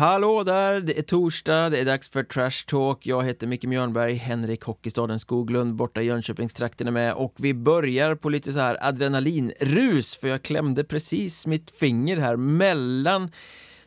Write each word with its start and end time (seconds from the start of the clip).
Hallå 0.00 0.44
där, 0.44 0.80
det 0.80 0.98
är 0.98 1.02
torsdag, 1.02 1.70
det 1.70 1.78
är 1.78 1.84
dags 1.84 2.08
för 2.08 2.22
Trash 2.22 2.66
Talk. 2.66 3.06
Jag 3.06 3.24
heter 3.24 3.46
Micke 3.46 3.64
Mjörnberg, 3.64 4.14
Henrik 4.14 4.62
Hockeystaden 4.62 5.18
Skoglund 5.18 5.74
borta 5.74 6.02
i 6.02 6.04
Jönköpingstrakten 6.04 6.86
är 6.86 6.90
med 6.90 7.14
och 7.14 7.34
vi 7.38 7.54
börjar 7.54 8.14
på 8.14 8.28
lite 8.28 8.52
så 8.52 8.58
här 8.58 8.76
adrenalinrus 8.80 10.16
för 10.16 10.28
jag 10.28 10.42
klämde 10.42 10.84
precis 10.84 11.46
mitt 11.46 11.76
finger 11.76 12.16
här 12.16 12.36
mellan 12.36 13.30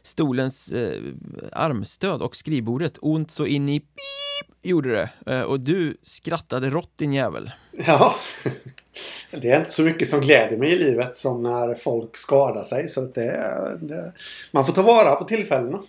stolens 0.02 0.72
eh, 0.72 1.02
armstöd 1.52 2.22
och 2.22 2.36
skrivbordet. 2.36 2.98
Ont 3.02 3.32
så 3.32 3.46
in 3.46 3.70
i 3.70 3.80
pip 3.80 4.58
gjorde 4.62 4.92
det. 4.92 5.34
Eh, 5.34 5.42
och 5.42 5.60
du 5.60 5.98
skrattade 6.02 6.70
rått 6.70 6.98
din 6.98 7.14
jävel. 7.14 7.52
Ja, 7.72 8.16
det 9.32 9.50
är 9.50 9.60
inte 9.60 9.72
så 9.72 9.82
mycket 9.82 10.08
som 10.08 10.22
gläder 10.22 10.58
mig 10.58 10.74
i 10.74 10.80
livet 10.80 11.16
som 11.16 11.44
när 11.44 11.76
folk 11.76 12.18
skadar 12.18 12.64
sig. 12.64 12.88
Så 12.88 13.02
det, 13.02 13.78
det 13.82 14.14
man 14.52 14.66
får 14.66 14.74
ta 14.74 14.82
vara 14.82 15.16
på 15.16 15.24
tillfällena. 15.24 15.80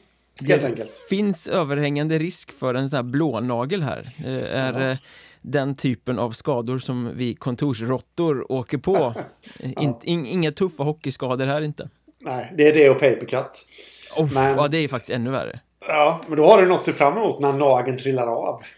Helt 0.49 0.63
det 0.63 0.69
enkelt. 0.69 0.97
finns 1.09 1.49
överhängande 1.49 2.19
risk 2.19 2.53
för 2.53 2.75
en 2.75 2.91
sån 2.91 2.97
här 2.97 3.03
blånagel 3.03 3.83
här. 3.83 4.11
Det 4.17 4.49
är 4.49 4.81
Ja. 4.81 4.91
eh, 4.91 4.97
den 5.43 5.77
typen 5.77 6.19
av 6.19 6.31
skador 6.31 6.79
som 6.79 7.11
vi 7.17 7.35
kontorsråttor 7.35 8.53
åker 8.53 8.79
på. 8.79 9.15
In, 9.81 9.95
in, 10.03 10.27
inga 10.27 10.53
tuffa 10.53 10.83
hockeyskador 10.83 11.47
här 11.47 11.63
inte. 11.63 11.89
Nej, 12.21 12.53
det 12.57 12.69
är 12.69 12.75
det 12.75 12.91
och 12.91 13.01
papercut. 13.01 13.67
Oh, 14.17 14.33
Men- 14.35 14.57
Ja, 14.57 14.69
det 14.69 14.79
är 14.79 14.89
faktiskt 14.89 15.11
ännu 15.11 15.31
värre. 15.31 15.61
Ja, 15.89 16.21
men 16.29 16.37
då 16.37 16.47
har 16.47 16.63
du 16.63 16.69
något 16.69 16.77
att 16.77 16.83
se 16.83 16.93
fram 16.93 17.17
emot 17.17 17.41
när 17.41 17.53
nageln 17.53 17.99
trillar 17.99 18.27
av. 18.27 18.63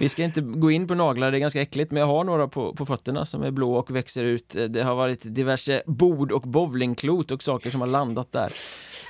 Vi 0.00 0.08
ska 0.08 0.24
inte 0.24 0.40
gå 0.40 0.70
in 0.70 0.88
på 0.88 0.94
naglar, 0.94 1.30
det 1.30 1.36
är 1.36 1.40
ganska 1.40 1.62
äckligt, 1.62 1.90
men 1.90 2.00
jag 2.00 2.06
har 2.06 2.24
några 2.24 2.48
på, 2.48 2.74
på 2.74 2.86
fötterna 2.86 3.26
som 3.26 3.42
är 3.42 3.50
blå 3.50 3.74
och 3.74 3.96
växer 3.96 4.24
ut. 4.24 4.56
Eh, 4.56 4.64
det 4.64 4.82
har 4.82 4.94
varit 4.94 5.34
diverse 5.34 5.82
bord 5.86 6.32
och 6.32 6.42
bowlingklot 6.42 7.30
och 7.30 7.42
saker 7.42 7.70
som 7.70 7.80
har 7.80 7.88
landat 7.88 8.32
där. 8.32 8.52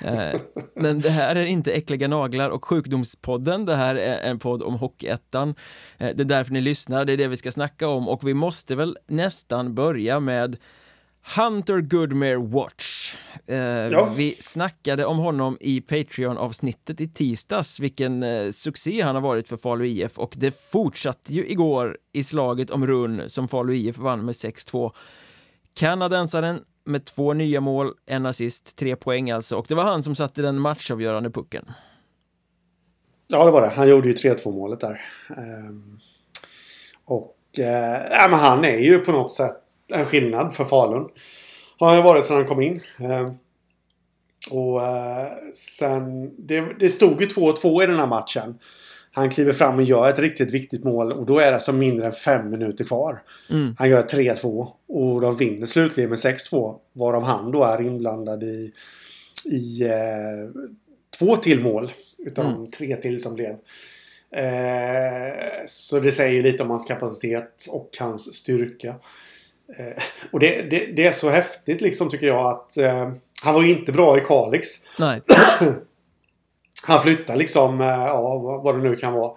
Eh, 0.04 0.40
men 0.74 1.00
det 1.00 1.10
här 1.10 1.36
är 1.36 1.44
inte 1.44 1.72
äckliga 1.72 2.08
naglar 2.08 2.50
och 2.50 2.64
sjukdomspodden, 2.64 3.64
det 3.64 3.76
här 3.76 3.94
är 3.94 4.30
en 4.30 4.38
podd 4.38 4.62
om 4.62 4.74
Hockeyettan. 4.74 5.54
Eh, 5.98 6.10
det 6.14 6.22
är 6.22 6.24
därför 6.24 6.52
ni 6.52 6.60
lyssnar, 6.60 7.04
det 7.04 7.12
är 7.12 7.16
det 7.16 7.28
vi 7.28 7.36
ska 7.36 7.52
snacka 7.52 7.88
om 7.88 8.08
och 8.08 8.28
vi 8.28 8.34
måste 8.34 8.76
väl 8.76 8.98
nästan 9.06 9.74
börja 9.74 10.20
med 10.20 10.56
Hunter 11.36 11.80
Goodmere 11.80 12.36
Watch. 12.36 13.14
Eh, 13.46 13.56
Ja. 13.58 14.12
Vi 14.16 14.34
snackade 14.34 15.04
om 15.04 15.18
honom 15.18 15.56
i 15.60 15.80
Patreon-avsnittet 15.80 17.00
i 17.00 17.08
tisdags, 17.08 17.80
vilken 17.80 18.22
eh, 18.22 18.50
succé 18.50 19.00
han 19.02 19.14
har 19.14 19.22
varit 19.22 19.48
för 19.48 19.56
Falu 19.56 19.86
IF 19.86 20.18
och 20.18 20.32
det 20.36 20.60
fortsatte 20.70 21.34
ju 21.34 21.46
igår 21.48 21.98
i 22.12 22.24
slaget 22.24 22.70
om 22.70 22.86
run 22.86 23.22
som 23.28 23.48
Falu 23.48 23.74
IF 23.74 23.98
vann 23.98 24.24
med 24.24 24.32
6-2. 24.32 24.92
Kanadensaren 25.74 26.60
med 26.84 27.04
två 27.04 27.32
nya 27.32 27.60
mål, 27.60 27.92
en 28.06 28.26
assist, 28.26 28.76
tre 28.76 28.96
poäng 28.96 29.30
alltså 29.30 29.56
och 29.56 29.66
det 29.68 29.74
var 29.74 29.84
han 29.84 30.02
som 30.02 30.14
satte 30.14 30.42
den 30.42 30.58
matchavgörande 30.60 31.30
pucken. 31.30 31.70
Ja, 33.28 33.44
det 33.44 33.50
var 33.50 33.60
det. 33.60 33.68
Han 33.68 33.88
gjorde 33.88 34.08
ju 34.08 34.14
3-2 34.14 34.52
målet 34.52 34.80
där. 34.80 35.00
Ehm, 35.36 35.98
och 37.04 37.36
eh, 37.58 38.06
ja, 38.10 38.28
men 38.30 38.38
han 38.38 38.64
är 38.64 38.78
ju 38.78 38.98
på 38.98 39.12
något 39.12 39.32
sätt 39.32 39.56
en 39.92 40.06
skillnad 40.06 40.54
för 40.54 40.64
Falun. 40.64 41.08
Har 41.78 41.88
han 41.88 41.96
ju 41.96 42.02
varit 42.02 42.26
sedan 42.26 42.36
han 42.36 42.46
kom 42.46 42.60
in. 42.62 42.80
Ehm, 42.98 43.34
och 44.50 44.82
eh, 44.82 45.28
sen... 45.54 46.30
Det, 46.46 46.64
det 46.78 46.88
stod 46.88 47.20
ju 47.20 47.26
2-2 47.26 47.82
i 47.82 47.86
den 47.86 47.96
här 47.96 48.06
matchen. 48.06 48.58
Han 49.12 49.30
kliver 49.30 49.52
fram 49.52 49.76
och 49.76 49.82
gör 49.82 50.08
ett 50.08 50.18
riktigt 50.18 50.50
viktigt 50.50 50.84
mål 50.84 51.12
och 51.12 51.26
då 51.26 51.38
är 51.38 51.52
det 51.52 51.60
som 51.60 51.78
mindre 51.78 52.06
än 52.06 52.12
fem 52.12 52.50
minuter 52.50 52.84
kvar. 52.84 53.18
Mm. 53.50 53.74
Han 53.78 53.88
gör 53.88 54.02
3-2 54.02 54.68
och 54.88 55.20
de 55.20 55.36
vinner 55.36 55.66
slutligen 55.66 56.10
med 56.10 56.18
6-2. 56.18 56.76
Varav 56.92 57.22
han 57.22 57.52
då 57.52 57.64
är 57.64 57.80
inblandad 57.82 58.42
i, 58.42 58.72
i 59.44 59.82
eh, 59.82 60.62
två 61.18 61.36
till 61.36 61.60
mål. 61.60 61.92
Utav 62.18 62.44
Mm. 62.46 62.56
de 62.64 62.70
tre 62.70 62.96
till 62.96 63.20
som 63.20 63.34
blev. 63.34 63.56
Eh, 64.44 65.34
så 65.66 66.00
det 66.00 66.12
säger 66.12 66.32
ju 66.32 66.42
lite 66.42 66.62
om 66.62 66.70
hans 66.70 66.84
kapacitet 66.84 67.66
och 67.70 67.90
hans 68.00 68.34
styrka. 68.34 68.94
Eh, 69.78 70.02
och 70.30 70.40
det, 70.40 70.62
det, 70.70 70.96
det 70.96 71.06
är 71.06 71.12
så 71.12 71.30
häftigt 71.30 71.80
liksom 71.80 72.10
tycker 72.10 72.26
jag 72.26 72.46
att 72.46 72.76
eh, 72.76 73.10
han 73.42 73.54
var 73.54 73.62
ju 73.62 73.70
inte 73.70 73.92
bra 73.92 74.18
i 74.18 74.20
Kalix. 74.20 74.68
Nej, 74.98 75.20
Han 76.82 77.02
flyttar 77.02 77.36
liksom, 77.36 77.80
eh, 77.80 77.86
ja 77.86 78.38
vad- 78.64 78.74
det 78.74 78.82
nu 78.90 78.96
kan 78.96 79.12
vara. 79.12 79.32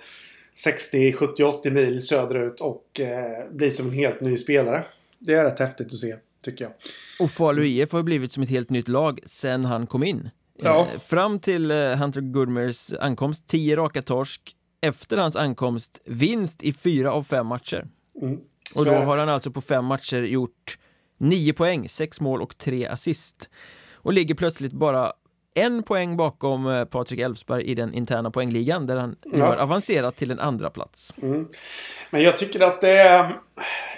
60, 0.58 1.14
70, 1.14 1.44
80 1.44 1.72
mil 1.72 2.02
söderut 2.02 2.60
och 2.60 3.00
eh, 3.00 3.52
blir 3.52 3.70
som 3.70 3.88
en 3.88 3.94
helt 3.94 4.22
ny 4.22 4.38
spelare. 4.38 4.84
Det 5.20 5.34
är 5.34 5.44
rätt 5.44 5.60
häftigt 5.60 5.88
att 5.94 6.00
se, 6.00 6.16
tycker 6.44 6.66
jag. 6.66 6.74
och 7.20 7.32
Falu 7.32 7.66
IF 7.66 7.92
har 7.92 8.04
blivit 8.04 8.32
som 8.32 8.44
ett 8.44 8.50
helt 8.50 8.70
nytt 8.70 8.88
lag 8.88 9.20
sen 9.26 9.66
han 9.66 9.88
kom 9.88 10.04
in. 10.04 10.30
Ja. 10.64 10.88
Eh, 10.94 11.00
Fram 11.00 11.40
till 11.40 11.72
eh, 11.72 11.78
Hunter 11.78 12.22
Goodmers 12.22 12.94
ankomst, 13.00 13.48
10 13.48 13.76
raka 13.76 14.02
torsk. 14.02 14.42
Efter 14.82 15.18
hans 15.18 15.36
ankomst, 15.36 16.02
vinst 16.06 16.64
i 16.64 16.74
fyra 16.74 17.12
av 17.12 17.24
fem 17.24 17.48
matcher. 17.48 17.88
Mm. 18.22 18.38
Och 18.76 18.86
då 18.86 18.92
har 18.94 19.18
han 19.18 19.30
alltså 19.30 19.52
på 19.52 19.62
fem 19.62 19.86
matcher 19.86 20.22
gjort 20.22 20.78
nio 21.18 21.54
poäng, 21.54 21.90
sex 21.90 22.22
mål 22.22 22.42
och 22.42 22.58
tre 22.58 22.88
assist. 22.88 23.50
Och 23.94 24.14
ligger 24.14 24.36
plötsligt 24.36 24.72
bara 24.74 25.14
en 25.56 25.84
poäng 25.84 26.18
bakom 26.18 26.68
eh, 26.68 26.86
Patrik 26.86 27.20
Elfsberg 27.20 27.64
i 27.64 27.76
den 27.76 27.94
interna 27.94 28.32
poängligan 28.32 28.88
där 28.88 28.96
han 28.98 29.16
Ja. 29.24 29.46
har 29.46 29.56
avancerat 29.56 30.16
till 30.16 30.32
en 30.32 30.40
andra 30.40 30.70
plats. 30.70 31.14
Mm. 31.22 31.48
Men 32.12 32.22
jag 32.22 32.38
tycker 32.38 32.60
att 32.60 32.82
det. 32.82 33.32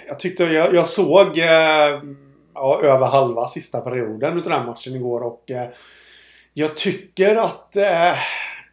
Jag 0.08 0.18
tyckte 0.18 0.44
jag, 0.44 0.74
jag 0.74 0.86
såg 0.86 1.38
eh, 1.38 2.00
ja, 2.54 2.80
över 2.82 3.06
halva 3.06 3.46
sista 3.46 3.80
perioden 3.80 4.38
utav 4.38 4.52
den 4.52 4.66
matchen 4.66 4.94
igår 4.96 5.20
och 5.20 5.50
eh, 5.50 5.68
jag 6.52 6.76
tycker 6.76 7.36
att 7.36 7.76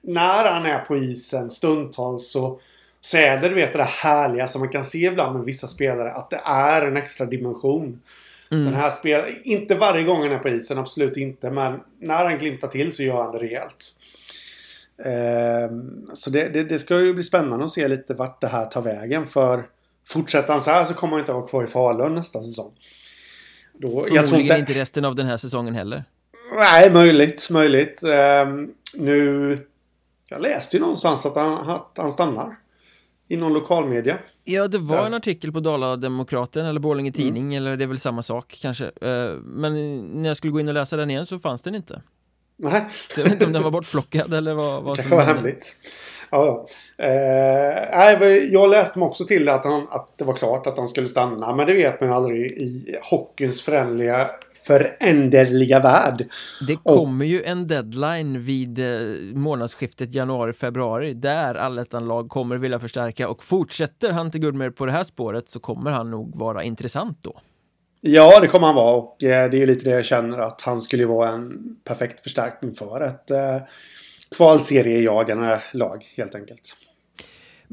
när 0.01 0.51
han 0.51 0.65
är 0.65 0.79
på 0.79 0.97
isen 0.97 1.49
stundtals 1.49 2.31
så, 2.31 2.59
du 3.41 3.53
vet 3.53 3.73
det 3.73 3.83
härliga 3.83 4.47
som 4.47 4.61
man 4.61 4.69
kan 4.69 4.83
se 4.83 5.05
ibland 5.05 5.35
med 5.35 5.45
vissa 5.45 5.67
spelare 5.67 6.11
att 6.11 6.29
det 6.29 6.41
är 6.45 6.81
en 6.81 6.97
extra 6.97 7.25
dimension. 7.25 8.01
Mm. 8.51 8.65
Den 8.65 8.73
här 8.73 8.89
spel, 8.89 9.35
inte 9.43 9.75
varje 9.75 10.03
gång 10.03 10.21
han 10.21 10.31
är 10.31 10.39
på 10.39 10.49
isen, 10.49 10.77
absolut 10.77 11.17
inte. 11.17 11.51
Men 11.51 11.79
när 11.99 12.25
han 12.25 12.37
glimtar 12.37 12.67
till 12.67 12.91
så 12.91 13.03
gör 13.03 13.23
han 13.23 13.31
det 13.31 13.39
rejält. 13.39 13.91
Ehm, 15.05 16.05
så 16.13 16.29
det, 16.29 16.49
det, 16.49 16.63
det 16.63 16.79
ska 16.79 16.99
ju 16.99 17.13
bli 17.13 17.23
spännande 17.23 17.65
att 17.65 17.71
se 17.71 17.87
lite 17.87 18.13
vart 18.13 18.41
det 18.41 18.47
här 18.47 18.65
tar 18.65 18.81
vägen. 18.81 19.27
För 19.27 19.65
fortsätter 20.07 20.51
han 20.51 20.61
så 20.61 20.71
här 20.71 20.85
så 20.85 20.93
kommer 20.93 21.11
han 21.11 21.19
inte 21.19 21.33
vara 21.33 21.47
kvar 21.47 21.63
i 21.63 21.67
Falun 21.67 22.15
nästa 22.15 22.41
säsong. 22.41 22.71
Då, 23.73 24.07
jag 24.11 24.27
tror 24.27 24.41
inte... 24.41 24.57
inte 24.57 24.73
resten 24.73 25.05
av 25.05 25.15
den 25.15 25.25
här 25.25 25.37
säsongen 25.37 25.75
heller. 25.75 26.03
Nej, 26.55 26.89
möjligt, 26.89 27.49
möjligt. 27.49 28.03
Ehm, 28.03 28.73
nu... 28.93 29.67
Jag 30.25 30.41
läste 30.41 30.77
ju 30.77 30.81
någonstans 30.81 31.25
att 31.25 31.35
han, 31.35 31.69
att 31.69 31.91
han 31.97 32.11
stannar. 32.11 32.57
I 33.33 33.37
någon 33.37 33.53
lokalmedia. 33.53 34.17
Ja, 34.43 34.67
det 34.67 34.77
var 34.77 34.95
Ja. 34.97 35.05
en 35.05 35.13
artikel 35.13 35.51
på 35.51 35.59
Dala-Demokraten 35.59 36.65
eller 36.65 36.79
Borlänge 36.79 37.07
Mm. 37.09 37.13
Tidning, 37.13 37.55
eller 37.55 37.77
det 37.77 37.83
är 37.83 37.87
väl 37.87 37.99
samma 37.99 38.21
sak 38.23 38.57
kanske. 38.61 38.85
Eh, 38.85 39.31
Men 39.43 40.01
när 40.21 40.27
jag 40.29 40.37
skulle 40.37 40.53
gå 40.53 40.59
in 40.59 40.67
och 40.67 40.73
läsa 40.73 40.97
den 40.97 41.09
igen 41.09 41.25
så 41.25 41.39
fanns 41.39 41.61
den 41.61 41.75
inte. 41.75 42.01
Nej. 42.57 42.85
Så 43.09 43.19
jag 43.19 43.23
vet 43.23 43.33
inte 43.33 43.45
om 43.45 43.53
den 43.53 43.63
var 43.63 43.71
bortplockad 43.77 44.33
eller 44.33 44.53
vad, 44.53 44.83
vad 44.83 44.97
Det 44.97 45.01
som 45.01 45.09
kanske 45.09 45.15
var 45.15 45.21
hände. 45.23 45.39
hemligt. 45.39 45.75
Ja, 46.31 46.65
ja. 46.97 47.05
Eh, 47.05 48.27
jag 48.51 48.69
läste 48.69 48.99
mig 48.99 49.05
också 49.05 49.25
till 49.25 49.49
att, 49.49 49.65
han, 49.65 49.87
att 49.91 50.17
det 50.17 50.23
var 50.25 50.33
klart 50.33 50.67
att 50.67 50.77
han 50.77 50.87
skulle 50.87 51.07
stanna. 51.07 51.55
Men 51.55 51.67
det 51.67 51.73
vet 51.73 52.01
man 52.01 52.09
ju 52.09 52.15
aldrig 52.15 52.51
i 52.51 52.95
hockeyns 53.03 53.61
föränderliga, 53.61 54.27
föränderliga 54.65 55.79
värld. 55.79 56.25
Det 56.67 56.75
kommer 56.75 57.25
ju 57.25 57.43
en 57.43 57.67
deadline 57.67 58.43
vid 58.43 58.79
eh, 58.79 58.85
månadsskiftet 59.35 60.13
januari-februari 60.13 61.13
där 61.13 61.55
allettan-lag 61.55 62.29
kommer 62.29 62.57
vilja 62.57 62.79
förstärka 62.79 63.29
och 63.29 63.43
fortsätter 63.43 64.11
Hunter 64.11 64.39
Goodmer 64.39 64.69
på 64.69 64.85
det 64.85 64.91
här 64.91 65.03
spåret 65.03 65.49
så 65.49 65.59
kommer 65.59 65.91
han 65.91 66.11
nog 66.11 66.35
vara 66.35 66.63
intressant 66.63 67.17
då. 67.21 67.39
Ja, 68.01 68.39
det 68.39 68.47
kommer 68.47 68.67
han 68.67 68.75
vara. 68.75 68.95
Och 68.95 69.23
eh, 69.23 69.49
det 69.49 69.61
är 69.61 69.67
lite 69.67 69.89
det 69.89 69.95
jag 69.95 70.05
känner 70.05 70.37
att 70.37 70.61
han 70.61 70.81
skulle 70.81 71.05
vara 71.05 71.29
en 71.29 71.75
perfekt 71.83 72.23
förstärkning 72.23 72.73
för 72.73 73.01
ett 73.01 73.31
eh, 73.31 73.57
kvalseriejagande 74.37 75.61
lag 75.73 76.05
helt 76.15 76.35
enkelt. 76.35 76.75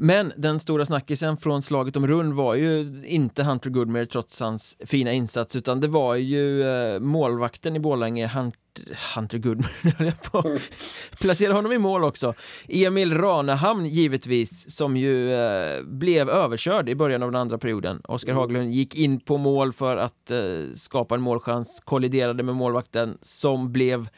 Men 0.03 0.33
den 0.37 0.59
stora 0.59 0.85
snackisen 0.85 1.37
från 1.37 1.61
slaget 1.61 1.95
om 1.95 2.07
rund 2.07 2.33
var 2.33 2.55
ju 2.55 3.03
inte 3.05 3.43
Hunter 3.43 3.69
Goodmer 3.69 4.05
trots 4.05 4.39
hans 4.39 4.77
fina 4.85 5.11
insats 5.11 5.55
utan 5.55 5.79
det 5.79 5.87
var 5.87 6.15
ju 6.15 6.63
eh, 6.63 6.99
målvakten 6.99 7.75
i 7.75 7.79
Borlänge 7.79 8.27
Hunter, 8.27 8.97
Hunter 9.15 9.57
jag 10.05 10.21
på 10.21 10.57
Placera 11.21 11.53
honom 11.53 11.71
i 11.71 11.77
mål 11.77 12.03
också. 12.03 12.33
Emil 12.67 13.13
Ranehamn 13.13 13.85
givetvis 13.85 14.75
som 14.75 14.97
ju 14.97 15.33
eh, 15.33 15.83
blev 15.83 16.29
överkörd 16.29 16.89
i 16.89 16.95
början 16.95 17.23
av 17.23 17.31
den 17.31 17.41
andra 17.41 17.57
perioden. 17.57 18.01
Oskar 18.03 18.33
Haglund 18.33 18.71
gick 18.71 18.95
in 18.95 19.19
på 19.19 19.37
mål 19.37 19.73
för 19.73 19.97
att 19.97 20.31
eh, 20.31 20.39
skapa 20.73 21.15
en 21.15 21.21
målchans 21.21 21.81
kolliderade 21.85 22.43
med 22.43 22.55
målvakten 22.55 23.17
som 23.21 23.71
blev 23.71 24.09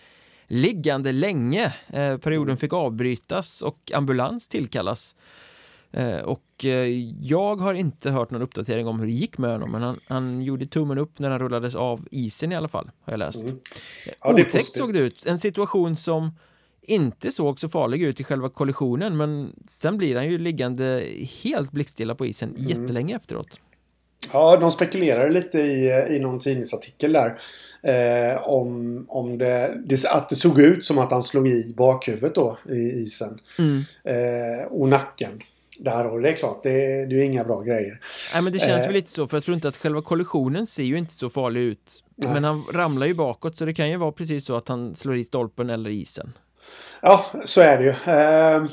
liggande 0.48 1.12
länge. 1.12 1.74
Eh, 1.88 2.18
perioden 2.18 2.58
fick 2.58 2.74
avbrytas 2.74 3.62
och 3.62 3.92
ambulans 3.94 4.48
tillkallas 4.48 5.16
och 6.24 6.66
eh, 6.66 6.88
jag 7.22 7.56
har 7.56 7.74
inte 7.74 8.12
hört 8.12 8.32
någon 8.32 8.42
uppdatering 8.42 8.88
om 8.88 9.00
hur 9.00 9.08
det 9.08 9.14
gick 9.14 9.38
med 9.38 9.52
honom 9.52 9.72
men 9.72 9.82
han, 9.82 10.00
han 10.08 10.42
gjorde 10.42 10.66
tummen 10.66 10.98
upp 10.98 11.20
när 11.20 11.32
han 11.32 11.40
rullades 11.40 11.76
av 11.76 12.08
isen 12.12 12.52
i 12.52 12.56
alla 12.56 12.68
fall, 12.68 12.92
har 13.02 13.14
jag 13.14 13.18
läst. 13.18 13.44
Mm. 13.44 13.60
Ja, 14.22 14.34
Otäckt 14.34 14.76
såg 14.76 14.94
det 14.94 15.00
ut, 15.00 15.26
en 15.26 15.40
situation 15.40 15.96
som 15.96 16.32
inte 16.82 17.32
såg 17.32 17.60
så 17.60 17.70
farlig 17.70 18.02
ut 18.02 18.20
i 18.20 18.24
själva 18.24 18.50
kollisionen 18.50 19.18
men 19.18 19.56
sen 19.68 19.98
blir 19.98 20.16
han 20.16 20.30
ju 20.30 20.38
liggande 20.38 21.08
helt 21.44 21.72
blickstilla 21.72 22.16
på 22.16 22.26
isen 22.26 22.50
mm. 22.50 22.64
jättelänge 22.64 23.16
efteråt. 23.16 23.60
Ja, 24.34 24.58
de 24.58 24.72
spekulerar 24.72 25.30
lite 25.30 25.60
i, 25.60 26.06
i 26.10 26.20
någon 26.20 26.40
tidningsartikel 26.40 27.14
där. 27.14 27.40
Eh, 27.84 28.48
om 28.48 29.06
om 29.10 29.38
det, 29.38 29.82
det, 29.86 30.06
att 30.06 30.30
det 30.30 30.36
såg 30.36 30.60
ut 30.60 30.84
som 30.84 30.98
att 30.98 31.12
han 31.12 31.24
slog 31.24 31.48
i 31.48 31.74
bakhuvudet 31.78 32.36
då 32.36 32.58
i 32.70 33.02
isen. 33.02 33.40
Mm. 33.60 33.82
Eh, 34.04 34.66
och 34.66 34.90
nacken. 34.90 35.42
Där 35.80 36.08
och 36.08 36.22
det 36.22 36.30
är 36.30 36.34
klart, 36.34 36.64
det, 36.64 37.06
det 37.06 37.16
är 37.16 37.24
inga 37.24 37.44
bra 37.44 37.62
grejer. 37.62 38.00
Nej 38.34 38.44
men 38.44 38.54
det 38.54 38.60
känns 38.60 38.86
eh, 38.86 38.88
väl 38.88 38.94
lite 38.94 39.10
så 39.10 39.28
för 39.28 39.38
jag 39.38 39.44
tror 39.44 39.56
inte 39.56 39.68
att 39.68 39.78
själva 39.78 40.02
kollisionen 40.02 40.68
ser 40.68 40.84
ju 40.84 40.98
inte 40.98 41.14
så 41.14 41.30
farlig 41.30 41.62
ut. 41.62 42.04
Nej. 42.16 42.34
Men 42.34 42.44
han 42.44 42.64
ramlar 42.74 43.08
ju 43.08 43.14
bakåt 43.14 43.58
så 43.58 43.66
det 43.66 43.74
kan 43.74 43.90
ju 43.90 43.98
vara 43.98 44.12
precis 44.12 44.46
så 44.46 44.56
att 44.56 44.68
han 44.68 44.96
slår 44.96 45.16
i 45.16 45.24
stolpen 45.24 45.70
eller 45.70 45.90
isen. 45.90 46.34
Ja, 47.02 47.26
så 47.46 47.62
är 47.62 47.78
det 47.78 47.84
ju. 47.84 48.14
Eh, 48.14 48.64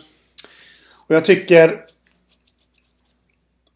och 1.06 1.14
jag 1.14 1.24
tycker 1.24 1.84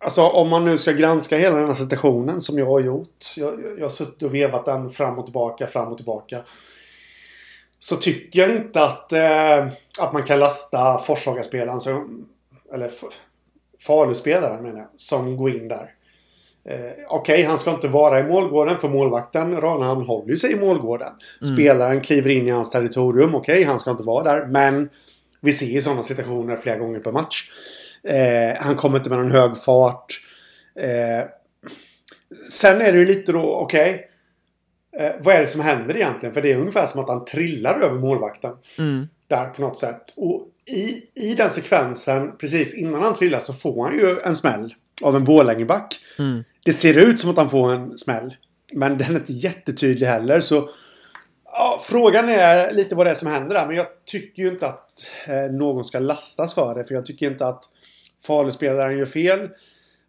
Alltså 0.05 0.23
om 0.23 0.49
man 0.49 0.65
nu 0.65 0.79
ska 0.79 0.93
granska 0.93 1.39
hela 1.39 1.57
den 1.57 1.67
här 1.67 1.75
situationen 1.75 2.41
som 2.41 2.59
jag 2.59 2.67
har 2.67 2.81
gjort. 2.81 3.25
Jag, 3.37 3.55
jag 3.79 3.85
har 3.85 3.89
suttit 3.89 4.23
och 4.23 4.35
vevat 4.35 4.65
den 4.65 4.91
fram 4.91 5.19
och 5.19 5.25
tillbaka, 5.25 5.67
fram 5.67 5.89
och 5.89 5.97
tillbaka. 5.97 6.41
Så 7.79 7.97
tycker 7.97 8.41
jag 8.41 8.57
inte 8.57 8.85
att, 8.85 9.13
eh, 9.13 9.67
att 9.99 10.13
man 10.13 10.23
kan 10.23 10.39
lasta 10.39 10.99
Forshaga-spelaren. 10.99 11.81
Eller 12.73 12.91
Faluspelaren 13.81 14.63
menar 14.63 14.79
jag. 14.79 14.89
Som 14.97 15.37
går 15.37 15.51
in 15.51 15.69
där. 15.69 15.95
Eh, 16.69 16.77
Okej, 17.09 17.35
okay, 17.35 17.45
han 17.45 17.59
ska 17.59 17.71
inte 17.71 17.89
vara 17.89 18.21
i 18.21 18.23
målgården 18.23 18.79
för 18.79 18.89
målvakten 18.89 19.61
Ranhamn 19.61 20.07
håller 20.07 20.31
ju 20.31 20.37
sig 20.37 20.53
i 20.53 20.61
målgården. 20.61 21.13
Mm. 21.43 21.55
Spelaren 21.55 22.01
kliver 22.01 22.31
in 22.31 22.49
i 22.49 22.51
hans 22.51 22.71
territorium. 22.71 23.35
Okej, 23.35 23.53
okay, 23.53 23.65
han 23.65 23.79
ska 23.79 23.91
inte 23.91 24.03
vara 24.03 24.25
där. 24.25 24.47
Men 24.47 24.89
vi 25.41 25.53
ser 25.53 25.67
ju 25.67 25.83
sådana 25.83 26.03
situationer 26.03 26.57
flera 26.57 26.77
gånger 26.77 27.01
per 27.01 27.13
match. 27.13 27.51
Eh, 28.09 28.63
han 28.63 28.77
kommer 28.77 28.99
inte 28.99 29.11
med 29.11 29.19
någon 29.19 29.31
hög 29.31 29.57
fart. 29.57 30.21
Eh, 30.79 31.29
sen 32.51 32.81
är 32.81 32.93
det 32.93 32.99
ju 32.99 33.07
lite 33.07 33.33
då, 33.33 33.55
okej. 33.55 34.09
Okay, 34.93 35.07
eh, 35.07 35.15
vad 35.21 35.35
är 35.35 35.41
det 35.41 35.47
som 35.47 35.61
händer 35.61 35.97
egentligen? 35.97 36.35
För 36.35 36.43
det 36.43 36.53
är 36.53 36.59
ungefär 36.59 36.87
som 36.87 37.01
att 37.01 37.09
han 37.09 37.25
trillar 37.25 37.81
över 37.81 37.99
målvakten. 37.99 38.53
Mm. 38.79 39.09
Där 39.29 39.47
på 39.47 39.63
något 39.63 39.79
sätt. 39.79 40.03
Och 40.17 40.49
i, 40.67 41.03
i 41.15 41.35
den 41.35 41.51
sekvensen, 41.51 42.37
precis 42.37 42.75
innan 42.75 43.03
han 43.03 43.15
trillar, 43.15 43.39
så 43.39 43.53
får 43.53 43.85
han 43.85 43.95
ju 43.95 44.21
en 44.25 44.37
smäll. 44.37 44.75
Av 45.03 45.17
en 45.17 45.25
Borlängeback. 45.25 46.01
Mm. 46.19 46.45
Det 46.65 46.73
ser 46.73 46.99
ut 46.99 47.21
som 47.21 47.31
att 47.31 47.37
han 47.37 47.51
får 47.51 47.73
en 47.73 47.99
smäll. 47.99 48.37
Men 48.73 48.99
den 48.99 49.11
är 49.11 49.21
inte 49.21 49.33
jättetydlig 49.33 50.07
heller. 50.07 50.41
Så 50.41 50.71
ja, 51.45 51.81
Frågan 51.85 52.29
är 52.29 52.73
lite 52.73 52.95
vad 52.95 53.07
det 53.07 53.11
är 53.11 53.15
som 53.15 53.29
händer 53.29 53.55
där. 53.55 53.67
Men 53.67 53.77
jag 53.77 53.87
tycker 54.05 54.43
ju 54.43 54.49
inte 54.49 54.67
att 54.67 54.91
eh, 55.27 55.53
någon 55.53 55.85
ska 55.85 55.99
lastas 55.99 56.55
för 56.55 56.75
det. 56.75 56.85
För 56.85 56.95
jag 56.95 57.07
tycker 57.07 57.31
inte 57.31 57.47
att 57.47 57.65
Faluspelaren 58.23 58.99
gör 58.99 59.07
fel 59.07 59.49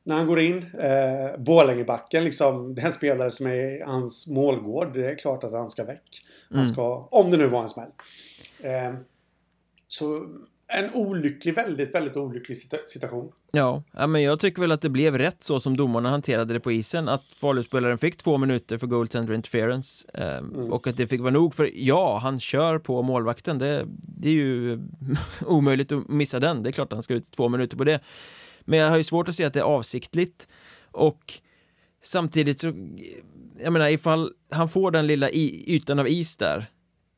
när 0.04 0.16
han 0.16 0.28
går 0.28 0.40
in. 0.40 0.58
Eh, 0.80 1.38
Borlängebacken, 1.38 2.24
liksom, 2.24 2.76
det 2.76 2.82
är 2.82 2.86
en 2.86 2.94
spelare 2.94 3.32
som 3.32 3.48
är 3.48 3.86
hans 3.86 4.28
målgård. 4.28 4.94
Det 4.94 5.10
är 5.10 5.16
klart 5.16 5.44
att 5.44 5.52
han 5.52 5.70
ska 5.70 5.84
väck. 5.84 6.26
Han 6.50 6.60
mm. 6.60 6.72
ska, 6.74 7.08
om 7.12 7.32
det 7.32 7.38
nu 7.38 7.48
var 7.48 7.64
en 7.64 7.70
smäll. 7.70 7.90
Eh, 8.62 8.94
så 9.98 10.28
en 10.68 10.94
olycklig, 10.94 11.56
väldigt, 11.56 11.96
väldigt 11.96 12.18
olycklig 12.18 12.58
situation. 12.86 13.32
Ja, 13.52 13.84
men 14.08 14.24
jag 14.24 14.40
tycker 14.40 14.62
väl 14.62 14.72
att 14.72 14.82
det 14.82 14.90
blev 14.90 15.18
rätt 15.18 15.44
så 15.44 15.60
som 15.60 15.78
domarna 15.78 16.10
hanterade 16.10 16.54
det 16.54 16.60
på 16.60 16.72
isen 16.72 17.10
Att 17.10 17.24
Faluspelaren 17.24 17.98
fick 17.98 18.18
två 18.18 18.38
minuter 18.38 18.78
för 18.78 18.88
goaltender 18.88 19.34
interference 19.34 20.08
eh, 20.14 20.38
mm. 20.38 20.74
Och 20.74 20.88
att 20.88 20.98
det 20.98 21.08
fick 21.08 21.22
vara 21.22 21.32
nog 21.32 21.56
för, 21.56 21.72
ja, 21.74 22.18
han 22.18 22.40
kör 22.40 22.80
på 22.80 23.02
målvakten. 23.02 23.58
Det, 23.58 23.86
det 23.88 24.30
är 24.30 24.34
ju 24.34 24.80
omöjligt 25.46 25.92
att 25.92 26.08
missa 26.08 26.40
den. 26.40 26.64
Det 26.64 26.70
är 26.70 26.72
klart 26.72 26.92
att 26.92 26.98
han 26.98 27.04
ska 27.04 27.14
ut 27.14 27.32
två 27.32 27.50
minuter 27.50 27.78
på 27.78 27.84
det. 27.84 28.00
Men 28.62 28.80
jag 28.80 28.90
har 28.90 28.98
ju 28.98 29.04
svårt 29.04 29.30
att 29.30 29.36
se 29.36 29.44
att 29.44 29.54
det 29.54 29.60
är 29.60 29.64
avsiktligt. 29.64 30.48
Och 30.92 31.34
samtidigt 32.04 32.60
så 32.60 32.74
Jag 33.60 33.74
menar 33.74 33.90
ifall 33.90 34.32
han 34.52 34.70
får 34.70 34.92
den 34.92 35.08
lilla 35.08 35.30
ytan 35.32 36.00
av 36.00 36.08
is 36.08 36.38
där 36.38 36.66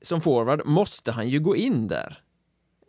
Som 0.02 0.22
forward 0.22 0.66
måste 0.66 1.12
han 1.12 1.30
ju 1.30 1.40
gå 1.40 1.56
in 1.56 1.88
där 1.88 2.22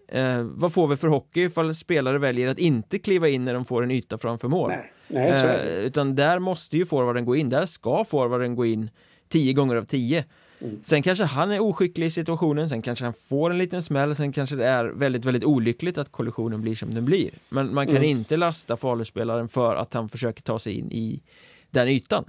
Eh, 0.08 0.42
vad 0.42 0.72
får 0.72 0.88
vi 0.88 0.96
för 0.96 1.08
hockey 1.08 1.40
ifall 1.40 1.74
spelare 1.74 2.18
väljer 2.18 2.48
att 2.48 2.58
inte 2.58 2.98
kliva 2.98 3.28
in 3.28 3.44
när 3.44 3.54
de 3.54 3.64
får 3.64 3.82
en 3.82 3.90
yta 3.90 4.18
framför 4.18 4.48
mål? 4.48 4.70
Nej, 4.70 4.92
nej 5.08 5.34
så 5.34 5.46
är 5.46 5.64
det. 5.64 5.78
Eh, 5.78 5.84
utan 5.84 6.14
där 6.14 6.38
måste 6.38 6.76
ju 6.76 6.86
forwarden 6.86 7.24
gå 7.24 7.36
in, 7.36 7.48
där 7.48 7.66
ska 7.66 8.04
forwarden 8.04 8.54
gå 8.54 8.66
in 8.66 8.90
tio 9.28 9.52
gånger 9.52 9.76
av 9.76 9.84
tio. 9.84 10.24
Mm. 10.60 10.80
Sen 10.84 11.02
kanske 11.02 11.24
han 11.24 11.52
är 11.52 11.60
oskicklig 11.62 12.06
i 12.06 12.10
situationen, 12.10 12.68
sen 12.68 12.82
kanske 12.82 13.04
han 13.04 13.14
får 13.14 13.50
en 13.50 13.58
liten 13.58 13.82
smäll, 13.82 14.16
sen 14.16 14.32
kanske 14.32 14.56
det 14.56 14.66
är 14.66 14.84
väldigt, 14.84 15.24
väldigt 15.24 15.44
olyckligt 15.44 15.98
att 15.98 16.12
kollisionen 16.12 16.60
blir 16.60 16.74
som 16.74 16.94
den 16.94 17.04
blir. 17.04 17.30
Men 17.48 17.74
man 17.74 17.86
kan 17.86 17.96
mm. 17.96 18.08
inte 18.08 18.36
lasta 18.36 18.76
Faluspelaren 18.76 19.48
för 19.48 19.76
att 19.76 19.94
han 19.94 20.08
försöker 20.08 20.42
ta 20.42 20.58
sig 20.58 20.78
in 20.78 20.92
i 20.92 21.22
den 21.70 21.88
ytan. 21.88 22.24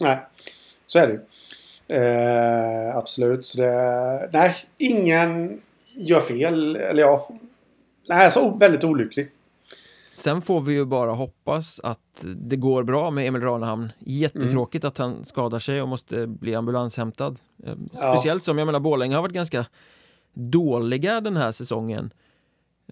Nej, 0.00 0.26
så 0.86 0.98
är 0.98 1.06
det 1.06 1.20
eh, 1.96 2.96
Absolut, 2.96 3.54
det, 3.56 4.30
nej, 4.32 4.54
ingen 4.78 5.60
gör 5.96 6.20
fel. 6.20 6.76
Eller 6.76 7.02
ja, 7.02 7.28
nej, 8.08 8.24
alltså 8.24 8.50
väldigt 8.50 8.84
olycklig. 8.84 9.28
Sen 10.10 10.42
får 10.42 10.60
vi 10.60 10.74
ju 10.74 10.84
bara 10.84 11.10
hoppas 11.10 11.80
att 11.80 12.24
det 12.36 12.56
går 12.56 12.82
bra 12.82 13.10
med 13.10 13.26
Emil 13.26 13.42
Ranehamn. 13.42 13.92
Jättetråkigt 13.98 14.84
mm. 14.84 14.88
att 14.88 14.98
han 14.98 15.24
skadar 15.24 15.58
sig 15.58 15.82
och 15.82 15.88
måste 15.88 16.26
bli 16.26 16.54
ambulanshämtad. 16.54 17.38
Eh, 17.64 17.74
speciellt 17.86 18.42
ja. 18.42 18.44
som, 18.44 18.58
jag 18.58 18.66
menar, 18.66 18.80
Borlänge 18.80 19.14
har 19.14 19.22
varit 19.22 19.34
ganska 19.34 19.66
dåliga 20.34 21.20
den 21.20 21.36
här 21.36 21.52
säsongen. 21.52 22.10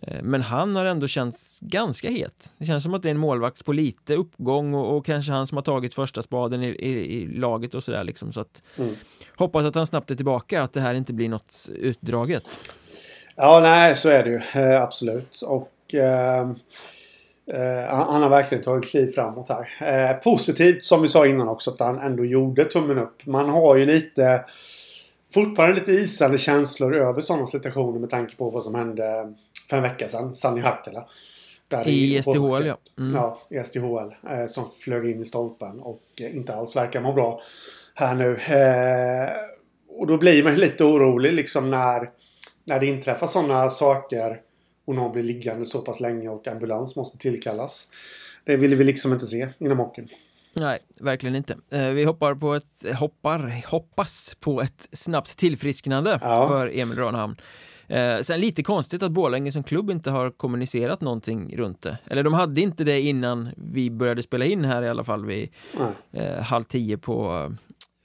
Eh, 0.03 0.23
men 0.23 0.43
han 0.43 0.77
har 0.77 0.85
ändå 0.85 1.09
känts 1.09 1.61
ganska 1.61 2.11
het. 2.11 2.53
Det 2.59 2.67
känns 2.67 2.83
som 2.83 2.95
att 2.95 3.03
det 3.03 3.09
är 3.09 3.15
en 3.15 3.19
målvakt 3.19 3.65
på 3.65 3.73
lite 3.73 4.17
uppgång 4.17 4.75
och, 4.75 4.97
och 4.97 5.07
kanske 5.07 5.33
han 5.33 5.47
som 5.47 5.57
har 5.57 5.63
tagit 5.63 5.95
första 5.95 6.23
spaden 6.23 6.63
i, 6.63 6.69
i, 6.69 7.23
i 7.23 7.27
laget 7.27 7.75
och 7.75 7.85
sådär 7.85 8.05
liksom. 8.05 8.33
Så 8.33 8.41
att 8.41 8.63
mm. 8.79 8.95
hoppas 9.37 9.65
att 9.65 9.75
han 9.75 9.87
snabbt 9.87 10.11
är 10.11 10.15
tillbaka, 10.15 10.63
att 10.63 10.73
det 10.73 10.81
här 10.81 10.95
inte 10.95 11.13
blir 11.13 11.29
något 11.29 11.69
utdraget. 11.75 12.59
Ja, 13.37 13.61
nej, 13.61 13.95
så 13.95 14.09
är 14.09 14.25
det 14.25 14.31
ju. 14.31 14.63
Eh, 14.63 14.83
absolut. 14.83 15.41
Och 15.47 15.95
eh, 15.95 16.41
eh, 17.53 17.87
han 17.89 18.23
har 18.23 18.29
verkligen 18.29 18.65
tagit 18.65 18.91
kliv 18.91 19.13
framåt 19.13 19.49
här. 19.49 20.11
Eh, 20.11 20.17
positivt, 20.17 20.85
som 20.85 21.03
vi 21.03 21.09
sa 21.09 21.27
innan 21.27 21.49
också, 21.49 21.71
att 21.71 21.81
han 21.81 21.99
ändå 21.99 22.25
gjorde 22.25 22.65
tummen 22.65 22.99
upp. 22.99 23.27
Man 23.27 23.49
har 23.49 23.77
ju 23.77 23.87
lite... 23.87 24.45
Fortfarande 25.35 25.75
lite 25.75 25.93
isande 25.93 26.39
känslor 26.39 26.95
över 26.95 27.21
sådana 27.21 27.47
situationer 27.47 27.99
med 27.99 28.11
tanke 28.11 28.37
på 28.37 28.51
vad 28.51 28.63
som 28.63 28.75
hände 28.75 29.33
för 29.71 29.77
en 29.77 29.83
vecka 29.83 30.09
sedan. 30.09 30.35
Sani 30.35 30.61
Hakala. 30.61 31.07
I 31.85 32.23
SDHL 32.23 32.67
ja. 32.67 32.79
Mm. 32.99 33.15
Ja, 33.17 33.39
i 33.51 33.65
SDHL. 33.65 34.15
Eh, 34.31 34.47
som 34.47 34.65
flög 34.81 35.11
in 35.11 35.21
i 35.21 35.25
stolpen 35.25 35.81
och 35.81 36.03
inte 36.19 36.55
alls 36.55 36.77
verkar 36.77 37.01
må 37.01 37.13
bra 37.13 37.41
här 37.95 38.15
nu. 38.15 38.37
Eh, 38.37 39.31
och 39.99 40.07
då 40.07 40.17
blir 40.17 40.45
man 40.45 40.55
lite 40.55 40.85
orolig 40.85 41.33
liksom 41.33 41.71
när 41.71 42.11
när 42.65 42.81
det 42.81 42.87
inträffar 42.87 43.27
sådana 43.27 43.71
saker 43.71 44.41
och 44.85 44.95
någon 44.95 45.13
blir 45.13 45.23
liggande 45.23 45.65
så 45.65 45.79
pass 45.79 46.01
länge 46.01 46.29
och 46.29 46.49
ambulans 46.49 46.97
måste 46.97 47.19
tillkallas. 47.19 47.91
Det 48.45 48.57
vill 48.57 48.75
vi 48.75 48.85
liksom 48.85 49.13
inte 49.13 49.27
se 49.27 49.49
inom 49.59 49.79
hockeyn. 49.79 50.09
Nej, 50.57 50.79
verkligen 51.01 51.37
inte. 51.37 51.57
Eh, 51.71 51.89
vi 51.89 52.05
hoppar 52.05 52.35
på 52.35 52.55
ett, 52.55 52.97
hoppar, 52.99 53.71
hoppas 53.71 54.37
på 54.41 54.63
ett 54.63 54.89
snabbt 54.93 55.37
tillfrisknande 55.37 56.19
ja. 56.23 56.49
för 56.49 56.79
Emil 56.79 56.99
Ranhamn. 56.99 57.37
Eh, 57.89 58.21
sen 58.21 58.41
lite 58.41 58.63
konstigt 58.63 59.03
att 59.03 59.13
Borlänge 59.13 59.53
som 59.53 59.63
klubb 59.63 59.91
inte 59.91 60.11
har 60.11 60.31
kommunicerat 60.31 61.01
någonting 61.01 61.57
runt 61.57 61.83
det. 61.83 61.99
Eller 62.07 62.23
de 62.23 62.33
hade 62.33 62.61
inte 62.61 62.85
det 62.85 63.01
innan 63.01 63.49
vi 63.57 63.91
började 63.91 64.23
spela 64.23 64.45
in 64.45 64.65
här 64.65 64.83
i 64.83 64.89
alla 64.89 65.05
fall 65.05 65.27
vid 65.27 65.49
eh, 66.13 66.43
halv 66.43 66.65
tio 66.65 66.99
på 66.99 67.51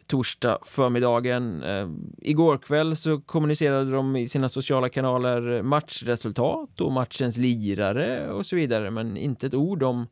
torsdag 0.10 0.58
förmiddagen. 0.66 1.64
Eh, 1.64 1.90
igår 2.22 2.58
kväll 2.58 2.96
så 2.96 3.22
kommunicerade 3.22 3.92
de 3.92 4.16
i 4.16 4.28
sina 4.28 4.50
sociala 4.50 4.90
kanaler 4.90 5.62
matchresultat 5.62 6.82
och 6.82 6.92
matchens 6.92 7.38
lirare 7.38 8.32
och 8.32 8.46
så 8.46 8.56
vidare 8.56 8.92
men 8.92 9.18
inte 9.18 9.48
ett 9.48 9.54
ord 9.54 9.84
om 9.84 10.08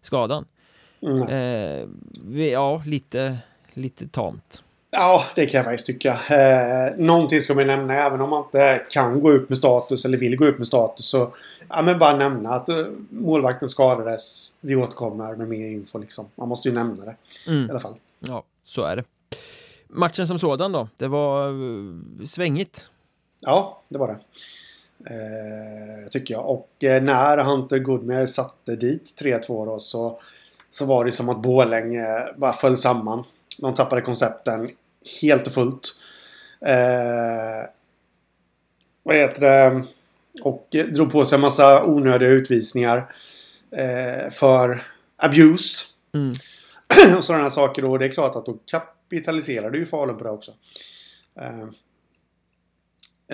skadan. 0.00 0.44
Mm. 1.02 1.28
Eh, 1.28 2.46
ja, 2.46 2.82
lite, 2.86 3.38
lite 3.72 4.08
tamt. 4.08 4.62
Ja, 4.90 5.24
det 5.34 5.46
kan 5.46 5.58
jag 5.58 5.64
faktiskt 5.64 5.86
tycka. 5.86 6.18
Eh, 6.30 6.96
någonting 6.96 7.40
ska 7.40 7.54
man 7.54 7.66
nämna 7.66 7.94
även 7.94 8.20
om 8.20 8.30
man 8.30 8.44
inte 8.44 8.84
kan 8.90 9.20
gå 9.20 9.32
ut 9.32 9.48
med 9.48 9.58
status 9.58 10.04
eller 10.04 10.18
vill 10.18 10.36
gå 10.36 10.46
ut 10.46 10.58
med 10.58 10.66
status. 10.66 11.06
Så 11.06 11.32
ja, 11.68 11.82
men 11.82 11.98
bara 11.98 12.16
nämna 12.16 12.50
att 12.50 12.68
uh, 12.68 12.86
målvakten 13.10 13.68
skadades. 13.68 14.52
Vi 14.60 14.76
återkommer 14.76 15.36
med 15.36 15.48
mer 15.48 15.66
info 15.66 15.98
liksom. 15.98 16.26
Man 16.34 16.48
måste 16.48 16.68
ju 16.68 16.74
nämna 16.74 17.04
det. 17.04 17.16
Mm. 17.48 17.66
I 17.66 17.70
alla 17.70 17.80
fall. 17.80 17.94
Ja, 18.20 18.44
så 18.62 18.82
är 18.82 18.96
det. 18.96 19.04
Matchen 19.88 20.26
som 20.26 20.38
sådan 20.38 20.72
då? 20.72 20.88
Det 20.96 21.08
var 21.08 21.50
uh, 21.50 22.24
svängigt. 22.26 22.90
Ja, 23.40 23.82
det 23.88 23.98
var 23.98 24.08
det. 24.08 24.18
Eh, 25.06 26.08
tycker 26.10 26.34
jag. 26.34 26.48
Och 26.48 26.84
eh, 26.84 27.02
när 27.02 27.38
Hunter 27.38 27.78
Goodmer 27.78 28.26
satte 28.26 28.76
dit 28.76 29.22
3-2 29.22 29.66
då 29.66 29.78
så, 29.78 30.20
så 30.70 30.86
var 30.86 31.04
det 31.04 31.12
som 31.12 31.28
att 31.28 31.42
Borlänge 31.42 32.06
bara 32.36 32.52
föll 32.52 32.76
samman. 32.76 33.24
De 33.58 33.74
tappade 33.74 34.02
koncepten 34.02 34.70
helt 35.22 35.46
och 35.46 35.52
fullt. 35.52 35.88
Eh, 36.60 37.70
vad 39.02 39.16
heter 39.16 39.40
det? 39.40 39.82
Och 40.42 40.68
eh, 40.74 40.86
drog 40.86 41.12
på 41.12 41.24
sig 41.24 41.36
en 41.36 41.42
massa 41.42 41.84
onödiga 41.84 42.28
utvisningar. 42.28 43.12
Eh, 43.70 44.30
för 44.30 44.82
abuse. 45.16 45.86
Mm. 46.14 46.34
och 47.18 47.24
sådana 47.24 47.50
saker. 47.50 47.84
Och 47.84 47.98
det 47.98 48.04
är 48.04 48.10
klart 48.10 48.36
att 48.36 48.46
då 48.46 48.58
kapitaliserade 49.08 49.78
ju 49.78 49.86
Falun 49.86 50.18
på 50.18 50.24
det 50.24 50.30
också. 50.30 50.52
Eh, 51.40 51.62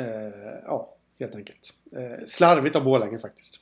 eh, 0.04 0.32
ja, 0.66 0.96
helt 1.20 1.34
enkelt. 1.34 1.72
Eh, 1.92 2.24
slarvigt 2.26 2.76
av 2.76 2.84
Borlänge 2.84 3.18
faktiskt. 3.18 3.60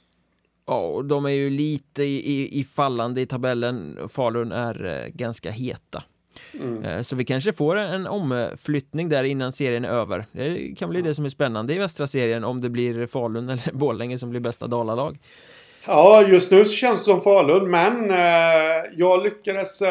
Ja, 0.66 0.80
och 0.80 1.04
de 1.04 1.24
är 1.24 1.30
ju 1.30 1.50
lite 1.50 2.02
i, 2.02 2.32
i, 2.32 2.60
i 2.60 2.64
fallande 2.64 3.20
i 3.20 3.26
tabellen. 3.26 4.08
Falun 4.08 4.52
är 4.52 5.08
ganska 5.08 5.50
heta. 5.50 6.02
Mm. 6.54 7.04
Så 7.04 7.16
vi 7.16 7.24
kanske 7.24 7.52
får 7.52 7.76
en, 7.76 8.06
omflyttning 8.06 9.08
där 9.08 9.24
innan 9.24 9.52
serien 9.52 9.84
är 9.84 9.88
över. 9.88 10.26
Det 10.32 10.74
kan 10.78 10.90
bli 10.90 11.02
det 11.02 11.14
som 11.14 11.24
är 11.24 11.28
spännande 11.28 11.74
i 11.74 11.78
västra 11.78 12.06
serien 12.06 12.44
om 12.44 12.60
det 12.60 12.70
blir 12.70 13.06
Falun 13.06 13.48
eller 13.48 13.72
Borlänge 13.72 14.18
som 14.18 14.30
blir 14.30 14.40
bästa 14.40 14.66
dalalag. 14.66 15.18
Ja, 15.86 16.22
just 16.28 16.50
nu 16.50 16.64
känns 16.64 16.98
det 16.98 17.04
som 17.04 17.20
Falun, 17.20 17.70
men 17.70 18.10
jag 18.96 19.22
lyckades 19.22 19.82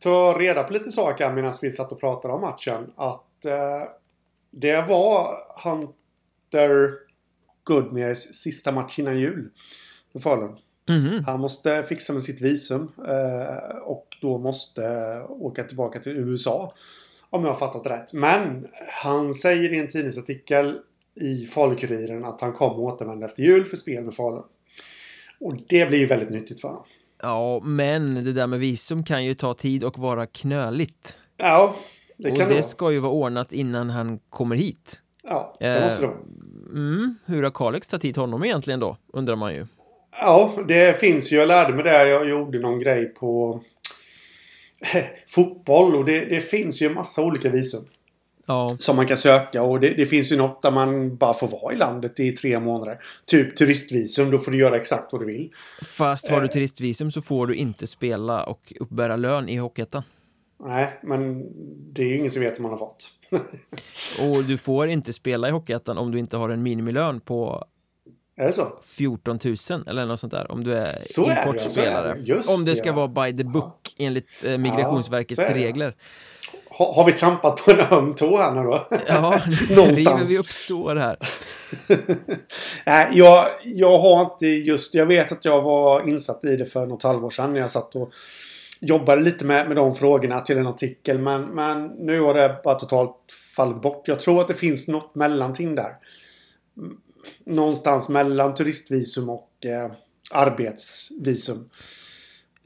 ta 0.00 0.38
reda 0.38 0.62
på 0.62 0.72
lite 0.72 0.90
saker 0.90 1.24
här 1.24 1.34
medan 1.34 1.52
vi 1.62 1.70
satt 1.70 1.92
och 1.92 2.00
pratade 2.00 2.34
om 2.34 2.40
matchen. 2.40 2.92
Att 2.96 3.44
eh, 3.44 3.88
det 4.50 4.88
var 4.88 5.34
Hunter 5.64 6.90
Goodmers 7.64 8.18
sista 8.18 8.72
match 8.72 8.98
innan 8.98 9.18
jul 9.18 9.50
för 10.12 10.18
Falun. 10.18 10.56
Mhm. 10.90 11.24
Han 11.24 11.40
måste 11.40 11.82
fixa 11.82 12.12
med 12.12 12.22
sitt 12.22 12.40
visum 12.40 12.92
eh, 13.08 13.76
och 13.82 14.06
då 14.20 14.38
måste 14.38 14.82
åka 15.28 15.64
tillbaka 15.64 16.00
till 16.00 16.16
USA. 16.16 16.74
Om 17.30 17.44
jag 17.44 17.50
har 17.50 17.58
fattat 17.58 17.86
rätt. 17.86 18.12
Men 18.12 18.66
han 19.02 19.34
säger 19.34 19.72
i 19.72 19.78
en 19.78 19.88
tidningsartikel 19.88 20.78
i 21.14 21.46
Falukuriren 21.46 22.24
att 22.24 22.40
han 22.40 22.52
kommer 22.52 22.78
återvända 22.78 23.26
efter 23.26 23.42
jul 23.42 23.64
för 23.64 23.76
spel 23.76 24.04
med 24.04 24.14
Falun. 24.14 24.44
Och 25.40 25.56
det 25.68 25.88
blir 25.88 25.98
ju 25.98 26.06
väldigt 26.06 26.30
nyttigt 26.30 26.60
för 26.60 26.68
honom. 26.68 26.84
Ja, 27.22 27.60
men 27.64 28.24
det 28.24 28.32
där 28.32 28.46
med 28.46 28.58
visum 28.60 29.04
kan 29.04 29.24
ju 29.24 29.34
ta 29.34 29.54
tid 29.54 29.84
och 29.84 29.98
vara 29.98 30.26
knöligt. 30.26 31.18
Ja, 31.36 31.74
det 32.18 32.30
och 32.30 32.36
kan 32.36 32.44
det 32.44 32.50
det 32.50 32.54
vara. 32.54 32.62
ska 32.62 32.92
ju 32.92 32.98
vara 32.98 33.12
ordnat 33.12 33.52
innan 33.52 33.90
han 33.90 34.18
kommer 34.30 34.56
hit. 34.56 35.02
Ja, 35.22 35.56
det 35.60 35.66
Eh, 35.66 35.84
måste 35.84 36.02
det 36.02 36.06
vara. 36.06 36.18
Mm, 36.72 37.14
hur 37.26 37.42
har 37.42 37.50
Kalix 37.50 37.88
tagit 37.88 38.04
hit 38.04 38.16
honom 38.16 38.44
egentligen 38.44 38.80
då? 38.80 38.96
Undrar 39.12 39.36
man 39.36 39.54
ju. 39.54 39.66
Ja, 40.20 40.52
det 40.68 41.00
finns 41.00 41.32
ju. 41.32 41.36
Jag 41.36 41.48
lärde 41.48 41.74
mig 41.74 41.84
det. 41.84 42.08
Jag 42.08 42.28
gjorde 42.28 42.58
någon 42.58 42.78
grej 42.80 43.04
på 43.14 43.60
fotboll 45.26 45.94
och 45.96 46.04
det, 46.04 46.24
det 46.24 46.40
finns 46.40 46.82
ju 46.82 46.86
en 46.86 46.94
massa 46.94 47.22
olika 47.22 47.48
visum. 47.48 47.84
Ja, 48.50 48.76
som 48.78 48.96
man 48.96 49.06
kan 49.06 49.16
söka 49.16 49.62
och 49.62 49.80
det, 49.80 49.90
det 49.90 50.06
finns 50.06 50.32
ju 50.32 50.36
något 50.36 50.62
där 50.62 50.70
man 50.70 51.16
bara 51.16 51.34
får 51.34 51.48
vara 51.48 51.72
i 51.72 51.76
landet 51.76 52.20
i 52.20 52.32
tre 52.32 52.60
månader. 52.60 52.98
Typ 53.26 53.56
turistvisum, 53.56 54.30
då 54.30 54.38
får 54.38 54.50
du 54.52 54.58
göra 54.58 54.76
exakt 54.76 55.12
vad 55.12 55.22
du 55.22 55.26
vill. 55.26 55.50
fast 55.84 56.28
har 56.28 56.40
du 56.40 56.46
Eh. 56.46 56.52
turistvisum 56.52 57.10
så 57.10 57.22
får 57.22 57.46
du 57.46 57.54
inte 57.54 57.86
spela 57.86 58.44
och 58.44 58.72
uppbära 58.80 59.16
lön 59.16 59.48
i 59.48 59.56
Hockeyettan. 59.56 60.02
Nej, 60.66 60.98
men 61.02 61.44
det 61.92 62.02
är 62.02 62.06
ju 62.06 62.16
ingen 62.18 62.30
som 62.30 62.42
vet 62.42 62.58
hur 62.58 62.62
man 62.62 62.70
har 62.70 62.78
fått. 62.78 63.10
Och 64.20 64.44
du 64.44 64.58
får 64.58 64.88
inte 64.88 65.12
spela 65.12 65.48
i 65.48 65.50
Hockeyettan 65.50 65.98
om 65.98 66.10
du 66.12 66.18
inte 66.18 66.36
har 66.36 66.48
en 66.48 66.62
minimilön 66.62 67.20
på 67.20 67.64
är 68.36 68.46
det 68.46 68.52
så? 68.52 68.66
14 68.84 69.38
000 69.44 69.54
eller 69.86 70.06
något 70.06 70.20
sånt 70.20 70.32
där 70.32 70.52
om 70.52 70.64
du 70.64 70.74
är 70.74 70.98
Så 71.00 71.24
är 71.24 71.28
det, 71.28 71.34
ja, 71.34 71.42
så 71.42 71.48
är 71.48 71.48
importspelare. 71.48 72.14
det. 72.14 72.20
Just 72.20 72.58
om 72.58 72.64
det 72.64 72.76
ska 72.76 72.90
det, 72.90 72.96
vara 72.96 73.08
by 73.08 73.36
the 73.36 73.44
book 73.44 73.79
enligt 74.00 74.44
eh, 74.46 74.58
Migrationsverkets 74.58 75.36
det. 75.36 75.54
regler. 75.54 75.94
Ha, 76.70 76.94
har 76.94 77.04
vi 77.04 77.12
trampat 77.12 77.64
på 77.64 77.70
en 77.70 77.80
öm 77.80 78.14
tå 78.14 78.38
här 78.38 78.54
nu 78.54 78.62
då? 78.62 78.86
Ja, 79.06 79.20
Någonstans. 79.70 79.98
river 79.98 80.24
vi 80.24 80.38
upp 80.38 80.50
sår 80.50 80.96
här. 80.96 81.16
Nej, 82.86 83.08
jag, 83.12 83.46
jag 83.64 83.98
har 83.98 84.20
inte 84.20 84.46
just... 84.46 84.94
Jag 84.94 85.06
vet 85.06 85.32
att 85.32 85.44
jag 85.44 85.62
var 85.62 86.08
insatt 86.08 86.44
i 86.44 86.56
det 86.56 86.66
för 86.66 86.86
något 86.86 87.02
halvår 87.02 87.30
sedan 87.30 87.52
när 87.52 87.60
jag 87.60 87.70
satt 87.70 87.94
och 87.94 88.12
jobbade 88.80 89.22
lite 89.22 89.44
med, 89.44 89.68
med 89.68 89.76
de 89.76 89.94
frågorna 89.94 90.40
till 90.40 90.58
en 90.58 90.66
artikel. 90.66 91.18
Men, 91.18 91.42
men 91.42 91.86
nu 91.86 92.20
har 92.20 92.34
det 92.34 92.60
bara 92.64 92.74
totalt 92.74 93.16
fallit 93.56 93.82
bort. 93.82 94.08
Jag 94.08 94.20
tror 94.20 94.40
att 94.40 94.48
det 94.48 94.54
finns 94.54 94.88
något 94.88 95.14
mellanting 95.14 95.74
där. 95.74 95.96
Någonstans 97.44 98.08
mellan 98.08 98.54
turistvisum 98.54 99.28
och 99.28 99.66
eh, 99.66 99.90
arbetsvisum. 100.30 101.68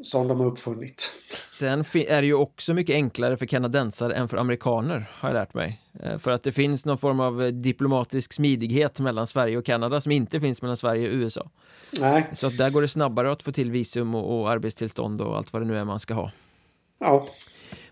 Som 0.02 0.28
de 0.28 0.40
har 0.40 0.46
uppfunnit. 0.46 1.10
Sen 1.34 1.80
är 1.94 2.20
det 2.22 2.26
ju 2.26 2.34
också 2.34 2.74
mycket 2.74 2.94
enklare 2.94 3.36
för 3.36 3.46
kanadensare 3.46 4.14
än 4.14 4.28
för 4.28 4.36
amerikaner, 4.36 5.10
har 5.12 5.28
jag 5.28 5.34
lärt 5.34 5.54
mig. 5.54 5.80
Eh, 6.02 6.18
För 6.18 6.30
att 6.30 6.42
det 6.42 6.52
finns 6.52 6.86
någon 6.86 6.98
form 6.98 7.20
av 7.20 7.42
eh, 7.42 7.48
diplomatisk 7.48 8.32
smidighet 8.32 9.00
mellan 9.00 9.26
Sverige 9.26 9.58
och 9.58 9.64
Kanada 9.64 10.00
som 10.00 10.12
inte 10.12 10.40
finns 10.40 10.62
mellan 10.62 10.76
Sverige 10.76 11.08
och 11.08 11.14
USA. 11.14 11.50
Nej, 12.00 12.26
Så 12.32 12.46
att 12.46 12.58
där 12.58 12.70
går 12.70 12.82
det 12.82 12.88
snabbare 12.88 13.30
att 13.32 13.42
få 13.42 13.52
till 13.52 13.70
visum 13.70 14.14
och, 14.14 14.40
och 14.40 14.50
arbetstillstånd 14.50 15.20
och 15.20 15.36
allt 15.36 15.52
vad 15.52 15.62
det 15.62 15.66
nu 15.66 15.76
är 15.78 15.84
man 15.84 16.00
ska 16.00 16.14
ha. 16.14 16.30
ja. 17.00 17.24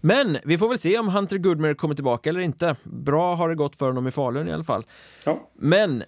Men 0.00 0.38
vi 0.44 0.58
får 0.58 0.68
väl 0.68 0.78
se 0.78 0.98
om 0.98 1.08
Hunter 1.08 1.38
Goodmer 1.38 1.74
kommer 1.74 1.94
tillbaka 1.94 2.30
eller 2.30 2.40
inte. 2.40 2.76
Bra 2.84 3.34
har 3.34 3.48
det 3.48 3.54
gått 3.54 3.76
för 3.76 3.86
honom 3.86 4.06
i 4.06 4.10
Falun 4.10 4.48
i 4.48 4.52
alla 4.52 4.64
fall. 4.64 4.84
ja. 5.24 5.50
Men 5.54 6.04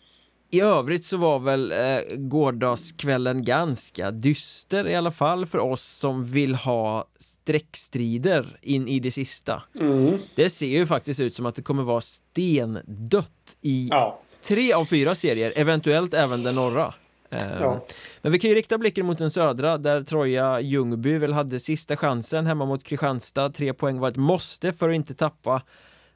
i 0.50 0.60
övrigt 0.60 1.04
så 1.04 1.16
var 1.16 1.38
väl 1.38 1.72
eh, 1.72 2.16
gårdagskvällen 2.16 3.44
ganska 3.44 4.10
dyster 4.10 4.88
i 4.88 4.94
alla 4.94 5.10
fall 5.10 5.46
för 5.46 5.58
oss 5.58 5.82
som 5.82 6.24
vill 6.24 6.54
ha 6.54 7.08
streckstrider 7.18 8.56
in 8.62 8.88
i 8.88 9.00
det 9.00 9.10
sista. 9.10 9.62
Mm. 9.80 10.18
Det 10.36 10.50
ser 10.50 10.66
ju 10.66 10.86
faktiskt 10.86 11.20
ut 11.20 11.34
som 11.34 11.46
att 11.46 11.54
det 11.54 11.62
kommer 11.62 11.82
vara 11.82 12.00
stendött 12.00 13.56
i 13.60 13.88
ja. 13.90 14.20
tre 14.42 14.72
av 14.72 14.84
fyra 14.84 15.14
serier, 15.14 15.52
eventuellt 15.56 16.14
även 16.14 16.42
den 16.42 16.54
norra. 16.54 16.94
Eh, 17.30 17.60
Ja. 17.60 17.80
Men 18.22 18.32
vi 18.32 18.38
kan 18.38 18.50
ju 18.50 18.56
rikta 18.56 18.78
blicken 18.78 19.06
mot 19.06 19.18
den 19.18 19.30
södra 19.30 19.78
där 19.78 20.02
Troja 20.02 20.60
Ljungby 20.60 21.18
väl 21.18 21.32
hade 21.32 21.60
sista 21.60 21.96
chansen 21.96 22.46
hemma 22.46 22.64
mot 22.64 22.84
Kristianstad. 22.84 23.48
Tre 23.48 23.74
poäng 23.74 23.98
var 23.98 24.08
ett 24.08 24.16
måste 24.16 24.72
för 24.72 24.88
att 24.88 24.94
inte 24.94 25.14
tappa 25.14 25.62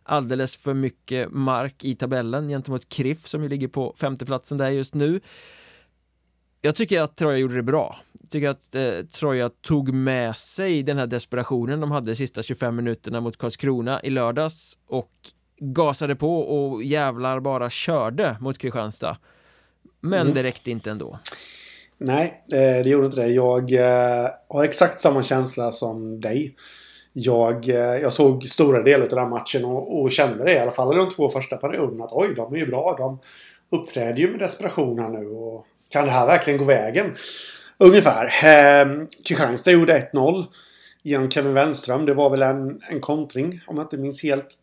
alldeles 0.09 0.57
för 0.57 0.75
mycket 0.75 1.31
mark 1.33 1.85
i 1.85 1.95
tabellen 1.95 2.49
gentemot 2.49 2.89
KRIF 2.89 3.29
som 3.29 3.43
ju 3.43 3.49
ligger 3.49 3.69
på 3.69 3.95
femteplatsen 4.01 4.59
där 4.59 4.71
just 4.71 4.95
nu. 4.95 5.21
Jag 6.61 6.75
tycker 6.75 7.01
att 7.01 7.17
Troja 7.17 7.39
gjorde 7.39 7.57
det 7.57 7.63
bra. 7.63 7.97
Jag 8.21 8.31
tycker 8.31 8.49
att 8.49 8.75
eh, 8.75 9.07
Troja 9.13 9.51
tog 9.63 9.93
med 9.95 10.37
sig 10.37 10.83
den 10.83 10.99
här 10.99 11.07
desperationen 11.07 11.81
de 11.81 11.91
hade 11.91 12.11
de 12.11 12.17
sista 12.17 12.43
25 12.43 12.77
minuterna 12.77 13.21
mot 13.21 13.37
Karlskrona 13.37 14.03
i 14.03 14.11
lördags 14.11 14.79
och 14.89 15.11
gasade 15.61 16.17
på 16.17 16.41
och 16.41 16.83
jävlar 16.85 17.41
bara 17.41 17.71
körde 17.71 18.37
mot 18.41 18.59
Kristianstad. 18.59 19.17
Men 20.01 20.21
Mm. 20.21 20.35
det 20.35 20.43
räckte 20.43 20.71
inte 20.71 20.91
ändå. 20.91 21.19
Nej, 21.99 22.45
eh, 22.53 22.59
det 22.59 22.89
gjorde 22.89 23.07
inte 23.07 23.21
det. 23.21 23.29
Jag 23.29 23.73
eh, 23.73 24.29
har 24.49 24.65
exakt 24.65 25.01
samma 25.01 25.23
känsla 25.23 25.73
som 25.73 26.21
dig. 26.21 26.55
Jag, 27.13 27.69
eh, 27.69 27.77
jag 27.77 28.13
såg 28.13 28.45
stora 28.45 28.83
delar 28.83 29.03
av 29.03 29.09
den 29.09 29.19
här 29.19 29.29
matchen 29.29 29.65
och, 29.65 30.01
och 30.01 30.13
kände 30.13 30.45
det 30.45 30.53
i 30.53 30.59
alla 30.59 30.71
fall 30.71 30.95
i 30.95 30.97
de 30.97 31.11
två 31.11 31.29
första 31.29 31.57
perioderna 31.57 32.05
att 32.05 32.13
oj, 32.13 32.35
de 32.37 32.55
är 32.55 32.59
ju 32.59 32.67
bra. 32.67 32.95
De 32.99 33.19
uppträder 33.79 34.17
ju 34.17 34.31
med 34.31 34.41
desperation 34.41 34.99
här 34.99 35.09
nu 35.09 35.27
och 35.27 35.67
kan 35.89 36.05
det 36.05 36.11
här 36.11 36.27
verkligen 36.27 36.59
gå 36.59 36.65
vägen? 36.65 37.15
Ungefär. 37.79 38.25
Eh, 38.25 39.07
Kristianstad 39.25 39.71
gjorde 39.71 40.11
1-0 40.13 40.47
genom 41.03 41.31
Kevin 41.31 41.55
Wenström. 41.55 42.07
Det 42.07 42.15
var 42.15 42.31
väl 42.31 42.43
en, 42.43 42.81
en 42.91 43.01
kontring 43.01 43.61
om 43.67 43.77
jag 43.77 43.85
inte 43.85 43.97
minns 43.97 44.23
helt 44.23 44.55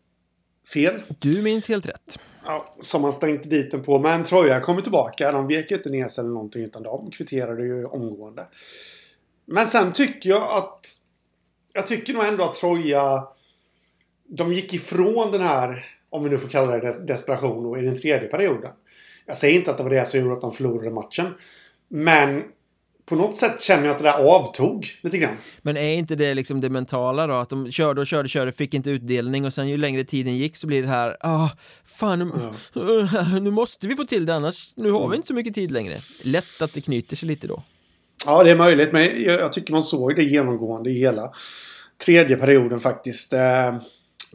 fel. 0.72 1.02
Du 1.18 1.42
minns 1.42 1.68
helt 1.68 1.86
rätt. 1.86 2.18
Ja, 2.44 2.74
som 2.80 3.02
man 3.02 3.12
stängde 3.12 3.48
dit 3.48 3.70
den 3.70 3.82
på. 3.82 3.98
Men 3.98 4.24
Troja 4.24 4.60
kommer 4.60 4.82
tillbaka. 4.82 5.32
De 5.32 5.46
vek 5.46 5.70
ju 5.70 5.76
inte 5.76 5.90
ner 5.90 6.08
sig 6.08 6.22
eller 6.22 6.34
någonting 6.34 6.64
utan 6.64 6.82
de 6.82 7.10
kvitterade 7.10 7.62
ju 7.62 7.84
omgående. 7.84 8.46
Men 9.46 9.66
sen 9.66 9.92
tycker 9.92 10.30
jag 10.30 10.42
att... 10.42 10.80
Jag 11.76 11.86
tycker 11.86 12.14
nog 12.14 12.24
ändå 12.24 12.44
att 12.44 12.54
Troja... 12.54 13.24
De 14.28 14.52
gick 14.52 14.74
ifrån 14.74 15.32
den 15.32 15.40
här, 15.40 15.84
om 16.10 16.24
vi 16.24 16.30
nu 16.30 16.38
får 16.38 16.48
kalla 16.48 16.72
det 16.72 16.80
des 16.80 17.06
desperation, 17.06 17.78
i 17.78 17.82
den 17.82 17.96
tredje 17.96 18.28
perioden. 18.28 18.70
Jag 19.26 19.36
säger 19.36 19.58
inte 19.58 19.70
att 19.70 19.76
det 19.76 19.82
var 19.82 19.90
det 19.90 20.04
som 20.04 20.20
gjorde 20.20 20.34
att 20.34 20.40
de 20.40 20.52
förlorade 20.52 20.90
matchen. 20.90 21.34
Men 21.88 22.42
på 23.06 23.16
något 23.16 23.36
sätt 23.36 23.60
känner 23.60 23.84
jag 23.84 23.92
att 23.92 23.98
det 23.98 24.04
där 24.04 24.18
avtog 24.18 24.86
lite 25.00 25.18
grann. 25.18 25.36
Men 25.62 25.76
är 25.76 25.94
inte 25.94 26.14
det 26.16 26.34
liksom 26.34 26.60
det 26.60 26.70
mentala 26.70 27.26
då? 27.26 27.34
Att 27.34 27.48
de 27.48 27.72
körde 27.72 28.00
och 28.00 28.06
körde, 28.06 28.28
körde, 28.28 28.52
fick 28.52 28.74
inte 28.74 28.90
utdelning 28.90 29.44
och 29.44 29.52
sen 29.52 29.68
ju 29.68 29.76
längre 29.76 30.04
tiden 30.04 30.36
gick 30.36 30.56
så 30.56 30.66
blir 30.66 30.82
det 30.82 30.88
här, 30.88 31.16
ah, 31.20 31.48
fan, 31.84 32.18
nu, 32.74 33.08
nu 33.40 33.50
måste 33.50 33.88
vi 33.88 33.96
få 33.96 34.04
till 34.04 34.26
det 34.26 34.34
annars, 34.34 34.72
nu 34.76 34.90
har 34.90 35.08
vi 35.08 35.16
inte 35.16 35.28
så 35.28 35.34
mycket 35.34 35.54
tid 35.54 35.70
längre. 35.70 36.00
Lätt 36.22 36.62
att 36.62 36.72
det 36.72 36.80
knyter 36.80 37.16
sig 37.16 37.28
lite 37.28 37.46
då. 37.46 37.62
Ja, 38.26 38.44
det 38.44 38.50
är 38.50 38.56
möjligt. 38.56 38.92
Men 38.92 39.22
jag, 39.22 39.52
tycker 39.52 39.72
man 39.72 39.82
såg 39.82 40.16
det 40.16 40.22
genomgående 40.22 40.90
i 40.90 40.98
hela 40.98 41.32
tredje 42.04 42.36
perioden 42.36 42.80
faktiskt. 42.80 43.32
Eh, 43.32 43.78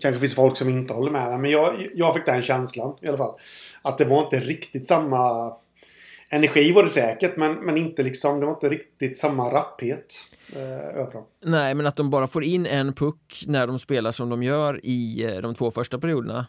kanske 0.01 0.19
finns 0.19 0.35
folk 0.35 0.57
som 0.57 0.69
inte 0.69 0.93
håller 0.93 1.11
med. 1.11 1.39
Men 1.39 1.51
jag, 1.51 1.87
jag 1.93 2.13
fick 2.13 2.25
den 2.25 2.41
känslan 2.41 2.97
i 3.01 3.07
alla 3.07 3.17
fall. 3.17 3.35
Att 3.81 3.97
det 3.97 4.05
var 4.05 4.23
inte 4.23 4.39
riktigt 4.39 4.87
samma... 4.87 5.53
Energi 6.33 6.71
var 6.71 6.83
det 6.83 6.89
säkert, 6.89 7.37
men, 7.37 7.53
men 7.53 7.77
inte 7.77 8.03
liksom, 8.03 8.39
det 8.39 8.45
var 8.45 8.53
inte 8.53 8.69
riktigt 8.69 9.17
samma 9.17 9.53
rapphet 9.53 10.15
eh. 10.55 11.21
Nej, 11.45 11.75
men 11.75 11.85
att 11.85 11.95
de 11.95 12.09
bara 12.09 12.27
får 12.27 12.43
in 12.43 12.65
en 12.65 12.93
puck 12.93 13.43
när 13.47 13.67
de 13.67 13.79
spelar 13.79 14.11
som 14.11 14.29
de 14.29 14.43
gör 14.43 14.79
i 14.83 15.23
eh, 15.23 15.41
de 15.41 15.55
två 15.55 15.71
första 15.71 15.99
perioderna. 15.99 16.47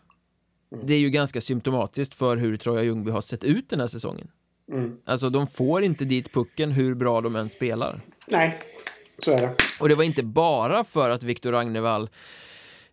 Mm. 0.75 0.87
Det 0.87 0.95
är 0.95 0.99
ju 0.99 1.11
ganska 1.11 1.41
symptomatiskt 1.41 2.15
för 2.15 2.37
hur 2.37 2.57
Troja 2.57 2.83
Ljungby 2.83 3.11
har 3.11 3.21
sett 3.21 3.45
ut 3.45 3.71
den 3.71 3.81
här 3.81 3.87
säsongen. 3.87 4.29
Mm. 4.73 4.97
Alltså, 5.05 5.29
de 5.29 5.47
får 5.47 5.85
inte 5.85 6.05
dit 6.05 6.33
pucken 6.33 6.73
hur 6.73 6.95
bra 6.95 7.21
de 7.21 7.37
än 7.37 7.49
spelar. 7.49 8.01
Nej, 8.27 8.59
så 9.19 9.33
är 9.33 9.41
det. 9.41 9.55
Och 9.81 9.89
det 9.89 9.95
var 9.95 10.05
inte 10.05 10.23
bara 10.23 10.85
för 10.85 11.11
att 11.11 11.23
Viktor 11.23 11.53
Ragnevall 11.53 12.09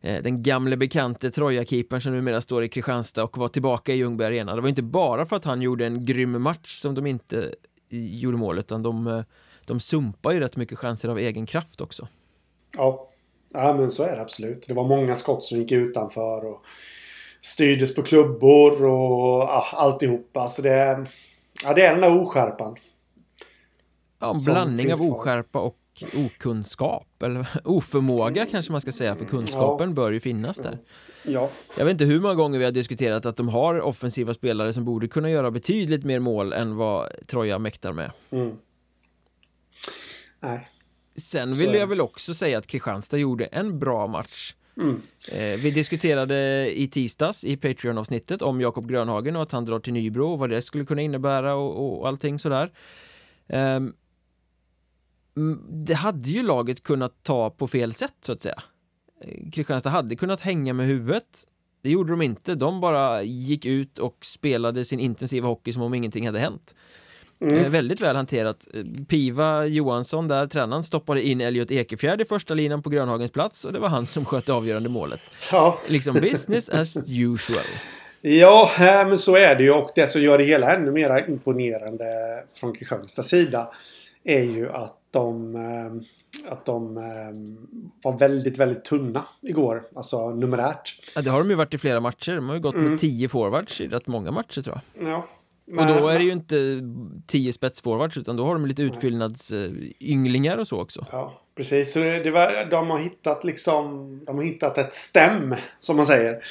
Eh, 0.02 0.22
den 0.22 0.44
gamle 0.44 0.78
bekante 0.78 1.32
Troja-keepern 1.32 2.02
som 2.02 2.14
numera 2.14 2.42
står 2.42 2.64
i 2.64 2.70
Kristianstad 2.70 3.24
och 3.24 3.38
var 3.38 3.48
tillbaka 3.48 3.94
i 3.94 3.96
Ljungby 3.96 4.24
Arena. 4.24 4.56
Det 4.56 4.62
var 4.62 4.70
inte 4.70 4.84
bara 4.84 5.26
för 5.26 5.36
att 5.36 5.46
han 5.46 5.62
gjorde 5.62 5.86
en 5.86 6.06
grym 6.06 6.42
match 6.42 6.80
som 6.82 6.96
de 6.96 7.06
inte 7.08 7.56
gjorde 7.90 8.38
mål, 8.38 8.60
utan 8.60 8.84
de, 8.84 9.08
eh, 9.08 9.22
de 9.66 9.80
sumpar 9.80 10.32
ju 10.32 10.40
rätt 10.40 10.56
mycket 10.56 10.80
chanser 10.80 11.10
av 11.10 11.20
egen 11.20 11.46
kraft 11.46 11.82
också. 11.82 12.08
Ja. 12.78 13.08
ja, 13.54 13.74
men 13.74 13.92
så 13.92 14.04
är 14.04 14.16
det 14.16 14.22
absolut. 14.22 14.68
Det 14.68 14.74
var 14.74 14.88
många 14.88 15.16
skott 15.16 15.44
som 15.44 15.58
gick 15.58 15.72
utanför 15.72 16.46
och 16.46 16.66
styrdes 17.42 17.96
på 17.96 18.04
klubbor 18.04 18.84
och 18.86 19.42
ja, 19.42 19.66
alltihopa. 19.74 20.48
Så 20.48 20.62
det, 20.62 21.06
ja, 21.64 21.74
det 21.74 21.86
är 21.86 21.92
den 21.92 22.02
där 22.02 22.22
oskärpan. 22.22 22.76
Ja, 24.20 24.34
en 24.34 24.44
blandning 24.46 24.94
av 24.94 25.02
oskärpa 25.02 25.60
och 25.60 25.76
okunskap 26.26 27.24
eller 27.24 27.48
oförmåga 27.64 28.46
kanske 28.46 28.72
man 28.72 28.82
ska 28.82 28.92
säga 28.92 29.16
för 29.16 29.26
kunskapen 29.26 29.90
ja. 29.90 29.96
bör 29.96 30.12
ju 30.12 30.20
finnas 30.20 30.58
där. 30.58 30.78
Ja. 31.26 31.50
Jag 31.78 31.86
vet 31.86 31.92
inte 31.92 32.06
hur 32.06 32.20
många 32.20 32.36
gånger 32.36 32.60
vi 32.60 32.66
har 32.66 32.72
diskuterat 32.72 33.26
att 33.26 33.36
de 33.36 33.50
har 33.50 33.82
offensiva 33.82 34.34
spelare 34.34 34.74
som 34.74 34.86
borde 34.86 35.08
kunna 35.08 35.30
göra 35.30 35.52
betydligt 35.52 36.04
mer 36.04 36.20
mål 36.20 36.54
än 36.54 36.76
vad 36.76 37.10
Troja 37.28 37.60
mäktar 37.60 37.94
med. 37.94 38.12
Mm. 38.32 38.58
Nej. 40.40 40.68
Sen 41.16 41.58
vill 41.58 41.74
jag 41.74 41.88
väl 41.88 42.02
också 42.02 42.34
säga 42.34 42.58
att 42.58 42.68
Kristianstad 42.68 43.18
gjorde 43.18 43.46
en 43.46 43.80
bra 43.80 44.08
match. 44.08 44.54
Mm. 44.80 45.02
Eh, 45.32 45.60
vi 45.60 45.72
diskuterade 45.72 46.72
i 46.80 46.88
tisdags 46.88 47.44
i 47.44 47.58
Patreon-avsnittet 47.58 48.42
om 48.42 48.62
Jakob 48.62 48.90
Grönhagen 48.90 49.36
och 49.36 49.44
att 49.44 49.52
han 49.52 49.66
drar 49.66 49.80
till 49.80 49.94
Nybro 49.94 50.32
och 50.32 50.40
vad 50.40 50.50
det 50.50 50.62
skulle 50.62 50.86
kunna 50.86 51.02
innebära 51.02 51.56
och, 51.56 52.00
och 52.00 52.08
allting 52.08 52.40
sådär. 52.40 52.72
Ehm, 53.48 53.94
det 55.70 55.94
hade 55.94 56.30
ju 56.30 56.44
laget 56.44 56.84
kunnat 56.84 57.24
ta 57.24 57.50
på 57.50 57.68
fel 57.68 57.94
sätt 57.94 58.16
så 58.22 58.32
att 58.32 58.42
säga. 58.42 58.62
Eh, 59.22 59.52
Kristianstad 59.52 59.90
hade 59.90 60.16
kunnat 60.16 60.42
hänga 60.42 60.74
med 60.74 60.88
huvudet. 60.88 61.48
Det 61.82 61.90
gjorde 61.90 62.14
de 62.14 62.22
inte. 62.22 62.56
De 62.56 62.82
bara 62.82 63.24
gick 63.24 63.66
ut 63.66 63.98
och 63.98 64.26
spelade 64.26 64.86
sin 64.86 65.00
intensiva 65.00 65.48
hockey 65.48 65.74
som 65.74 65.82
om 65.82 65.94
ingenting 65.94 66.26
hade 66.26 66.40
hänt. 66.40 66.76
Mm. 67.42 67.58
Eh, 67.58 67.70
väldigt 67.70 68.02
väl 68.02 68.16
hanterat. 68.16 68.68
Eh, 68.74 68.84
Piva 69.08 69.66
Johansson 69.66 70.28
där, 70.28 70.48
tränaren, 70.48 70.84
stoppade 70.84 71.22
in 71.22 71.42
Elliot 71.42 71.72
Ekefjärd 71.72 72.22
i 72.22 72.26
första 72.26 72.54
linan 72.54 72.82
på 72.84 72.90
Grönhagens 72.90 73.32
plats 73.32 73.66
och 73.66 73.74
det 73.74 73.80
var 73.80 73.90
han 73.90 74.06
som 74.06 74.26
sköt 74.26 74.50
avgörande 74.50 74.90
målet. 74.90 75.22
Ja. 75.52 75.80
Liksom 75.88 76.14
business 76.14 76.70
as 76.70 77.10
usual. 77.12 77.66
Ja, 78.22 78.72
men 78.80 79.18
så 79.18 79.36
är 79.36 79.56
det 79.56 79.64
ju 79.64 79.72
och 79.72 79.92
det 79.96 80.08
som 80.08 80.22
gör 80.22 80.38
det 80.38 80.44
hela 80.44 80.76
ännu 80.76 80.92
mer 80.92 81.30
imponerande 81.30 82.06
från 82.54 82.76
Kristianstads 82.76 83.30
sida 83.30 83.72
är 84.24 84.44
ju 84.44 84.70
att 84.70 84.96
de, 85.12 85.56
eh, 85.56 86.52
att 86.52 86.66
de 86.66 86.98
eh, 86.98 87.04
var 88.04 88.20
väldigt, 88.20 88.58
väldigt 88.58 88.86
tunna 88.86 89.26
igår. 89.42 89.84
Alltså 89.96 90.30
numerärt. 90.30 91.00
Ja, 91.16 91.22
det 91.22 91.30
har 91.30 91.40
de 91.40 91.50
ju 91.50 91.56
varit 91.56 91.74
i 91.74 91.78
flera 91.78 92.00
matcher. 92.00 92.36
De 92.36 92.48
har 92.48 92.56
ju 92.56 92.62
gått 92.62 92.76
mm. 92.76 92.90
med 92.90 93.00
tio 93.00 93.30
forwards 93.30 93.82
i 93.82 93.88
rätt 93.88 94.08
många 94.08 94.32
matcher 94.32 94.62
tror 94.62 94.82
jag. 94.94 95.10
Ja. 95.10 95.26
Men, 95.72 95.90
och 95.90 96.02
då 96.02 96.08
är 96.08 96.20
det 96.20 96.26
ju 96.26 96.32
inte 96.32 96.82
tio 97.28 97.54
spetsforwards 97.54 98.18
utan 98.18 98.38
då 98.38 98.46
har 98.46 98.54
de 98.54 98.66
lite 98.66 98.82
utfyllnadsynglingar 98.82 100.58
och 100.58 100.68
så 100.68 100.82
också. 100.82 101.06
Ja, 101.12 101.42
precis. 101.56 101.94
Så 101.94 102.00
det 102.00 102.32
var, 102.32 102.70
de 102.70 102.90
har 102.90 102.98
hittat 102.98 103.44
liksom, 103.44 104.20
de 104.26 104.38
har 104.38 104.44
hittat 104.44 104.78
ett 104.78 104.94
stäm 104.94 105.56
som 105.80 105.96
man 105.96 106.06
säger. 106.06 106.44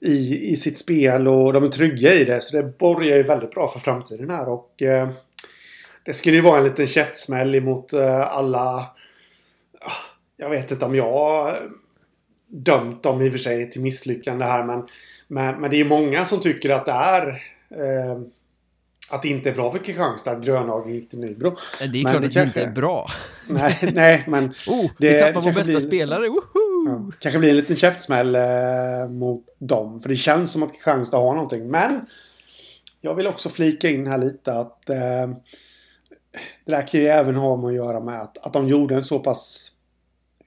I, 0.00 0.50
i 0.52 0.56
sitt 0.56 0.78
spel 0.78 1.28
och 1.28 1.52
de 1.52 1.64
är 1.64 1.68
trygga 1.68 2.12
i 2.12 2.24
det. 2.24 2.40
Så 2.40 2.56
det 2.56 2.78
borgar 2.78 3.16
ju 3.16 3.22
väldigt 3.22 3.50
bra 3.50 3.68
för 3.68 3.78
framtiden 3.78 4.30
här 4.30 4.48
och 4.48 4.82
eh, 4.82 5.08
det 6.04 6.12
skulle 6.12 6.36
ju 6.36 6.42
vara 6.42 6.58
en 6.58 6.64
liten 6.64 6.86
käftsmäll 6.86 7.54
emot 7.54 7.92
eh, 7.92 8.20
alla... 8.20 8.86
Ah, 9.80 10.02
jag 10.36 10.50
vet 10.50 10.70
inte 10.70 10.84
om 10.84 10.94
jag 10.94 11.54
dömt 12.48 13.02
dem 13.02 13.22
i 13.22 13.28
och 13.28 13.32
för 13.32 13.38
sig 13.38 13.70
till 13.70 13.80
misslyckande 13.80 14.44
här 14.44 14.64
men, 14.64 14.86
men, 15.28 15.60
men 15.60 15.70
det 15.70 15.80
är 15.80 15.84
många 15.84 16.24
som 16.24 16.40
tycker 16.40 16.70
att 16.70 16.86
det 16.86 16.92
är 16.92 17.28
eh, 17.70 18.18
att 19.14 19.22
det 19.22 19.28
inte 19.28 19.50
är 19.50 19.54
bra 19.54 19.72
för 19.72 19.78
Kristianstad 19.78 20.30
att 20.30 20.44
Grönhagen 20.44 20.94
gick 20.94 21.10
till 21.10 21.18
Nybro. 21.18 21.56
Det 21.78 21.84
är 21.84 21.88
men 21.88 22.02
klart 22.02 22.22
det 22.22 22.26
att 22.26 22.34
det 22.34 22.42
inte 22.42 22.62
är 22.62 22.72
bra. 22.72 23.10
Nej, 23.48 23.90
nej 23.94 24.24
men... 24.26 24.44
oh, 24.66 24.90
det, 24.98 25.12
vi 25.12 25.18
tappar 25.18 25.40
vår 25.40 25.52
bästa 25.52 25.72
blir, 25.72 25.80
spelare, 25.80 26.28
woho! 26.28 26.88
Ja, 26.88 27.10
kanske 27.18 27.38
blir 27.38 27.50
en 27.50 27.56
liten 27.56 27.76
käftsmäll 27.76 28.34
eh, 28.34 29.08
mot 29.08 29.44
dem. 29.58 30.00
För 30.00 30.08
det 30.08 30.16
känns 30.16 30.52
som 30.52 30.62
att 30.62 30.72
Kristianstad 30.72 31.16
har 31.16 31.34
någonting. 31.34 31.70
Men 31.70 32.06
jag 33.00 33.14
vill 33.14 33.26
också 33.26 33.48
flika 33.48 33.90
in 33.90 34.06
här 34.06 34.18
lite 34.18 34.52
att 34.52 34.90
eh, 34.90 35.26
det 36.64 36.72
där 36.72 36.86
kan 36.86 37.00
ju 37.00 37.06
även 37.06 37.34
ha 37.34 37.56
med 37.56 37.66
att 37.66 37.74
göra 37.74 38.00
med 38.00 38.20
att, 38.20 38.46
att 38.46 38.52
de 38.52 38.68
gjorde 38.68 38.94
en 38.94 39.02
så 39.02 39.18
pass 39.18 39.72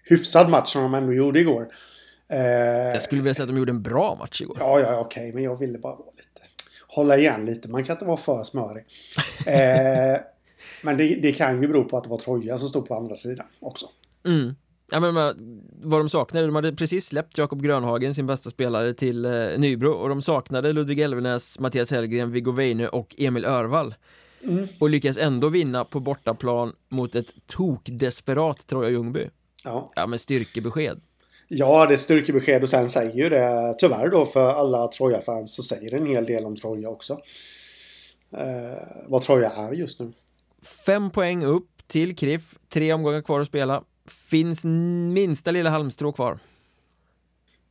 hyfsad 0.03 0.49
match 0.49 0.73
som 0.73 0.81
de 0.81 0.93
ändå 0.93 1.13
gjorde 1.13 1.39
igår. 1.39 1.67
Eh, 2.29 2.39
jag 2.39 3.01
skulle 3.01 3.21
vilja 3.21 3.33
säga 3.33 3.43
att 3.43 3.49
de 3.49 3.57
gjorde 3.57 3.71
en 3.71 3.81
bra 3.81 4.15
match 4.15 4.41
igår. 4.41 4.57
Ja, 4.59 4.79
ja, 4.79 4.99
okej, 4.99 5.21
okay, 5.21 5.33
men 5.33 5.43
jag 5.43 5.59
ville 5.59 5.77
bara 5.77 5.95
vara 5.95 6.11
lite... 6.17 6.46
Hålla 6.97 7.17
igen 7.17 7.45
lite, 7.45 7.69
man 7.69 7.83
kan 7.83 7.95
inte 7.95 8.05
vara 8.05 8.17
för 8.17 8.43
smörig. 8.43 8.85
eh, 9.47 10.21
men 10.81 10.97
det, 10.97 11.15
det, 11.21 11.33
kan 11.33 11.61
ju 11.61 11.67
bero 11.67 11.83
på 11.83 11.97
att 11.97 12.03
det 12.03 12.09
var 12.09 12.17
Troja 12.17 12.57
som 12.57 12.69
stod 12.69 12.87
på 12.87 12.95
andra 12.95 13.15
sidan 13.15 13.45
också. 13.59 13.85
Mm. 14.25 14.55
Ja, 14.91 14.99
men, 14.99 15.15
vad 15.83 15.99
de 15.99 16.09
saknade, 16.09 16.45
de 16.45 16.55
hade 16.55 16.73
precis 16.73 17.05
släppt 17.05 17.37
Jakob 17.37 17.63
Grönhagen, 17.63 18.13
sin 18.13 18.27
bästa 18.27 18.49
spelare, 18.49 18.93
till 18.93 19.25
eh, 19.25 19.31
Nybro 19.57 19.91
och 19.91 20.09
de 20.09 20.21
saknade 20.21 20.73
Ludvig 20.73 20.99
Elvenäs, 20.99 21.59
Mattias 21.59 21.91
Hellgren, 21.91 22.31
Viggo 22.31 22.51
Weine 22.51 22.87
och 22.87 23.15
Emil 23.17 23.45
Örvall. 23.45 23.95
Mm. 24.43 24.67
Och 24.79 24.89
lyckas 24.89 25.17
ändå 25.17 25.49
vinna 25.49 25.83
på 25.83 25.99
bortaplan 25.99 26.73
mot 26.89 27.15
ett 27.15 27.33
tokdesperat 27.47 28.67
Troja 28.67 28.89
Ljungby. 28.89 29.29
Ja. 29.63 29.91
ja, 29.95 30.07
med 30.07 30.21
styrkebesked. 30.21 31.01
Ja, 31.47 31.85
det 31.85 31.93
är 31.93 31.97
styrkebesked 31.97 32.63
och 32.63 32.69
sen 32.69 32.89
säger 32.89 33.13
ju 33.13 33.29
det 33.29 33.75
tyvärr 33.79 34.09
då 34.09 34.25
för 34.25 34.49
alla 34.49 34.87
Troja-fans 34.87 35.53
så 35.55 35.63
säger 35.63 35.91
det 35.91 35.97
en 35.97 36.05
hel 36.05 36.25
del 36.25 36.45
om 36.45 36.55
Troja 36.55 36.89
också. 36.89 37.21
Eh, 38.31 39.07
vad 39.07 39.21
Troja 39.21 39.49
är 39.49 39.71
just 39.71 39.99
nu. 39.99 40.13
Fem 40.85 41.09
poäng 41.09 41.43
upp 41.45 41.69
till 41.87 42.15
KRIF, 42.15 42.55
tre 42.69 42.93
omgångar 42.93 43.21
kvar 43.21 43.39
att 43.39 43.47
spela. 43.47 43.83
Finns 44.29 44.63
minsta 45.13 45.51
lilla 45.51 45.69
halmstrå 45.69 46.11
kvar. 46.11 46.39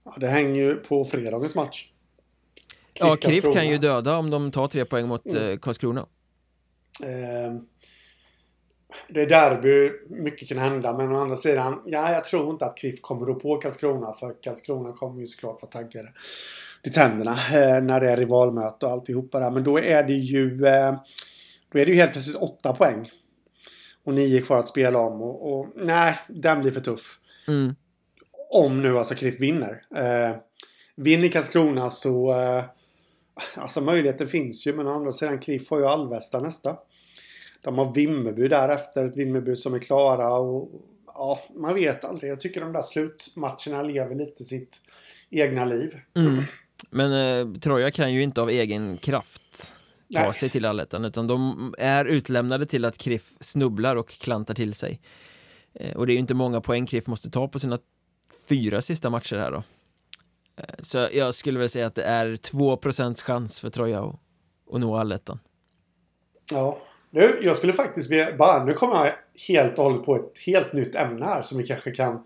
Ja, 0.05 0.15
det 0.21 0.29
hänger 0.29 0.63
ju 0.63 0.75
på 0.75 1.05
fredagens 1.05 1.55
match. 1.55 1.89
KRIF 2.93 3.09
ja, 3.09 3.17
KRIF 3.17 3.45
kan 3.45 3.69
ju 3.69 3.79
döda 3.79 4.17
om 4.17 4.31
de 4.31 4.51
tar 4.51 4.69
tre 4.69 4.85
poäng 4.85 5.09
mot 5.09 5.27
mm. 5.27 5.51
Eh, 5.51 5.59
Karlskrona. 5.59 6.07
Eh, 7.03 7.61
det 9.09 9.23
är 9.23 9.27
derby, 9.27 9.93
mycket 10.09 10.49
kan 10.49 10.59
hända. 10.59 10.97
Men 10.97 11.13
å 11.13 11.21
andra 11.21 11.37
sidan, 11.37 11.83
ja, 11.87 12.13
jag 12.13 12.25
tror 12.25 12.51
inte 12.51 12.67
att 12.67 12.79
KRIF 12.79 13.01
kommer 13.01 13.31
att 13.31 13.43
på 13.43 13.57
Karlskrona. 13.57 14.15
För 14.15 14.43
Karlskrona 14.43 14.93
kommer 14.93 15.21
ju 15.21 15.27
såklart 15.27 15.63
vara 15.63 15.71
taggade 15.71 16.09
till 16.83 16.93
tänderna 16.93 17.33
eh, 17.33 17.83
när 17.83 18.01
det 18.01 18.11
är 18.11 18.17
rivalmöte 18.17 18.87
och 18.87 18.93
alltihopa 18.93 19.41
där. 19.41 19.51
Men 19.51 19.65
då 19.65 19.79
är 19.79 20.03
det 20.03 20.13
ju, 20.13 20.67
eh, 20.67 20.95
då 21.73 21.79
är 21.79 21.87
det 21.87 21.93
ju 21.93 21.95
helt 21.95 22.13
plötsligt 22.13 22.37
åtta 22.37 22.73
poäng. 22.73 23.11
Och 24.05 24.15
nio 24.15 24.41
kvar 24.41 24.59
att 24.59 24.69
spela 24.69 24.99
om. 24.99 25.23
Och, 25.23 25.53
och 25.53 25.67
nej, 25.77 26.19
den 26.29 26.61
blir 26.61 26.73
för 26.73 26.81
tuff. 26.81 27.19
Mm. 27.49 27.75
Om 28.51 28.83
nu 28.83 28.99
alltså 28.99 29.15
KRIF 29.15 29.41
vinner. 29.41 29.83
Eh, 29.97 30.37
vinner 30.97 31.29
Karlskrona 31.29 31.91
så 31.91 32.41
eh, 32.41 32.65
Alltså 33.55 33.81
möjligheten 33.81 34.29
finns 34.29 34.67
ju 34.67 34.73
men 34.73 34.87
å 34.87 34.91
andra 34.91 35.13
sidan 35.13 35.39
KRIF 35.39 35.71
har 35.71 35.79
ju 35.79 35.87
Alvesta 35.87 36.41
nästa. 36.41 36.77
De 37.67 37.79
har 37.79 37.95
Vimmerby 37.95 38.49
därefter. 38.49 39.05
Ett 39.05 39.17
Vimmerby 39.17 39.57
som 39.57 39.75
är 39.75 39.79
klara 39.79 40.35
och 40.35 40.71
ja, 41.07 41.39
man 41.55 41.75
vet 41.75 42.05
aldrig. 42.05 42.31
Jag 42.31 42.41
tycker 42.41 42.61
de 42.61 42.73
där 42.73 42.83
slutmatcherna 42.83 43.83
lever 43.83 44.15
lite 44.15 44.45
sitt 44.45 44.81
egna 45.31 45.65
liv. 45.65 46.01
Mm. 46.17 46.43
Men 46.91 47.13
eh, 47.13 47.61
Troja 47.61 47.91
kan 47.91 48.15
ju 48.15 48.23
inte 48.23 48.43
av 48.43 48.51
egen 48.51 48.97
kraft 48.97 49.73
ta 50.15 50.23
Nej. 50.23 50.35
sig 50.35 50.51
till 50.51 50.65
allettan 50.65 51.05
utan 51.05 51.27
de 51.27 51.75
är 51.79 52.05
utlämnade 52.05 52.67
till 52.67 52.85
att 52.85 52.99
KRIF 52.99 53.33
snubblar 53.41 53.97
och 53.97 54.09
klantar 54.09 54.55
till 54.55 54.75
sig. 54.75 55.01
Eh, 55.75 55.97
och 55.97 56.07
det 56.07 56.13
är 56.13 56.15
ju 56.15 56.21
inte 56.21 56.35
många 56.35 56.61
poäng 56.61 56.87
KRIF 56.87 57.07
måste 57.07 57.31
ta 57.31 57.49
på 57.49 57.59
sina 57.59 57.79
fyra 58.49 58.83
sista 58.83 59.11
matcher 59.11 59.37
här 59.37 59.51
då. 59.51 59.63
Eh, 60.57 60.75
så 60.79 61.09
jag 61.13 61.35
skulle 61.35 61.59
väl 61.59 61.69
säga 61.69 61.87
att 61.87 61.95
det 61.95 62.05
är 62.05 62.27
2% 62.27 63.23
chans 63.23 63.61
för 63.61 63.71
Troja 63.71 64.05
att, 64.05 64.21
att 64.73 64.81
nå 64.81 64.97
allettan. 64.97 65.39
Ja, 66.53 66.79
nu, 67.11 67.39
jag 67.43 67.57
skulle 67.57 67.73
faktiskt 67.73 68.11
vilja, 68.11 68.37
bara, 68.37 68.65
nu 68.65 68.73
kommer 68.73 69.07
jag 69.07 69.15
helt 69.49 69.79
och 69.79 69.85
hållet 69.85 70.05
på 70.05 70.17
ett 70.17 70.39
helt 70.47 70.73
nytt 70.73 70.95
ämne 70.95 71.25
här 71.25 71.43
som 71.43 71.59
vi 71.59 71.67
kanske 71.67 71.91
kan 71.91 72.25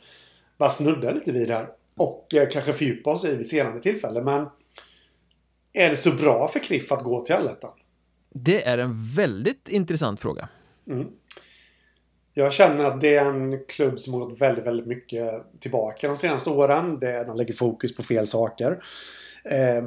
bara 0.58 0.70
snudda 0.70 1.10
lite 1.10 1.32
vid 1.32 1.50
här. 1.50 1.66
och 1.96 2.34
eh, 2.34 2.48
kanske 2.48 2.72
fördjupa 2.72 3.10
oss 3.10 3.24
i 3.24 3.36
vid 3.36 3.46
senare 3.46 3.80
tillfälle. 3.80 4.22
Men 4.22 4.46
är 5.72 5.88
det 5.88 5.96
så 5.96 6.10
bra 6.12 6.48
för 6.48 6.58
Cliff 6.60 6.92
att 6.92 7.04
gå 7.04 7.20
till 7.20 7.34
allettan? 7.34 7.72
Det 8.34 8.66
är 8.66 8.78
en 8.78 9.04
väldigt 9.16 9.68
intressant 9.68 10.20
fråga. 10.20 10.48
Mm. 10.88 11.06
Jag 12.34 12.52
känner 12.52 12.84
att 12.84 13.00
det 13.00 13.14
är 13.14 13.24
en 13.24 13.64
klubb 13.64 14.00
som 14.00 14.14
har 14.14 14.20
gått 14.20 14.40
väldigt, 14.40 14.66
väldigt 14.66 14.86
mycket 14.86 15.60
tillbaka 15.60 16.08
de 16.08 16.16
senaste 16.16 16.50
åren. 16.50 16.98
Det 17.00 17.24
de 17.24 17.36
lägger 17.36 17.54
fokus 17.54 17.96
på 17.96 18.02
fel 18.02 18.26
saker. 18.26 18.82
Eh, 19.44 19.82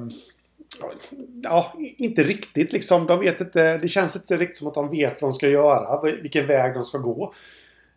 ja, 1.43 1.73
inte 1.97 2.23
riktigt 2.23 2.73
liksom. 2.73 3.05
De 3.05 3.19
vet 3.19 3.41
inte, 3.41 3.77
det 3.77 3.87
känns 3.87 4.15
inte 4.15 4.37
riktigt 4.37 4.57
som 4.57 4.67
att 4.67 4.73
de 4.73 4.91
vet 4.91 5.21
vad 5.21 5.31
de 5.31 5.33
ska 5.33 5.49
göra. 5.49 6.01
Vilken 6.01 6.47
väg 6.47 6.73
de 6.73 6.83
ska 6.83 6.97
gå. 6.97 7.33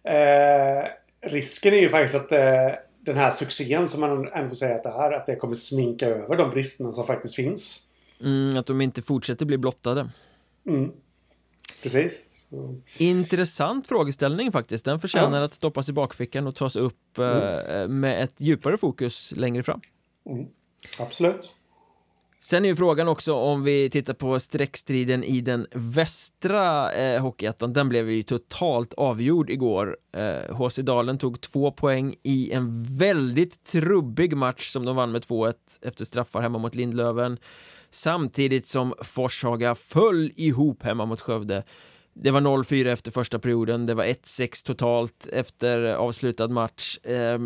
Eh, 0.05 0.89
risken 1.31 1.75
är 1.75 1.79
ju 1.79 1.89
faktiskt 1.89 2.15
att 2.15 2.33
eh, 2.33 2.79
den 3.01 3.17
här 3.17 3.31
succén 3.31 3.89
som 3.89 4.01
man 4.01 4.29
ändå 4.29 4.49
får 4.49 4.57
säga 4.57 4.75
att 4.75 4.83
det 4.83 4.89
är, 4.89 5.12
att 5.12 5.27
det 5.27 5.37
kommer 5.37 5.55
sminka 5.55 6.07
över 6.07 6.37
de 6.37 6.51
bristerna 6.51 6.93
som 6.93 7.07
faktiskt 7.07 7.35
finns. 7.35 7.89
Mm, 8.23 8.57
att 8.57 8.67
de 8.67 8.81
inte 8.81 9.03
fortsätter 9.03 9.47
bli 9.47 9.59
blottade. 9.59 10.11
Mm. 10.69 10.93
Precis. 11.83 12.25
Så. 12.29 12.81
Intressant 12.99 13.87
frågeställning 13.87 14.53
faktiskt. 14.53 14.85
Den 14.85 15.01
förtjänar 15.01 15.39
ja. 15.39 15.45
att 15.45 15.55
stoppas 15.55 15.89
i 15.89 15.93
bakfickan 15.93 16.47
och 16.47 16.55
tas 16.55 16.77
upp 16.77 17.19
mm. 17.19 17.83
eh, 17.83 17.89
med 17.89 18.23
ett 18.25 18.41
djupare 18.41 18.79
fokus 18.79 19.33
längre 19.37 19.62
fram. 19.62 19.81
Mm. 20.27 20.47
Absolut. 20.99 21.51
Sen 22.40 22.64
är 22.64 22.68
ju 22.68 22.77
frågan 22.77 23.09
också 23.09 23.35
om 23.35 23.62
vi 23.62 23.90
tittar 23.90 24.14
på 24.14 24.38
streckstriden 24.38 25.25
i 25.25 25.40
den 25.40 25.66
västra 25.72 26.92
eh, 26.92 27.22
Hockeyettan, 27.22 27.72
den 27.72 27.88
blev 27.88 28.11
ju 28.11 28.22
totalt 28.22 28.94
avgjord 28.94 29.51
igår. 29.51 29.96
Eh, 30.16 30.57
HC 30.57 30.77
Dalen 30.79 31.18
tog 31.18 31.40
två 31.40 31.70
poäng 31.70 32.14
i 32.22 32.53
en 32.53 32.85
väldigt 32.99 33.64
trubbig 33.64 34.37
match 34.37 34.70
som 34.70 34.85
de 34.85 34.96
vann 34.96 35.12
med 35.12 35.22
2-1 35.22 35.55
efter 35.83 36.05
straffar 36.05 36.42
hemma 36.42 36.59
mot 36.59 36.75
Lindlöven. 36.75 37.38
Samtidigt 37.90 38.66
som 38.66 38.94
Forshaga 39.03 39.75
föll 39.75 40.33
ihop 40.37 40.83
hemma 40.83 41.07
mot 41.07 41.20
Skövde. 41.20 41.64
Det 42.19 42.31
var 42.31 42.41
0-4 42.41 42.93
efter 42.93 43.11
första 43.11 43.39
perioden, 43.39 43.87
det 43.87 43.95
var 43.95 44.05
1-6 44.05 44.67
totalt 44.67 45.29
efter 45.33 45.95
avslutad 45.95 46.49
match. 46.49 46.99
Eh, 47.03 47.39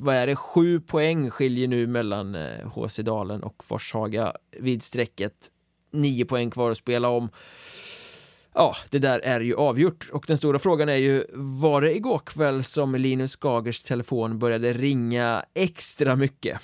vad 0.00 0.14
är 0.14 0.26
det, 0.26 0.36
sju 0.36 0.80
poäng 0.80 1.30
skiljer 1.30 1.68
nu 1.68 1.86
mellan 1.86 2.34
eh, 2.34 2.68
HC 2.74 2.96
Dalen 2.98 3.42
och 3.42 3.64
Forshaga 3.64 4.32
vid 4.60 4.82
strecket. 4.82 5.32
Nio 5.92 6.24
poäng 6.24 6.50
kvar 6.50 6.70
att 6.70 6.76
spela 6.76 7.08
om. 7.08 7.28
Ja, 8.54 8.76
det 8.90 8.98
där 8.98 9.18
är 9.18 9.40
ju 9.40 9.56
avgjort 9.56 10.08
och 10.12 10.24
den 10.26 10.38
stora 10.38 10.58
frågan 10.58 10.88
är 10.88 10.96
ju 10.96 11.24
var 11.34 11.80
det 11.82 11.96
igår 11.96 12.18
kväll 12.18 12.64
som 12.64 12.94
Linus 12.94 13.32
Skagers 13.32 13.82
telefon 13.82 14.38
började 14.38 14.72
ringa 14.72 15.44
extra 15.54 16.16
mycket? 16.16 16.60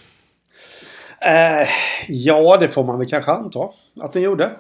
Eh, 1.21 1.69
ja, 2.09 2.57
det 2.57 2.69
får 2.69 2.85
man 2.85 2.99
väl 2.99 3.09
kanske 3.09 3.31
anta 3.31 3.69
att 4.01 4.13
den 4.13 4.23
gjorde 4.23 4.51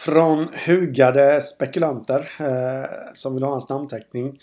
från 0.00 0.48
hugade 0.66 1.40
spekulanter 1.40 2.30
eh, 2.40 3.12
som 3.12 3.34
vill 3.34 3.42
ha 3.42 3.50
hans 3.50 3.68
namnteckning. 3.68 4.40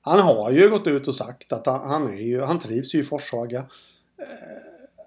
Han 0.00 0.18
har 0.18 0.50
ju 0.50 0.70
gått 0.70 0.86
ut 0.86 1.08
och 1.08 1.14
sagt 1.14 1.52
att 1.52 1.66
han, 1.66 1.88
han 1.88 2.12
är 2.12 2.22
ju, 2.22 2.40
han 2.40 2.58
trivs 2.58 2.94
ju 2.94 3.00
i 3.00 3.04
Forshaga. 3.04 3.58
Eh, 4.18 4.26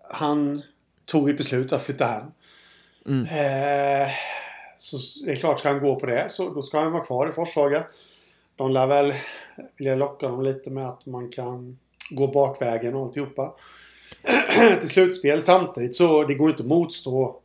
han 0.09 0.61
tog 1.05 1.29
ett 1.29 1.37
beslut 1.37 1.73
att 1.73 1.83
flytta 1.83 2.05
hem. 2.05 2.25
Mm. 3.05 3.21
Eh, 3.25 4.09
så 4.77 4.97
det 5.25 5.31
är 5.31 5.35
klart, 5.35 5.59
ska 5.59 5.69
han 5.69 5.79
gå 5.79 5.99
på 5.99 6.05
det 6.05 6.29
så 6.29 6.49
då 6.49 6.61
ska 6.61 6.79
han 6.79 6.91
vara 6.91 7.03
kvar 7.03 7.29
i 7.29 7.31
Forshaga. 7.31 7.83
De 8.55 8.71
lär 8.71 8.87
väl 8.87 9.13
vilja 9.77 9.95
locka 9.95 10.27
dem 10.27 10.41
lite 10.43 10.69
med 10.69 10.87
att 10.87 11.05
man 11.05 11.29
kan 11.29 11.79
gå 12.09 12.27
bakvägen 12.27 12.95
och 12.95 13.01
alltihopa. 13.01 13.55
till 14.79 14.89
slutspel. 14.89 15.41
Samtidigt 15.41 15.95
så 15.95 16.23
det 16.23 16.33
går 16.33 16.49
inte 16.49 16.63
att 16.63 16.69
motstå 16.69 17.41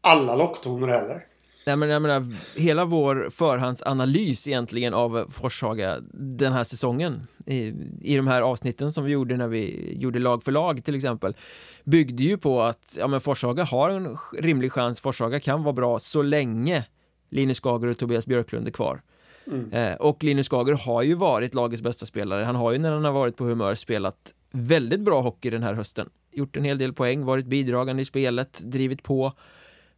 alla 0.00 0.36
locktoner 0.36 0.88
heller. 0.88 1.26
Nej 1.66 1.76
men 1.76 1.88
jag 1.88 2.02
menar, 2.02 2.26
hela 2.54 2.84
vår 2.84 3.28
förhandsanalys 3.30 4.48
egentligen 4.48 4.94
av 4.94 5.26
Forshaga 5.30 6.00
den 6.12 6.52
här 6.52 6.64
säsongen 6.64 7.26
i, 7.46 7.74
i 8.00 8.16
de 8.16 8.26
här 8.26 8.42
avsnitten 8.42 8.92
som 8.92 9.04
vi 9.04 9.12
gjorde 9.12 9.36
när 9.36 9.48
vi 9.48 9.94
gjorde 9.98 10.18
lag 10.18 10.42
för 10.42 10.52
lag 10.52 10.84
till 10.84 10.94
exempel 10.94 11.36
byggde 11.84 12.22
ju 12.22 12.38
på 12.38 12.62
att 12.62 12.96
ja 12.98 13.06
men 13.06 13.20
Forshaga 13.20 13.64
har 13.64 13.90
en 13.90 14.16
rimlig 14.38 14.72
chans, 14.72 15.00
Forshaga 15.00 15.40
kan 15.40 15.62
vara 15.62 15.72
bra 15.72 15.98
så 15.98 16.22
länge 16.22 16.86
Linus 17.30 17.60
Skager 17.60 17.88
och 17.88 17.98
Tobias 17.98 18.26
Björklund 18.26 18.66
är 18.66 18.70
kvar. 18.70 19.02
Mm. 19.46 19.72
Eh, 19.72 19.94
och 19.94 20.24
Linus 20.24 20.48
Skager 20.48 20.72
har 20.72 21.02
ju 21.02 21.14
varit 21.14 21.54
lagets 21.54 21.82
bästa 21.82 22.06
spelare, 22.06 22.44
han 22.44 22.56
har 22.56 22.72
ju 22.72 22.78
när 22.78 22.92
han 22.92 23.04
har 23.04 23.12
varit 23.12 23.36
på 23.36 23.44
humör 23.44 23.74
spelat 23.74 24.34
väldigt 24.50 25.00
bra 25.00 25.20
hockey 25.20 25.50
den 25.50 25.62
här 25.62 25.74
hösten. 25.74 26.08
Gjort 26.32 26.56
en 26.56 26.64
hel 26.64 26.78
del 26.78 26.92
poäng, 26.92 27.24
varit 27.24 27.46
bidragande 27.46 28.02
i 28.02 28.04
spelet, 28.04 28.60
drivit 28.64 29.02
på 29.02 29.32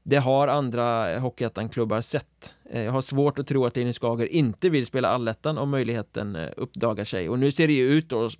det 0.02 0.16
har 0.16 0.48
andra 0.48 1.18
Hockeyettan-klubbar 1.18 2.00
sett. 2.00 2.54
Eh, 2.70 2.82
jag 2.82 2.92
har 2.92 3.02
svårt 3.02 3.38
att 3.38 3.46
tro 3.46 3.66
att 3.66 3.76
Linus 3.76 3.98
Skager 3.98 4.26
inte 4.26 4.70
vill 4.70 4.86
spela 4.86 5.08
allettan 5.08 5.58
om 5.58 5.70
möjligheten 5.70 6.36
eh, 6.36 6.48
uppdagar 6.56 7.04
sig. 7.04 7.28
Och 7.28 7.38
nu 7.38 7.50
ser 7.50 7.66
det 7.66 7.72
ju 7.72 7.88
ut 7.88 8.08
då 8.08 8.30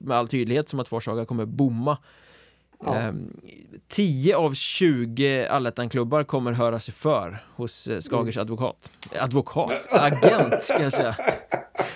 med 0.00 0.16
all 0.16 0.28
tydlighet 0.28 0.68
som 0.68 0.80
att 0.80 0.88
Forshaga 0.88 1.24
kommer 1.24 1.44
bomma. 1.44 1.98
Ja. 2.84 3.12
10 3.88 4.34
ehm, 4.34 4.40
av 4.40 4.54
20 4.54 5.46
allettan-klubbar 5.46 6.24
kommer 6.24 6.52
höra 6.52 6.80
sig 6.80 6.94
för 6.94 7.44
hos 7.56 7.86
eh, 7.86 8.00
Skagers 8.00 8.36
mm. 8.36 8.42
advokat. 8.42 8.90
Advokat? 9.18 9.86
Agent 9.90 10.62
ska 10.62 10.82
jag 10.82 10.92
säga. 10.92 11.16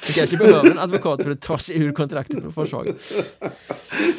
Du 0.07 0.12
kanske 0.12 0.37
behöver 0.37 0.70
en 0.70 0.79
advokat 0.79 1.22
för 1.22 1.31
att 1.31 1.40
ta 1.40 1.59
sig 1.59 1.83
ur 1.83 1.92
kontraktet 1.92 2.44
med 2.44 2.55
Forshaga. 2.55 2.92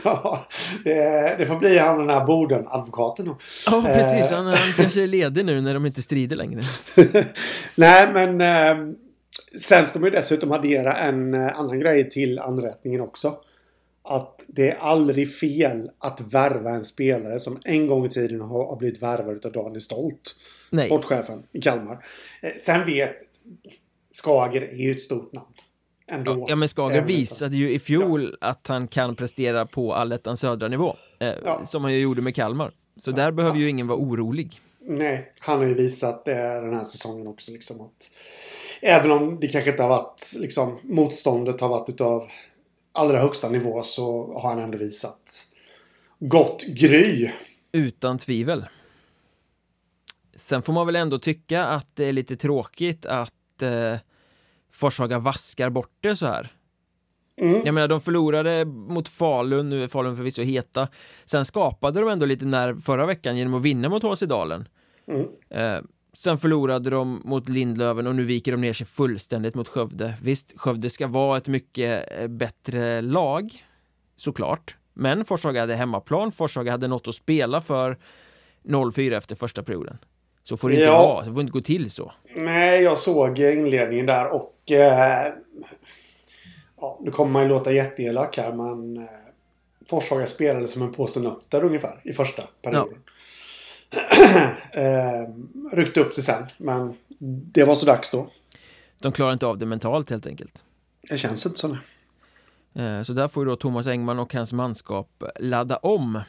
Ja, 0.04 0.46
det, 0.84 1.36
det, 1.38 1.46
får 1.46 1.56
bli 1.56 1.78
han 1.78 2.00
den 2.00 2.10
här 2.10 2.26
Boden-advokaten 2.26 3.26
då. 3.26 3.38
Ja, 3.66 3.82
precis. 3.86 4.32
Han, 4.32 4.46
han 4.46 4.56
kanske 4.78 5.04
är 5.04 5.08
ledig 5.08 5.46
nu 5.46 5.62
när 5.62 5.74
de 5.74 5.86
inte 5.86 6.02
strider 6.02 6.36
längre. 6.36 6.62
Nej, 7.76 8.10
men 8.14 8.42
eh, 8.42 8.96
sen 9.60 9.86
ska 9.86 10.00
man 10.00 10.10
ju 10.10 10.16
dessutom 10.16 10.52
addera 10.52 10.94
en 10.94 11.34
eh, 11.34 11.60
annan 11.60 11.80
grej 11.80 12.10
till 12.10 12.40
anrättningen 12.40 13.02
också. 13.02 13.36
Att 14.08 14.46
det 14.48 14.70
är 14.70 14.78
aldrig 14.78 15.36
fel 15.36 15.90
att 16.00 16.34
värva 16.34 16.70
en 16.70 16.84
spelare 16.84 17.40
som 17.40 17.60
en 17.64 17.88
gång 17.88 18.06
i 18.06 18.10
tiden 18.10 18.42
har, 18.42 18.76
blivit 18.76 19.02
värvad 19.02 19.46
av 19.46 19.52
Daniel 19.52 19.82
Stolt. 19.82 20.36
Nej. 20.70 20.86
Sportchefen 20.86 21.44
i 21.52 21.62
Kalmar. 21.62 22.06
Eh, 22.42 22.52
sen 22.60 22.86
vet 22.86 23.16
Skager 24.12 24.62
är 24.62 24.76
ju 24.76 24.92
ett 24.92 25.02
stort 25.02 25.34
namn. 25.34 25.48
Ändå. 26.12 26.46
Ja 26.50 26.56
men 26.56 26.68
Skager 26.68 27.02
visade 27.02 27.56
ju 27.56 27.72
i 27.72 27.80
fjol 27.80 28.38
ja. 28.42 28.48
att 28.48 28.68
han 28.68 28.88
kan 28.88 29.16
prestera 29.16 29.66
på 29.66 29.94
allettans 29.94 30.40
södra 30.40 30.68
nivå 30.68 30.96
eh, 31.20 31.34
ja. 31.46 31.66
Som 31.66 31.84
han 31.84 31.94
ju 31.94 32.00
gjorde 32.00 32.22
med 32.22 32.36
Kalmar 32.36 32.72
Så 32.96 33.12
ja. 33.12 33.16
där 33.16 33.32
behöver 33.32 33.58
ju 33.58 33.70
ingen 33.70 33.88
vara 33.88 34.00
orolig 34.00 34.62
Nej, 34.80 35.32
han 35.40 35.58
har 35.58 35.66
ju 35.66 35.74
visat 35.74 36.26
det 36.26 36.62
den 36.62 36.74
här 36.74 36.84
säsongen 36.84 37.28
också 37.28 37.52
liksom 37.52 37.82
att 37.82 38.10
Även 38.82 39.12
om 39.12 39.40
det 39.40 39.48
kanske 39.48 39.70
inte 39.70 39.84
har 39.84 39.90
varit 39.90 40.34
liksom 40.38 40.78
motståndet 40.84 41.62
har 41.62 41.70
varit 41.70 41.90
utav 41.90 42.30
allra 42.98 43.20
högsta 43.20 43.50
nivå 43.50 43.84
så 43.84 44.34
har 44.34 44.50
han 44.50 44.60
ändå 44.60 44.78
visat 44.78 45.48
gott 46.20 46.66
gry. 46.68 47.32
Utan 47.72 48.18
tvivel. 48.18 48.66
Sen 50.36 50.62
får 50.62 50.74
man 50.74 50.86
väl 50.86 50.96
ändå 50.96 51.20
tycka 51.20 51.66
att 51.66 51.96
det 51.96 52.06
är 52.06 52.14
lite 52.14 52.36
tråkigt 52.36 53.06
att 53.06 53.62
eh, 53.62 53.96
Forshaga 54.72 55.20
vaskar 55.20 55.70
bort 55.70 55.98
det 56.02 56.16
så 56.16 56.26
här. 56.26 56.52
Mm. 57.42 57.62
Jag 57.66 57.74
menar, 57.74 57.88
de 57.88 58.02
förlorade 58.02 58.66
mot 58.66 59.08
Falun, 59.08 59.68
nu 59.68 59.84
är 59.84 59.88
Falun 59.88 60.16
förvisso 60.16 60.42
heta. 60.42 60.88
Sen 61.26 61.46
skapade 61.46 62.00
de 62.00 62.10
ändå 62.10 62.26
lite 62.26 62.46
nerv 62.46 62.82
förra 62.82 63.06
veckan 63.06 63.38
genom 63.38 63.54
att 63.54 63.62
vinna 63.62 63.90
mot 63.90 64.04
HC 64.04 64.22
Dalen. 64.22 64.68
Mm. 65.08 65.28
Eh, 65.50 65.84
sen 66.18 66.38
förlorade 66.38 66.90
de 66.90 67.22
mot 67.26 67.50
Lindlöven 67.50 68.08
och 68.08 68.16
nu 68.16 68.26
viker 68.26 68.52
de 68.52 68.62
ner 68.62 68.74
sig 68.74 68.88
fullständigt 68.88 69.56
mot 69.56 69.68
Skövde. 69.68 70.14
Visst, 70.22 70.60
Skövde 70.60 70.90
ska 70.90 71.08
vara 71.08 71.38
ett 71.38 71.48
mycket 71.48 72.20
eh, 72.20 72.28
bättre 72.28 73.02
lag, 73.02 73.66
såklart. 74.16 74.76
Men 74.94 75.26
Forshaga 75.26 75.62
hade 75.62 75.76
hemmaplan, 75.76 76.32
Forshaga 76.32 76.72
hade 76.72 76.88
något 76.88 77.08
att 77.08 77.16
spela 77.16 77.62
för 77.62 77.98
0-4 78.64 79.18
efter 79.18 79.36
första 79.36 79.64
perioden. 79.64 79.98
Så 80.44 80.58
får 80.58 80.70
det 80.70 80.76
inte 80.76 80.86
ja. 80.86 81.08
vara, 81.08 81.26
det 81.26 81.34
får 81.34 81.42
inte 81.42 81.52
gå 81.52 81.62
till 81.62 81.92
så. 81.92 82.12
Nej, 82.36 82.84
jag 82.84 82.98
såg 82.98 83.40
inledningen 83.40 84.06
där 84.06 84.28
och... 84.28 84.72
Eh, 84.72 85.34
ja, 86.82 87.00
nu 87.04 87.12
kommer 87.12 87.32
man 87.32 87.44
ju 87.44 87.50
låta 87.50 87.72
jätteelak 87.72 88.38
här 88.38 88.54
men... 88.54 88.98
Eh, 88.98 89.10
Forshaga 89.90 90.26
spelade 90.26 90.68
som 90.68 90.82
en 90.82 90.92
påse 90.92 91.20
nötter 91.20 91.64
ungefär 91.64 92.02
i 92.04 92.14
första 92.14 92.44
perioden. 92.62 93.02
Ja. 93.06 93.12
eh, 94.72 95.34
ryckte 95.72 96.00
upp 96.00 96.16
det 96.16 96.22
sen, 96.22 96.44
men 96.58 96.94
det 97.54 97.64
var 97.64 97.76
så 97.76 97.86
dags 97.86 98.12
då. 98.12 98.30
De 99.00 99.12
klarar 99.12 99.34
inte 99.34 99.48
av 99.48 99.58
det 99.58 99.66
mentalt 99.66 100.10
helt 100.10 100.28
enkelt. 100.28 100.64
Det 101.10 101.18
känns 101.18 101.46
inte 101.46 101.60
så. 101.60 101.78
Eh, 102.82 103.02
så 103.02 103.14
där 103.14 103.28
får 103.28 103.44
ju 103.44 103.50
då 103.50 103.56
Thomas 103.56 103.88
Engman 103.88 104.20
och 104.20 104.34
hans 104.34 104.54
manskap 104.54 105.24
ladda 105.40 105.78
om. 105.78 106.22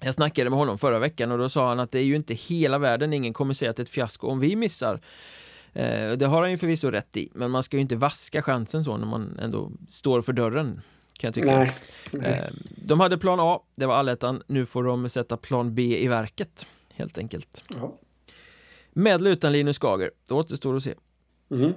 Jag 0.00 0.14
snackade 0.14 0.50
med 0.50 0.58
honom 0.58 0.78
förra 0.78 0.98
veckan 0.98 1.32
och 1.32 1.38
då 1.38 1.48
sa 1.48 1.68
han 1.68 1.80
att 1.80 1.92
det 1.92 1.98
är 1.98 2.04
ju 2.04 2.16
inte 2.16 2.34
hela 2.34 2.78
världen, 2.78 3.12
ingen 3.12 3.32
kommer 3.32 3.54
säga 3.54 3.70
att 3.70 3.76
det 3.76 3.80
är 3.80 3.84
ett 3.84 3.90
fiasko 3.90 4.26
om 4.26 4.40
vi 4.40 4.56
missar. 4.56 5.00
Eh, 5.72 6.10
det 6.10 6.26
har 6.26 6.42
han 6.42 6.50
ju 6.50 6.58
förvisso 6.58 6.90
rätt 6.90 7.16
i, 7.16 7.28
men 7.34 7.50
man 7.50 7.62
ska 7.62 7.76
ju 7.76 7.80
inte 7.80 7.96
vaska 7.96 8.42
chansen 8.42 8.84
så 8.84 8.96
när 8.96 9.06
man 9.06 9.38
ändå 9.42 9.72
står 9.88 10.22
för 10.22 10.32
dörren. 10.32 10.82
Kan 11.22 11.28
jag 11.28 11.34
tycka. 11.34 11.58
Nej. 11.58 11.70
Nej. 12.12 12.38
Eh, 12.38 12.44
De 12.88 13.00
hade 13.00 13.18
plan 13.18 13.38
A, 13.40 13.60
det 13.76 13.86
var 13.86 13.94
allettan, 13.94 14.42
nu 14.46 14.66
får 14.66 14.84
de 14.84 15.08
sätta 15.08 15.36
plan 15.36 15.74
B 15.74 16.02
i 16.02 16.08
verket, 16.08 16.66
helt 16.94 17.18
enkelt. 17.18 17.64
Ja. 17.68 17.98
Med 18.92 19.14
eller 19.14 19.30
utan 19.30 19.52
Linus 19.52 19.78
Skager, 19.78 20.10
det 20.28 20.34
återstår 20.34 20.76
att 20.76 20.82
se. 20.82 20.94
Mm. 21.50 21.72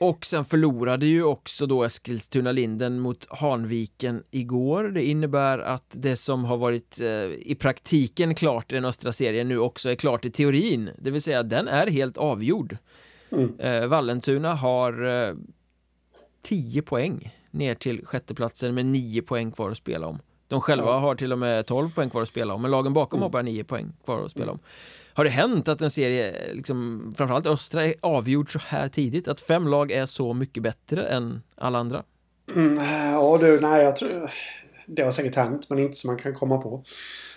Och 0.00 0.26
sen 0.26 0.44
förlorade 0.44 1.06
ju 1.06 1.24
också 1.24 1.66
då 1.66 1.84
Eskilstuna 1.84 2.52
Linden 2.52 2.98
mot 3.00 3.26
Hanviken 3.30 4.22
igår. 4.30 4.84
Det 4.84 5.04
innebär 5.04 5.58
att 5.58 5.86
det 5.90 6.16
som 6.16 6.44
har 6.44 6.56
varit 6.56 7.00
eh, 7.00 7.08
i 7.24 7.56
praktiken 7.60 8.34
klart 8.34 8.72
i 8.72 8.74
den 8.74 8.84
östra 8.84 9.12
serien 9.12 9.48
nu 9.48 9.58
också 9.58 9.90
är 9.90 9.94
klart 9.94 10.24
i 10.24 10.30
teorin. 10.30 10.90
Det 10.98 11.10
vill 11.10 11.22
säga 11.22 11.42
den 11.42 11.68
är 11.68 11.86
helt 11.86 12.16
avgjord. 12.16 12.76
Mm. 13.30 13.60
Eh, 13.60 13.86
Vallentuna 13.86 14.54
har 14.54 15.04
eh, 15.28 15.34
10 16.42 16.82
poäng 16.82 17.32
ner 17.52 17.74
till 17.74 18.06
sjätteplatsen 18.06 18.74
med 18.74 18.86
9 18.86 19.22
poäng 19.22 19.52
kvar 19.52 19.70
att 19.70 19.76
spela 19.76 20.06
om. 20.06 20.18
De 20.48 20.60
själva 20.60 20.86
Ja. 20.86 20.98
har 20.98 21.14
till 21.14 21.32
och 21.32 21.38
med 21.38 21.66
12 21.66 21.94
poäng 21.94 22.10
kvar 22.10 22.22
att 22.22 22.28
spela 22.28 22.54
om, 22.54 22.62
men 22.62 22.70
lagen 22.70 22.92
bakom 22.92 23.16
Mm. 23.18 23.22
har 23.22 23.30
bara 23.30 23.42
9 23.42 23.64
poäng 23.64 23.92
kvar 24.04 24.24
att 24.24 24.30
spela 24.30 24.52
om. 24.52 24.58
Har 25.14 25.24
det 25.24 25.30
hänt 25.30 25.68
att 25.68 25.80
en 25.82 25.90
serie, 25.90 26.54
liksom, 26.54 27.12
framförallt 27.16 27.46
östra, 27.46 27.84
är 27.86 27.94
avgjord 28.00 28.52
så 28.52 28.58
här 28.66 28.88
tidigt? 28.88 29.28
Att 29.28 29.40
fem 29.40 29.66
lag 29.68 29.90
är 29.92 30.06
så 30.06 30.32
mycket 30.32 30.62
bättre 30.62 31.02
än 31.06 31.42
alla 31.56 31.78
andra? 31.78 32.02
Mm, 32.54 32.84
ja 33.12 33.38
du, 33.40 33.60
nej 33.60 33.82
jag 33.84 33.96
tror... 33.96 34.30
Det 34.86 35.02
har 35.02 35.12
säkert 35.12 35.34
hänt, 35.36 35.70
men 35.70 35.78
inte 35.78 35.94
som 35.94 36.08
man 36.08 36.18
kan 36.18 36.34
komma 36.34 36.58
på. 36.58 36.82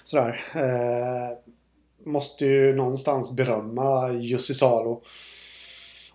Sådär. 0.04 0.42
Eh, 0.56 1.38
måste 2.12 2.46
ju 2.46 2.76
någonstans 2.76 3.36
berömma 3.36 4.12
Jussi 4.14 4.54
Salo. 4.54 5.04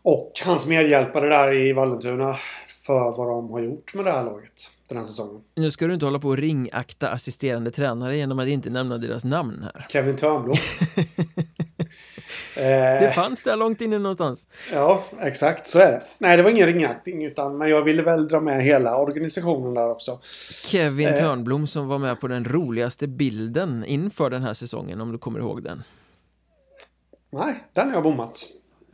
Och 0.02 0.32
hans 0.44 0.66
medhjälpare 0.66 1.28
där 1.28 1.52
i 1.56 1.72
Vallentuna. 1.72 2.36
För 2.90 3.16
vad 3.16 3.28
de 3.28 3.50
har 3.50 3.60
gjort 3.60 3.94
med 3.94 4.04
det 4.04 4.12
här 4.12 4.24
laget 4.24 4.70
den 4.88 4.98
här 4.98 5.04
säsongen. 5.04 5.42
Nu 5.54 5.70
ska 5.70 5.86
du 5.86 5.94
inte 5.94 6.06
hålla 6.06 6.18
på 6.18 6.28
och 6.28 6.36
ringakta 6.36 7.10
assisterande 7.10 7.70
tränare 7.70 8.16
genom 8.16 8.38
att 8.38 8.48
inte 8.48 8.70
nämna 8.70 8.98
deras 8.98 9.24
namn 9.24 9.62
här. 9.62 9.86
Kevin 9.88 10.16
Törnblom. 10.16 10.56
Det 12.54 13.06
eh, 13.06 13.12
fanns 13.12 13.42
där 13.42 13.56
långt 13.56 13.80
inne 13.80 13.98
någonstans. 13.98 14.48
ja, 14.72 15.04
exakt 15.20 15.68
så 15.68 15.78
är 15.78 15.92
det. 15.92 16.02
Nej, 16.18 16.36
det 16.36 16.42
var 16.42 16.50
ingen 16.50 16.66
ringaktning 16.66 17.24
utan 17.24 17.58
men 17.58 17.68
jag 17.68 17.84
ville 17.84 18.02
väl 18.02 18.28
dra 18.28 18.40
med 18.40 18.62
hela 18.62 18.96
organisationen 18.98 19.74
där 19.74 19.90
också. 19.90 20.20
Kevin 20.66 21.08
Eh. 21.08 21.18
Törnblom 21.18 21.66
som 21.66 21.88
var 21.88 21.98
med 21.98 22.20
på 22.20 22.28
den 22.28 22.44
roligaste 22.44 23.06
bilden 23.06 23.84
inför 23.84 24.30
den 24.30 24.42
här 24.42 24.54
säsongen, 24.54 25.00
om 25.00 25.12
du 25.12 25.18
kommer 25.18 25.38
ihåg 25.38 25.62
den. 25.62 25.82
Nej, 27.30 27.64
den 27.72 27.88
har 27.88 27.94
jag 27.94 28.02
bommat. 28.02 28.46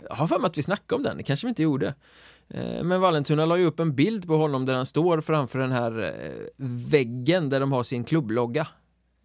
Jag 0.09 0.17
har 0.17 0.27
för 0.27 0.39
mig 0.39 0.47
att 0.47 0.59
vi 0.59 0.63
snackade 0.63 0.97
om 0.97 1.03
den, 1.03 1.17
det 1.17 1.23
kanske 1.23 1.47
vi 1.47 1.49
inte 1.49 1.63
gjorde. 1.63 1.95
Eh, 2.55 2.83
Men 2.83 3.01
Vallentuna 3.01 3.47
la 3.47 3.57
ju 3.59 3.67
upp 3.67 3.81
en 3.81 3.95
bild 3.95 4.27
på 4.27 4.37
honom 4.37 4.65
där 4.65 4.75
han 4.75 4.87
står 4.87 5.21
framför 5.21 5.59
den 5.59 5.73
här 5.73 6.05
eh, 6.05 6.13
väggen 6.91 7.51
där 7.51 7.61
de 7.61 7.73
har 7.73 7.83
sin 7.83 8.05
klubblogga. 8.05 8.67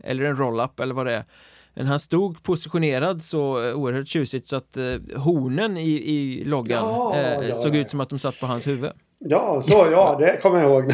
Eller 0.03 0.23
en 0.23 0.37
roll-up 0.37 0.79
eller 0.79 0.93
vad 0.93 1.05
det 1.05 1.13
är. 1.15 1.25
Men 1.73 1.87
han 1.87 1.99
stod 1.99 2.43
positionerad 2.43 3.23
så 3.23 3.67
eh, 3.67 3.73
oerhört 3.75 4.07
tjusigt 4.07 4.47
så 4.47 4.55
att 4.55 4.77
hornen 5.15 5.77
i, 5.77 5.89
i 5.91 6.43
loggan 6.45 6.83
Ja, 6.89 7.15
eh, 7.15 7.53
såg 7.53 7.75
ja. 7.75 7.79
ut 7.79 7.89
som 7.91 7.99
att 7.99 8.09
de 8.09 8.19
satt 8.19 8.39
på 8.39 8.45
hans 8.45 8.67
huvud. 8.67 8.91
Ja, 9.19 9.61
så 9.61 9.87
ja, 9.91 10.15
det 10.19 10.37
kommer 10.41 10.59
jag 10.61 10.69
ihåg. 10.71 10.93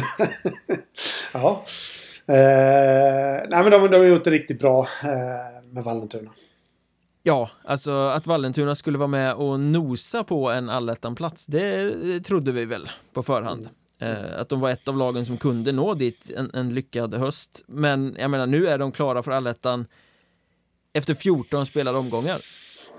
ja. 1.32 1.62
Eh, 2.26 3.42
nej, 3.48 3.62
men 3.62 3.70
de, 3.70 3.88
de 3.90 3.96
har 3.98 4.04
gjort 4.04 4.24
det 4.24 4.30
riktigt 4.30 4.60
bra 4.60 4.80
eh, 5.04 5.72
med 5.72 5.84
Vallentuna. 5.84 6.30
Ja, 7.28 7.50
alltså 7.64 7.92
att 7.92 8.26
Vallentuna 8.26 8.74
skulle 8.74 8.98
vara 8.98 9.06
med 9.08 9.34
och 9.34 9.60
nosa 9.60 10.24
på 10.24 10.50
en 10.50 10.68
allettan-plats, 10.70 11.46
det 11.46 12.20
trodde 12.20 12.52
vi 12.52 12.64
väl 12.64 12.90
på 13.12 13.22
förhand. 13.22 13.68
Eh, 13.98 14.40
att 14.40 14.48
de 14.48 14.60
var 14.60 14.70
ett 14.70 14.88
av 14.88 14.96
lagen 14.96 15.26
som 15.26 15.36
kunde 15.36 15.72
nå 15.72 15.94
dit 15.94 16.30
en, 16.36 16.50
en 16.54 16.74
lyckad 16.74 17.14
höst. 17.14 17.62
Men 17.66 18.16
jag 18.18 18.30
menar, 18.30 18.46
nu 18.46 18.68
är 18.68 18.78
de 18.78 18.92
klara 18.92 19.22
för 19.22 19.30
allettan 19.30 19.86
efter 20.92 21.14
14 21.14 21.66
spelade 21.66 21.98
omgångar 21.98 22.38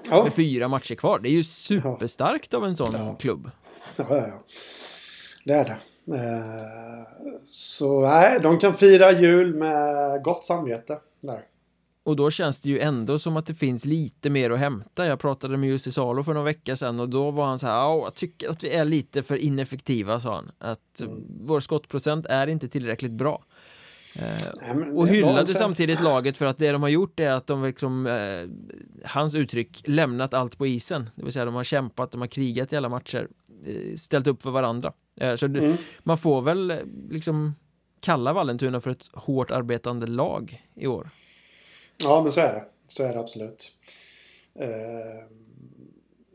Ja, 0.09 0.23
med 0.23 0.33
fyra 0.33 0.67
matcher 0.67 0.95
kvar. 0.95 1.19
Det 1.19 1.29
är 1.29 1.33
ju 1.33 1.43
superstarkt 1.43 2.53
av 2.53 2.65
en 2.65 2.75
sån 2.75 2.93
Ja. 2.93 3.15
klubb. 3.15 3.51
ja, 3.95 4.05
ja, 4.09 4.15
ja. 4.27 4.43
Det 5.45 5.53
är 5.53 5.65
det. 5.65 5.77
Eh, 6.17 7.07
så 7.45 8.01
nej, 8.01 8.39
de 8.43 8.59
kan 8.59 8.77
fira 8.77 9.11
jul 9.11 9.55
med 9.55 10.23
gott 10.23 10.45
samvete. 10.45 10.99
Där. 11.21 11.41
Och 12.03 12.15
då 12.15 12.31
känns 12.31 12.59
det 12.61 12.69
ju 12.69 12.79
ändå 12.79 13.19
som 13.19 13.37
att 13.37 13.45
det 13.45 13.55
finns 13.55 13.85
lite 13.85 14.29
mer 14.29 14.51
att 14.51 14.59
hämta. 14.59 15.05
Jag 15.07 15.19
pratade 15.19 15.57
med 15.57 15.69
Jussi 15.69 15.91
Salo 15.91 16.23
för 16.23 16.33
några 16.33 16.45
veckor 16.45 16.75
sedan 16.75 16.99
och 16.99 17.09
då 17.09 17.31
var 17.31 17.45
han 17.45 17.59
så 17.59 17.67
här, 17.67 17.73
"Ja, 17.73 18.01
jag 18.03 18.13
tycker 18.15 18.49
att 18.49 18.63
vi 18.63 18.69
är 18.71 18.85
lite 18.85 19.23
för 19.23 19.35
ineffektiva, 19.35 20.19
sa 20.19 20.35
han. 20.35 20.51
Att 20.59 21.01
Mm. 21.01 21.23
vår 21.41 21.59
skottprocent 21.59 22.25
är 22.25 22.47
inte 22.47 22.67
tillräckligt 22.67 23.11
bra. 23.11 23.43
Eh, 24.15 24.73
Nej, 24.75 24.91
och 24.91 25.07
hyllade 25.07 25.53
samtidigt 25.55 26.01
laget 26.03 26.37
för 26.37 26.45
att 26.45 26.57
det 26.57 26.71
de 26.71 26.81
har 26.81 26.89
gjort 26.89 27.19
är 27.19 27.29
att 27.31 27.47
de 27.47 27.63
liksom, 27.65 28.07
eh, 28.07 28.49
hans 29.05 29.35
uttryck, 29.35 29.81
lämnat 29.85 30.33
allt 30.33 30.57
på 30.57 30.67
isen. 30.67 31.09
Det 31.15 31.23
vill 31.23 31.33
säga 31.33 31.45
de 31.45 31.55
har 31.55 31.63
kämpat, 31.63 32.11
de 32.11 32.21
har 32.21 32.27
krigat 32.27 32.73
i 32.73 32.75
alla 32.75 32.89
matcher, 32.89 33.27
eh, 33.65 33.95
ställt 33.95 34.27
upp 34.27 34.41
för 34.41 34.51
varandra. 34.51 34.93
Eh, 35.21 35.35
så 35.35 35.47
det, 35.47 35.59
Mm. 35.59 35.77
man 36.03 36.17
får 36.17 36.41
väl 36.41 36.71
eh, 36.71 36.77
liksom 37.11 37.55
kalla 38.01 38.33
Vallentuna 38.33 38.81
för 38.81 38.91
ett 38.91 39.05
hårt 39.13 39.51
arbetande 39.51 40.07
lag 40.07 40.65
i 40.75 40.87
år. 40.87 41.09
Ja, 42.03 42.23
men 42.23 42.31
så 42.31 42.41
är 42.41 42.53
det. 42.53 42.63
Så 42.87 43.03
är 43.03 43.13
det 43.13 43.19
absolut. 43.19 43.71
Eh, 44.59 45.23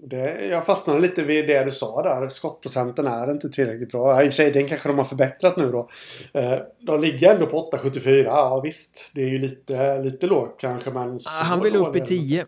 det, 0.07 0.47
jag 0.47 0.67
fastnade 0.67 1.01
lite 1.01 1.23
vid 1.23 1.47
det 1.47 1.65
du 1.65 1.71
sa 1.71 2.03
där. 2.03 2.29
Skottprocenten 2.29 3.07
är 3.07 3.31
inte 3.31 3.51
tillräckligt 3.51 3.93
bra. 3.93 4.23
I 4.23 4.29
och 4.29 4.33
för 4.33 4.37
sig, 4.37 4.51
den 4.51 4.69
kanske 4.69 4.89
de 4.89 4.99
har 4.99 5.05
förbättrat 5.05 5.57
nu 5.57 5.73
då. 5.73 5.89
Eh, 6.33 6.59
de 6.81 7.01
ligger 7.01 7.35
ändå 7.35 7.47
på 7.47 7.71
8,74. 7.73 8.25
Ja, 8.25 8.61
visst. 8.61 9.11
Det 9.15 9.23
är 9.23 9.29
ju 9.29 9.39
lite, 9.39 9.99
lite 10.03 10.27
lågt 10.27 10.61
kanske, 10.61 10.91
men... 10.91 11.15
Ah, 11.15 11.43
han 11.43 11.61
vill 11.61 11.77
upp 11.77 11.97
i 11.97 11.99
dålig 11.99 12.03
är 12.03 12.07
den 12.07 12.17
inte. 12.17 12.29
10. 12.29 12.47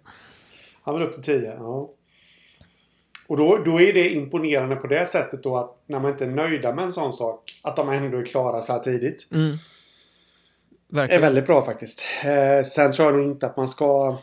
Han 0.83 0.95
vill 0.95 1.07
upp 1.07 1.13
till 1.13 1.23
10, 1.23 1.55
ja. 1.59 1.91
Och 3.29 3.37
då, 3.37 3.59
då 3.65 3.81
är 3.81 3.93
det 3.93 4.09
imponerande 4.09 4.77
på 4.77 4.87
det 4.87 5.07
sättet 5.07 5.43
då 5.43 5.57
att 5.57 5.83
när 5.87 6.01
man 6.01 6.11
inte 6.11 6.25
är 6.25 6.29
nöjda 6.29 6.75
med 6.75 6.85
en 6.85 6.93
sån 6.93 7.13
sak, 7.13 7.61
att 7.63 7.77
de 7.77 7.89
ändå 7.89 8.19
är 8.19 8.25
klara 8.25 8.61
så 8.61 8.73
här 8.73 8.81
tidigt. 8.81 9.29
Mm. 9.33 9.57
Är 10.91 10.95
Verkligen. 10.97 11.23
väldigt 11.23 11.47
bra 11.47 11.65
faktiskt. 11.65 12.05
Eh, 12.25 12.65
sen 12.65 12.93
tror 12.93 13.07
jag 13.09 13.17
nog 13.17 13.25
inte 13.33 13.47
att 13.47 13.57
man 13.57 13.69
ska 13.69 14.19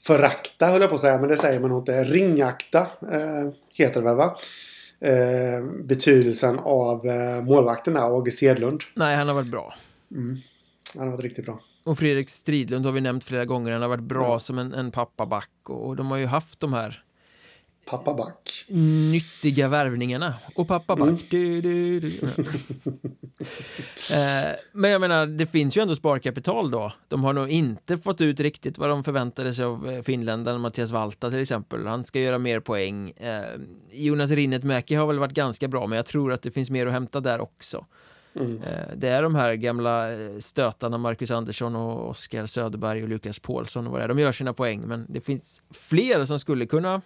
förakta, 0.00 0.66
höll 0.66 0.80
jag 0.80 0.90
på 0.90 0.94
att 0.94 1.00
säga, 1.00 1.18
men 1.18 1.28
det 1.28 1.36
säger 1.36 1.60
man 1.60 1.70
nog 1.70 1.80
inte. 1.82 2.04
Ringakta 2.04 2.80
eh, 3.12 3.50
heter 3.72 4.00
det 4.00 4.06
väl 4.06 4.16
va? 4.16 4.36
Eh, 5.00 5.64
betydelsen 5.84 6.58
av 6.58 7.06
eh, 7.06 7.42
målvakten 7.42 7.94
där, 7.94 8.12
Åge 8.12 8.30
Sedlund. 8.30 8.80
Nej, 8.94 9.16
han 9.16 9.28
har 9.28 9.34
varit 9.34 9.48
bra. 9.50 9.74
Han 10.98 11.08
har 11.08 11.10
varit 11.16 11.20
riktigt 11.24 11.44
bra. 11.44 11.58
Och 11.84 11.98
Fredrik 11.98 12.30
Stridlund 12.30 12.84
har 12.86 12.92
vi 12.92 13.00
nämnt 13.00 13.24
flera 13.24 13.44
gånger. 13.44 13.72
Han 13.72 13.82
har 13.82 13.88
varit 13.88 14.02
bra 14.02 14.24
Ja. 14.32 14.38
som 14.38 14.58
en, 14.58 14.74
en 14.74 14.90
pappaback 14.90 15.50
och 15.68 15.96
de 15.96 16.10
har 16.10 16.18
ju 16.18 16.26
haft 16.26 16.60
de 16.60 16.72
här 16.72 17.04
Pappa 17.90 18.14
Back. 18.14 18.64
nyttiga 19.12 19.68
värvningarna. 19.68 20.34
Och 20.54 20.68
pappa 20.68 20.96
back. 20.96 21.08
Mm. 21.08 21.18
Du, 21.30 21.60
du, 21.60 22.00
du. 22.00 22.08
eh, 24.14 24.56
men 24.72 24.90
jag 24.90 25.00
menar, 25.00 25.26
det 25.26 25.46
finns 25.46 25.76
ju 25.76 25.82
ändå 25.82 25.94
sparkapital 25.94 26.70
då. 26.70 26.92
De 27.08 27.24
har 27.24 27.32
nog 27.32 27.48
inte 27.48 27.98
fått 27.98 28.20
ut 28.20 28.40
riktigt 28.40 28.78
vad 28.78 28.88
de 28.88 29.04
förväntade 29.04 29.54
sig 29.54 29.64
av 29.64 29.90
eh, 29.90 30.02
finländaren 30.02 30.60
Mattias 30.60 30.90
Valta 30.90 31.30
till 31.30 31.40
exempel. 31.40 31.86
Han 31.86 32.04
ska 32.04 32.20
göra 32.20 32.38
mer 32.38 32.60
poäng. 32.60 33.10
Eh, 33.10 33.42
Jonas 33.92 34.30
Rinnet-Mäki 34.30 34.94
har 34.94 35.06
väl 35.06 35.18
varit 35.18 35.32
ganska 35.34 35.68
bra, 35.68 35.86
men 35.86 35.96
jag 35.96 36.06
tror 36.06 36.32
att 36.32 36.42
det 36.42 36.50
finns 36.50 36.70
mer 36.70 36.86
att 36.86 36.92
hämta 36.92 37.20
där 37.20 37.40
också. 37.40 37.86
Mm. 38.34 38.62
Eh, 38.62 38.86
Det 38.96 39.08
är 39.08 39.22
de 39.22 39.34
här 39.34 39.54
gamla 39.54 40.06
stötarna 40.38 40.98
Marcus 40.98 41.30
Andersson 41.30 41.76
och 41.76 42.08
Oskar 42.10 42.46
Söderberg 42.46 43.02
och 43.02 43.08
Lukas 43.08 43.38
Paulsson 43.38 43.86
och 43.86 43.92
vad 43.92 44.00
det 44.00 44.04
är. 44.04 44.08
De 44.08 44.18
gör 44.18 44.32
sina 44.32 44.52
poäng 44.52 44.80
men 44.86 45.06
det 45.08 45.20
finns 45.20 45.62
fler 45.74 46.24
som 46.24 46.38
skulle 46.38 46.66
kunna 46.66 47.00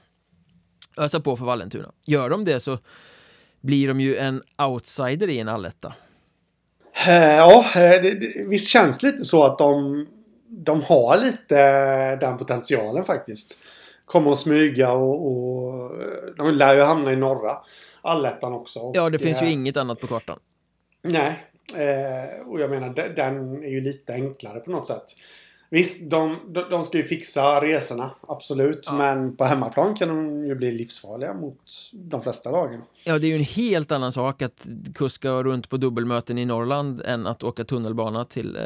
ösa 0.96 1.20
på 1.20 1.36
för 1.36 1.44
Vallentuna. 1.44 1.92
Gör 2.06 2.30
de 2.30 2.44
det 2.44 2.60
så 2.60 2.78
blir 3.60 3.88
de 3.88 4.00
ju 4.00 4.16
en 4.16 4.42
outsider 4.58 5.28
i 5.28 5.38
en 5.38 5.48
alletta. 5.48 5.92
Eh, 7.08 7.14
ja, 7.36 7.64
eh, 7.74 8.02
det, 8.02 8.14
det, 8.20 8.46
visst 8.48 8.68
känns 8.68 8.98
det 8.98 9.06
lite 9.06 9.24
så 9.24 9.44
att 9.44 9.58
de, 9.58 10.06
de 10.48 10.82
har 10.82 11.18
lite 11.24 11.60
eh, 11.60 12.18
den 12.18 12.38
potentialen 12.38 13.04
faktiskt. 13.04 13.58
Kommer 14.04 14.32
att 14.32 14.38
smyga 14.38 14.92
och, 14.92 15.26
och 15.26 15.90
de 16.36 16.50
lär 16.54 16.74
ju 16.74 16.80
hamna 16.82 17.12
i 17.12 17.16
norra 17.16 17.56
allettan 18.02 18.52
också. 18.52 18.90
Ja, 18.94 19.10
det 19.10 19.18
finns 19.18 19.42
ju 19.42 19.50
inget 19.50 19.76
annat 19.76 20.00
på 20.00 20.06
kartan. 20.06 20.38
Nej, 21.02 21.44
och 22.46 22.60
jag 22.60 22.70
menar 22.70 22.88
de- 22.88 23.08
den 23.08 23.64
är 23.64 23.68
ju 23.68 23.80
lite 23.80 24.12
enklare 24.12 24.60
på 24.60 24.70
något 24.70 24.86
sätt. 24.86 25.04
Visst, 25.74 26.10
de, 26.10 26.36
de, 26.48 26.64
de 26.70 26.84
ska 26.84 26.98
ju 26.98 27.04
fixa 27.04 27.60
resorna, 27.60 28.10
absolut. 28.28 28.80
Ja. 28.86 28.92
Men 28.92 29.36
på 29.36 29.44
hemmaplan 29.44 29.94
kan 29.94 30.08
de 30.08 30.46
ju 30.46 30.54
bli 30.54 30.72
livsfarliga 30.72 31.34
mot 31.34 31.58
de 31.92 32.22
flesta 32.22 32.50
lagen. 32.50 32.80
Ja, 33.04 33.18
det 33.18 33.26
är 33.26 33.28
ju 33.28 33.34
en 33.34 33.40
helt 33.44 33.92
annan 33.92 34.12
sak 34.12 34.42
att 34.42 34.68
kuska 34.94 35.30
runt 35.30 35.68
på 35.68 35.76
dubbelmöten 35.76 36.38
i 36.38 36.44
Norrland 36.44 37.02
än 37.04 37.26
att 37.26 37.42
åka 37.42 37.64
tunnelbana 37.64 38.24
till 38.24 38.56
eh. 38.56 38.62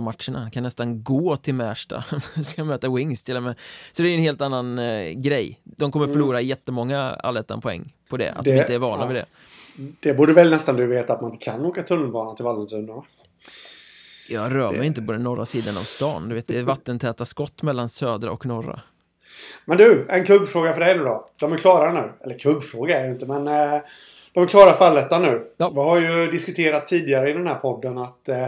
Man 0.00 0.50
kan 0.50 0.62
nästan 0.62 1.02
gå 1.04 1.36
till 1.36 1.54
Märsta. 1.54 2.04
ska 2.42 2.64
möta 2.64 2.90
Wings 2.94 3.22
till 3.24 3.36
och 3.36 3.42
med. 3.42 3.54
Så 3.92 4.02
det 4.02 4.08
är 4.08 4.14
en 4.14 4.20
helt 4.22 4.40
annan 4.40 4.78
eh, 4.78 5.10
grej. 5.12 5.60
De 5.64 5.90
kommer 5.92 6.06
Mm. 6.06 6.14
förlora 6.14 6.40
jättemånga 6.40 7.00
allettan-poäng 7.00 7.94
på 8.08 8.16
det, 8.16 8.30
att 8.32 8.44
de 8.44 8.50
Det- 8.50 8.58
inte 8.58 8.74
är 8.74 8.78
vana 8.78 9.02
ja. 9.02 9.06
vid 9.06 9.16
det. 9.16 9.26
Det 10.00 10.14
borde 10.14 10.32
väl 10.32 10.50
nästan 10.50 10.76
du 10.76 10.86
veta 10.86 11.12
att 11.12 11.20
man 11.20 11.32
inte 11.32 11.44
kan 11.44 11.64
åka 11.66 11.82
tunnelbana 11.82 12.32
till 12.34 12.44
Vallentuna? 12.44 13.02
Jag 14.28 14.54
rör 14.54 14.70
mig 14.70 14.80
Det- 14.80 14.86
inte 14.86 15.02
på 15.02 15.12
den 15.12 15.22
norra 15.22 15.46
sidan 15.46 15.76
av 15.78 15.82
stan. 15.82 16.28
Du 16.28 16.34
vet, 16.34 16.46
det 16.46 16.58
är 16.58 16.62
vattentäta 16.62 17.24
skott 17.24 17.62
mellan 17.62 17.88
södra 17.88 18.30
och 18.32 18.46
norra. 18.46 18.80
Men 19.64 19.78
du, 19.78 20.06
en 20.08 20.24
kuggfråga 20.26 20.72
för 20.72 20.80
dig 20.80 20.96
nu 20.98 21.04
då. 21.04 21.28
De 21.40 21.52
är 21.52 21.56
klara 21.56 21.92
nu. 21.92 22.12
Eller 22.24 22.38
kuggfråga 22.38 23.00
är 23.00 23.04
det 23.04 23.10
inte, 23.12 23.26
men 23.26 23.48
eh, 23.48 23.80
de 24.32 24.42
är 24.42 24.46
klara 24.46 24.72
för 24.72 24.84
allettan 24.86 25.22
nu. 25.22 25.44
Ja. 25.56 25.70
Vi 25.74 25.80
har 25.80 26.00
ju 26.00 26.30
diskuterat 26.30 26.86
tidigare 26.86 27.30
i 27.30 27.32
den 27.32 27.46
här 27.46 27.54
podden 27.54 27.98
att 27.98 28.28
eh, 28.28 28.46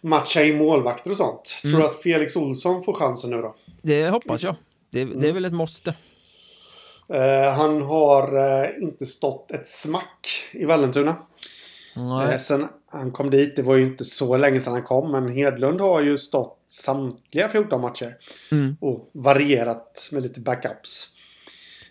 matcha 0.00 0.42
in 0.42 0.58
målvakter 0.58 1.10
och 1.10 1.16
sånt. 1.16 1.44
Tror 1.62 1.70
Mm. 1.70 1.80
du 1.82 1.86
att 1.88 2.02
Felix 2.02 2.36
Olsson 2.36 2.82
får 2.82 2.94
chansen 2.94 3.30
nu 3.30 3.36
då? 3.42 3.54
Det 3.82 4.08
hoppas 4.08 4.42
jag. 4.42 4.54
Det, 4.90 5.04
det 5.04 5.28
är 5.28 5.32
väl 5.32 5.44
ett 5.44 5.52
måste. 5.52 5.94
Eh, 7.08 7.52
han 7.52 7.82
har 7.82 8.36
eh, 8.62 8.68
inte 8.82 9.06
stått 9.06 9.50
ett 9.50 9.68
smack 9.68 10.28
i 10.52 10.64
Vallentuna. 10.64 11.16
Nej. 11.94 12.32
Eh, 12.32 12.38
sen 12.38 12.68
han 12.86 13.10
kom 13.10 13.30
dit, 13.30 13.56
det 13.56 13.62
var 13.62 13.76
ju 13.76 13.82
inte 13.82 14.04
så 14.04 14.36
länge 14.36 14.60
sedan 14.60 14.72
han 14.72 14.82
kom, 14.82 15.12
men 15.12 15.28
Hedlund 15.28 15.80
har 15.80 16.02
ju 16.02 16.18
stått 16.18 16.58
samtliga 16.66 17.48
14 17.48 17.80
matcher. 17.80 18.16
Mm. 18.52 18.76
Och 18.80 19.10
varierat 19.12 20.08
med 20.12 20.22
lite 20.22 20.40
backups. 20.40 21.08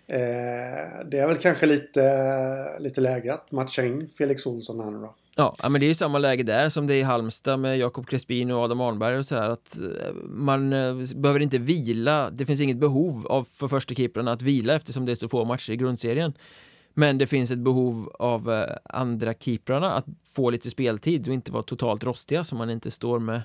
Eh, 0.07 1.05
det 1.11 1.19
är 1.19 1.27
väl 1.27 1.37
kanske 1.37 1.65
lite, 1.65 2.79
lite 2.79 3.01
läge 3.01 3.33
att 3.33 3.51
matcha 3.51 3.83
in 3.83 4.09
Felix 4.17 4.45
Olsson 4.45 4.79
här 4.79 4.91
nu 4.91 4.97
då. 4.97 5.15
Ja, 5.35 5.55
men 5.69 5.73
det 5.73 5.85
är 5.85 5.87
ju 5.87 5.93
samma 5.93 6.17
läge 6.17 6.43
där 6.43 6.69
som 6.69 6.87
det 6.87 6.93
är 6.93 6.97
i 6.97 7.01
Halmstad 7.01 7.59
med 7.59 7.77
Jakob 7.77 8.07
Crespin 8.07 8.51
och 8.51 8.63
Adam 8.63 8.81
Arnberg 8.81 9.17
och 9.17 9.25
så 9.25 9.35
här 9.35 9.49
att 9.49 9.81
eh, 9.81 10.13
man 10.23 10.73
eh, 10.73 10.95
behöver 11.15 11.39
inte 11.39 11.57
vila, 11.57 12.29
det 12.29 12.45
finns 12.45 12.61
inget 12.61 12.77
behov 12.77 13.27
av 13.27 13.43
för 13.43 13.67
första 13.67 13.95
keeprarna 13.95 14.31
att 14.31 14.41
vila 14.41 14.75
eftersom 14.75 15.05
det 15.05 15.11
är 15.11 15.15
så 15.15 15.29
få 15.29 15.45
matcher 15.45 15.71
i 15.71 15.77
grundserien. 15.77 16.33
Men 16.93 17.17
det 17.17 17.27
finns 17.27 17.51
ett 17.51 17.59
behov 17.59 18.11
av 18.19 18.51
eh, 18.51 18.75
andra 18.83 19.33
keeprarna 19.33 19.93
att 19.93 20.05
få 20.35 20.49
lite 20.49 20.69
speltid 20.69 21.27
och 21.27 21.33
inte 21.33 21.51
vara 21.51 21.63
totalt 21.63 22.03
rostiga 22.03 22.43
så 22.43 22.55
man 22.55 22.69
inte 22.69 22.91
står 22.91 23.19
med 23.19 23.41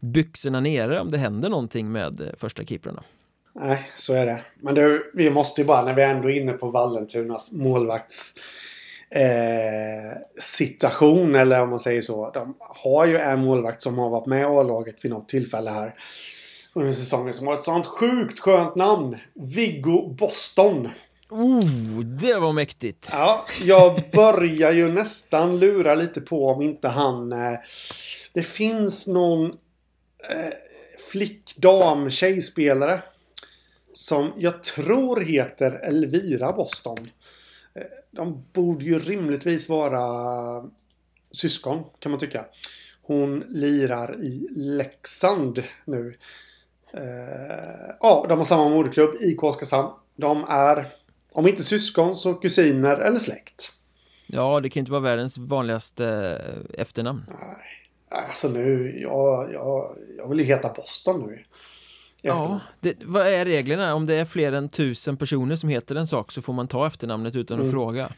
byxorna 0.00 0.60
nere 0.60 1.00
om 1.00 1.10
det 1.10 1.18
händer 1.18 1.48
någonting 1.48 1.92
med 1.92 2.20
eh, 2.20 2.26
första 2.36 2.64
keeprarna. 2.64 3.02
Nej, 3.52 3.90
så 3.96 4.14
är 4.14 4.26
det. 4.26 4.40
Men 4.60 4.74
du, 4.74 5.12
vi 5.14 5.30
måste 5.30 5.60
ju 5.60 5.66
bara, 5.66 5.84
när 5.84 5.94
vi 5.94 6.02
ändå 6.02 6.30
är 6.30 6.40
inne 6.40 6.52
på 6.52 6.70
Vallentunas 6.70 7.52
målvakts 7.52 8.34
eh, 9.10 10.18
situation, 10.40 11.34
eller 11.34 11.62
om 11.62 11.70
man 11.70 11.80
säger 11.80 12.02
så. 12.02 12.30
De 12.30 12.54
har 12.58 13.06
ju 13.06 13.16
en 13.16 13.40
målvakt 13.40 13.82
som 13.82 13.98
har 13.98 14.10
varit 14.10 14.26
med 14.26 14.40
i 14.40 14.44
A-laget 14.44 15.04
vid 15.04 15.10
något 15.10 15.28
tillfälle 15.28 15.70
här 15.70 15.94
under 16.74 16.92
säsongen 16.92 17.34
som 17.34 17.46
har 17.46 17.54
ett 17.54 17.62
sånt 17.62 17.86
sjukt 17.86 18.38
skönt 18.38 18.74
namn. 18.74 19.16
Viggo 19.34 20.14
Boston. 20.18 20.88
Oh, 21.30 22.00
det 22.00 22.34
var 22.34 22.52
mäktigt! 22.52 23.08
Ja, 23.12 23.46
jag 23.62 24.00
börjar 24.12 24.72
ju 24.72 24.88
nästan 24.88 25.60
lura 25.60 25.94
lite 25.94 26.20
på 26.20 26.48
om 26.48 26.62
inte 26.62 26.88
han... 26.88 27.32
Eh, 27.32 27.58
det 28.34 28.42
finns 28.42 29.06
någon 29.06 29.46
eh, 30.30 30.52
flick, 31.10 31.56
dam, 31.56 32.10
tjejspelare 32.10 33.00
som 33.92 34.32
jag 34.36 34.62
tror 34.62 35.20
heter 35.20 35.70
Elvira 35.70 36.52
Boston. 36.52 36.96
Eh, 37.74 37.82
de 38.10 38.44
borde 38.52 38.84
ju 38.84 38.98
rimligtvis 38.98 39.68
vara 39.68 40.64
syskon, 41.30 41.84
kan 41.98 42.12
man 42.12 42.20
tycka. 42.20 42.44
Hon 43.02 43.44
lirar 43.48 44.22
i 44.22 44.48
Leksand 44.50 45.62
nu. 45.84 46.16
Eh, 46.94 47.94
ja, 48.00 48.26
de 48.28 48.38
har 48.38 48.44
samma 48.44 48.68
moderklubb, 48.68 49.14
IK 49.20 49.42
Oskarshamn. 49.42 49.90
De 50.16 50.44
är, 50.48 50.86
om 51.38 51.46
inte 51.48 51.62
syskon, 51.62 52.16
så 52.16 52.34
kusiner 52.34 52.96
eller 52.96 53.18
släkt. 53.18 53.72
Ja, 54.26 54.60
det 54.60 54.70
kan 54.70 54.80
inte 54.80 54.92
vara 54.92 55.00
världens 55.02 55.38
vanligaste 55.38 56.06
eh, 56.74 56.80
efternamn. 56.80 57.24
Nej, 57.28 58.26
alltså 58.28 58.48
nu, 58.48 58.98
jag, 59.02 59.52
jag, 59.52 59.90
jag 60.18 60.28
vill 60.28 60.38
ju 60.38 60.44
heta 60.44 60.68
Boston 60.72 61.20
nu. 61.26 61.38
Ja, 62.22 62.60
det, 62.80 62.94
vad 63.04 63.26
är 63.26 63.44
reglerna? 63.44 63.94
Om 63.94 64.06
det 64.06 64.14
är 64.14 64.24
fler 64.24 64.52
än 64.52 64.68
tusen 64.68 65.16
personer 65.16 65.56
som 65.56 65.68
heter 65.68 65.94
en 65.94 66.06
sak 66.06 66.32
så 66.32 66.42
får 66.42 66.52
man 66.52 66.68
ta 66.68 66.86
efternamnet 66.86 67.36
utan 67.36 67.56
att 67.58 67.60
Mm. 67.62 67.72
fråga. 67.72 68.08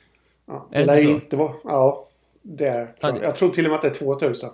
Ja, 0.46 0.68
Är 0.72 0.78
det 0.80 0.86
lär 0.86 0.98
inte 1.10 1.36
vara... 1.36 1.52
Ja, 1.64 2.04
det 2.42 2.66
är 2.66 2.94
jag. 3.00 3.14
det- 3.14 3.22
jag 3.22 3.36
tror 3.36 3.48
till 3.50 3.64
och 3.64 3.70
med 3.70 3.76
att 3.76 3.82
det 3.82 3.88
är 3.88 3.94
2000. 3.94 4.50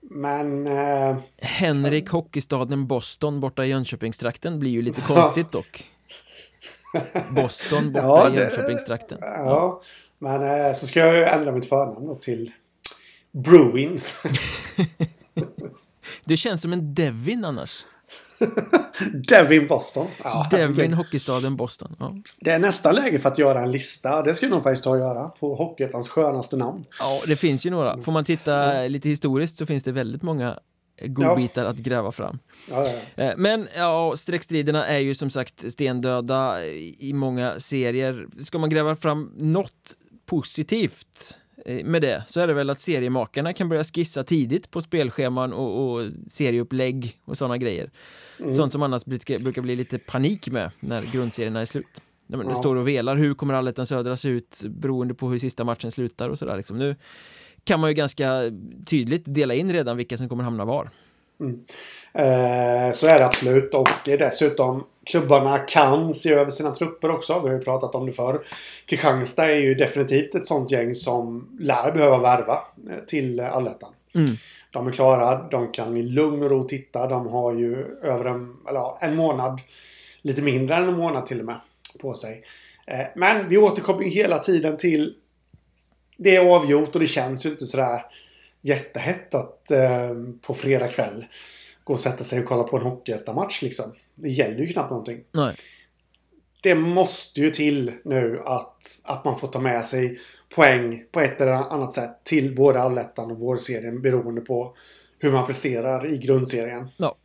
Men... 0.00 0.66
Eh, 0.66 1.16
Henrik 1.38 2.08
Hockeystaden 2.10 2.86
Boston 2.86 3.40
borta 3.40 3.64
i 3.64 3.68
Jönköpingstrakten 3.68 4.58
blir 4.58 4.70
ju 4.70 4.82
lite 4.82 5.00
konstigt 5.00 5.52
dock. 5.52 5.90
Boston 7.30 7.92
borta 7.92 8.06
Ja, 8.06 8.30
i 8.30 8.34
Jönköpingstrakten. 8.34 9.18
ja. 9.20 9.82
Men 10.18 10.66
eh, 10.66 10.72
så 10.72 10.86
ska 10.86 11.00
jag 11.00 11.34
ändra 11.34 11.52
mitt 11.52 11.68
förnamn 11.68 12.18
till 12.20 12.50
Bruin. 13.32 14.00
Det 16.24 16.36
känns 16.36 16.62
som 16.62 16.72
en 16.72 16.94
Devin 16.94 17.44
annars. 17.44 17.84
Devin 19.28 19.66
Boston. 19.66 20.06
Ja, 20.24 20.46
Devin. 20.50 20.92
Hockeystaden 20.92 21.56
Boston. 21.56 21.96
Ja. 21.98 22.14
Det 22.40 22.50
är 22.50 22.58
nästan 22.58 22.94
läge 22.94 23.18
för 23.18 23.28
att 23.28 23.38
göra 23.38 23.60
en 23.62 23.72
lista. 23.72 24.22
Det 24.22 24.34
skulle 24.34 24.48
jag 24.50 24.56
nog 24.56 24.62
faktiskt 24.62 24.84
ta 24.84 24.90
och 24.90 24.98
göra. 24.98 25.28
På 25.28 25.54
Hockeyettans 25.54 26.08
skönaste 26.08 26.56
namn. 26.56 26.84
ja, 26.98 27.20
det 27.26 27.36
finns 27.36 27.66
ju 27.66 27.70
några. 27.70 28.00
Får 28.02 28.12
man 28.12 28.24
titta 28.24 28.72
lite 28.86 29.08
historiskt 29.08 29.56
så 29.58 29.66
finns 29.66 29.82
det 29.82 29.92
väldigt 29.92 30.22
många 30.22 30.58
godbitar 31.02 31.64
att 31.64 31.76
gräva 31.76 32.12
fram. 32.12 32.38
Ja, 32.70 32.86
ja, 32.86 33.00
ja. 33.14 33.24
Eh, 33.24 33.34
Men 33.36 33.68
ja, 33.76 34.14
streckstriderna 34.16 34.86
är 34.86 34.98
ju 34.98 35.14
som 35.14 35.30
sagt 35.30 35.72
stendöda 35.72 36.66
i 36.98 37.12
många 37.14 37.58
serier. 37.58 38.26
Ska 38.38 38.58
man 38.58 38.70
gräva 38.70 38.96
fram 38.96 39.32
något 39.36 39.96
positivt 40.26 41.38
eh, 41.66 41.84
med 41.84 42.02
det 42.02 42.24
så 42.26 42.40
är 42.40 42.46
det 42.46 42.54
väl 42.54 42.70
att 42.70 42.80
seriemakarna 42.80 43.52
kan 43.52 43.68
börja 43.68 43.84
skissa 43.84 44.24
tidigt 44.24 44.70
på 44.70 44.82
spelscheman 44.82 45.52
och, 45.52 45.94
och 45.94 46.02
serieupplägg 46.26 47.18
och 47.24 47.38
sådana 47.38 47.58
grejer. 47.58 47.90
Sånt 48.52 48.72
som 48.72 48.82
annars 48.82 49.04
brukar, 49.04 49.60
bli 49.60 49.76
lite 49.76 49.98
panik 49.98 50.48
med 50.48 50.70
när 50.80 51.02
grundserierna 51.12 51.60
är 51.60 51.64
slut. 51.64 52.00
Ja. 52.26 52.54
står 52.54 52.76
och 52.76 52.88
velar, 52.88 53.16
hur 53.16 53.34
kommer 53.34 53.54
Allettan 53.54 53.86
Södra 53.86 54.16
se 54.16 54.28
ut 54.28 54.62
beroende 54.68 55.14
på 55.14 55.28
hur 55.28 55.38
sista 55.38 55.64
matchen 55.64 55.90
slutar 55.90 56.28
och 56.28 56.38
sådär 56.38 56.56
liksom. 56.56 56.78
Nu 56.78 56.96
kan 57.64 57.80
man 57.80 57.90
ju 57.90 57.94
ganska 57.94 58.52
tydligt 58.86 59.22
dela 59.26 59.54
in 59.54 59.72
redan 59.72 59.96
vilka 59.96 60.18
som 60.18 60.28
kommer 60.28 60.44
hamna 60.44 60.64
var. 60.64 60.90
Eh, 62.12 62.92
så 62.92 63.06
är 63.06 63.18
det 63.18 63.26
absolut. 63.26 63.74
Och 63.74 63.88
dessutom 64.04 64.84
klubbarna 65.06 65.58
kan 65.58 66.14
se 66.14 66.32
över 66.32 66.50
sina 66.50 66.74
trupper 66.74 67.10
också. 67.10 67.40
Vi 67.40 67.48
har 67.48 67.54
ju 67.54 67.60
pratat 67.60 67.94
om 67.94 68.06
det 68.06 68.12
förr. 68.12 68.44
Kristianstad 68.86 69.44
är 69.44 69.56
ju 69.56 69.74
definitivt 69.74 70.34
ett 70.34 70.46
sånt 70.46 70.70
gäng 70.70 70.94
som 70.94 71.48
lär 71.60 71.92
behöva 71.92 72.18
värva 72.18 72.58
eh, 72.90 73.04
till 73.06 73.40
allettan. 73.40 73.90
Mm. 74.14 74.34
De 74.70 74.86
är 74.86 74.92
klara. 74.92 75.48
De 75.50 75.72
kan 75.72 75.96
i 75.96 76.02
lugn 76.02 76.42
och 76.42 76.50
ro 76.50 76.64
titta. 76.64 77.06
De 77.06 77.26
har 77.26 77.52
ju 77.52 77.98
över 78.02 78.24
en, 78.24 78.56
eller 78.68 79.04
en 79.04 79.16
månad, 79.16 79.60
lite 80.22 80.42
mindre 80.42 80.76
än 80.76 80.88
en 80.88 80.96
månad 80.96 81.26
till 81.26 81.40
och 81.40 81.46
med, 81.46 81.60
på 82.00 82.14
sig. 82.14 82.42
Eh, 82.86 83.06
men 83.16 83.48
vi 83.48 83.56
återkommer 83.56 84.02
ju 84.02 84.10
hela 84.10 84.38
tiden 84.38 84.76
till 84.76 85.14
det 86.16 86.36
är 86.36 86.54
avgjort 86.54 86.94
och 86.94 87.00
det 87.00 87.06
känns 87.06 87.46
ju 87.46 87.50
inte 87.50 87.66
sådär 87.66 88.02
jättehett 88.62 89.34
att 89.34 89.70
eh, 89.70 90.14
på 90.46 90.54
fredag 90.54 90.88
kväll 90.88 91.24
gå 91.84 91.92
och 91.92 92.00
sätta 92.00 92.24
sig 92.24 92.40
och 92.40 92.46
kolla 92.46 92.62
på 92.62 92.76
en 92.76 92.82
hockeyettan-match 92.82 93.62
liksom. 93.62 93.92
Det 94.14 94.28
gäller 94.28 94.58
ju 94.58 94.66
knappt 94.66 94.90
någonting. 94.90 95.24
Nej. 95.32 95.54
Det 96.62 96.74
måste 96.74 97.40
ju 97.40 97.50
till 97.50 97.92
nu 98.04 98.40
att, 98.44 99.00
att 99.04 99.24
man 99.24 99.38
får 99.38 99.48
ta 99.48 99.60
med 99.60 99.84
sig 99.84 100.20
poäng 100.54 101.04
på 101.12 101.20
ett 101.20 101.40
eller 101.40 101.52
annat 101.52 101.92
sätt 101.92 102.24
till 102.24 102.54
både 102.54 102.80
allettan 102.80 103.30
och 103.30 103.40
vårserien 103.40 104.02
beroende 104.02 104.40
på 104.40 104.76
hur 105.18 105.32
man 105.32 105.46
presterar 105.46 106.12
i 106.12 106.18
grundserien. 106.18 106.88
Ja. 106.98 107.16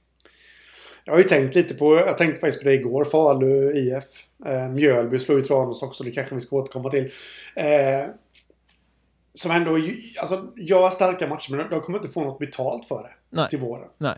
Jag 1.06 1.14
har 1.14 1.18
ju 1.18 1.24
tänkt 1.24 1.56
lite 1.56 1.74
på, 1.74 1.96
jag 1.96 2.18
tänkte 2.18 2.40
faktiskt 2.40 2.64
på 2.64 2.70
det 2.70 2.74
igår, 2.74 3.06
Falu 3.06 3.72
IF. 3.72 4.04
Eh, 4.46 4.70
Mjölby 4.70 5.20
slog 5.20 5.38
ju 5.38 5.44
Tranås 5.44 5.84
också, 5.84 6.04
det 6.04 6.12
kanske 6.12 6.36
vi 6.36 6.42
ska 6.42 6.56
återkomma 6.56 6.90
till. 6.90 7.12
Eh, 7.56 8.06
som 9.34 9.52
ändå 9.52 9.78
alltså, 10.22 10.48
gör 10.58 10.90
starka 10.90 11.28
matcher, 11.28 11.52
men 11.52 11.70
de 11.70 11.82
kommer 11.82 11.98
inte 11.98 12.10
få 12.10 12.24
något 12.24 12.40
betalt 12.40 12.86
för 12.86 13.04
det 13.04 13.10
Nej. 13.30 13.50
till 13.50 13.60
våren. 13.60 13.90
Nej. 13.98 14.16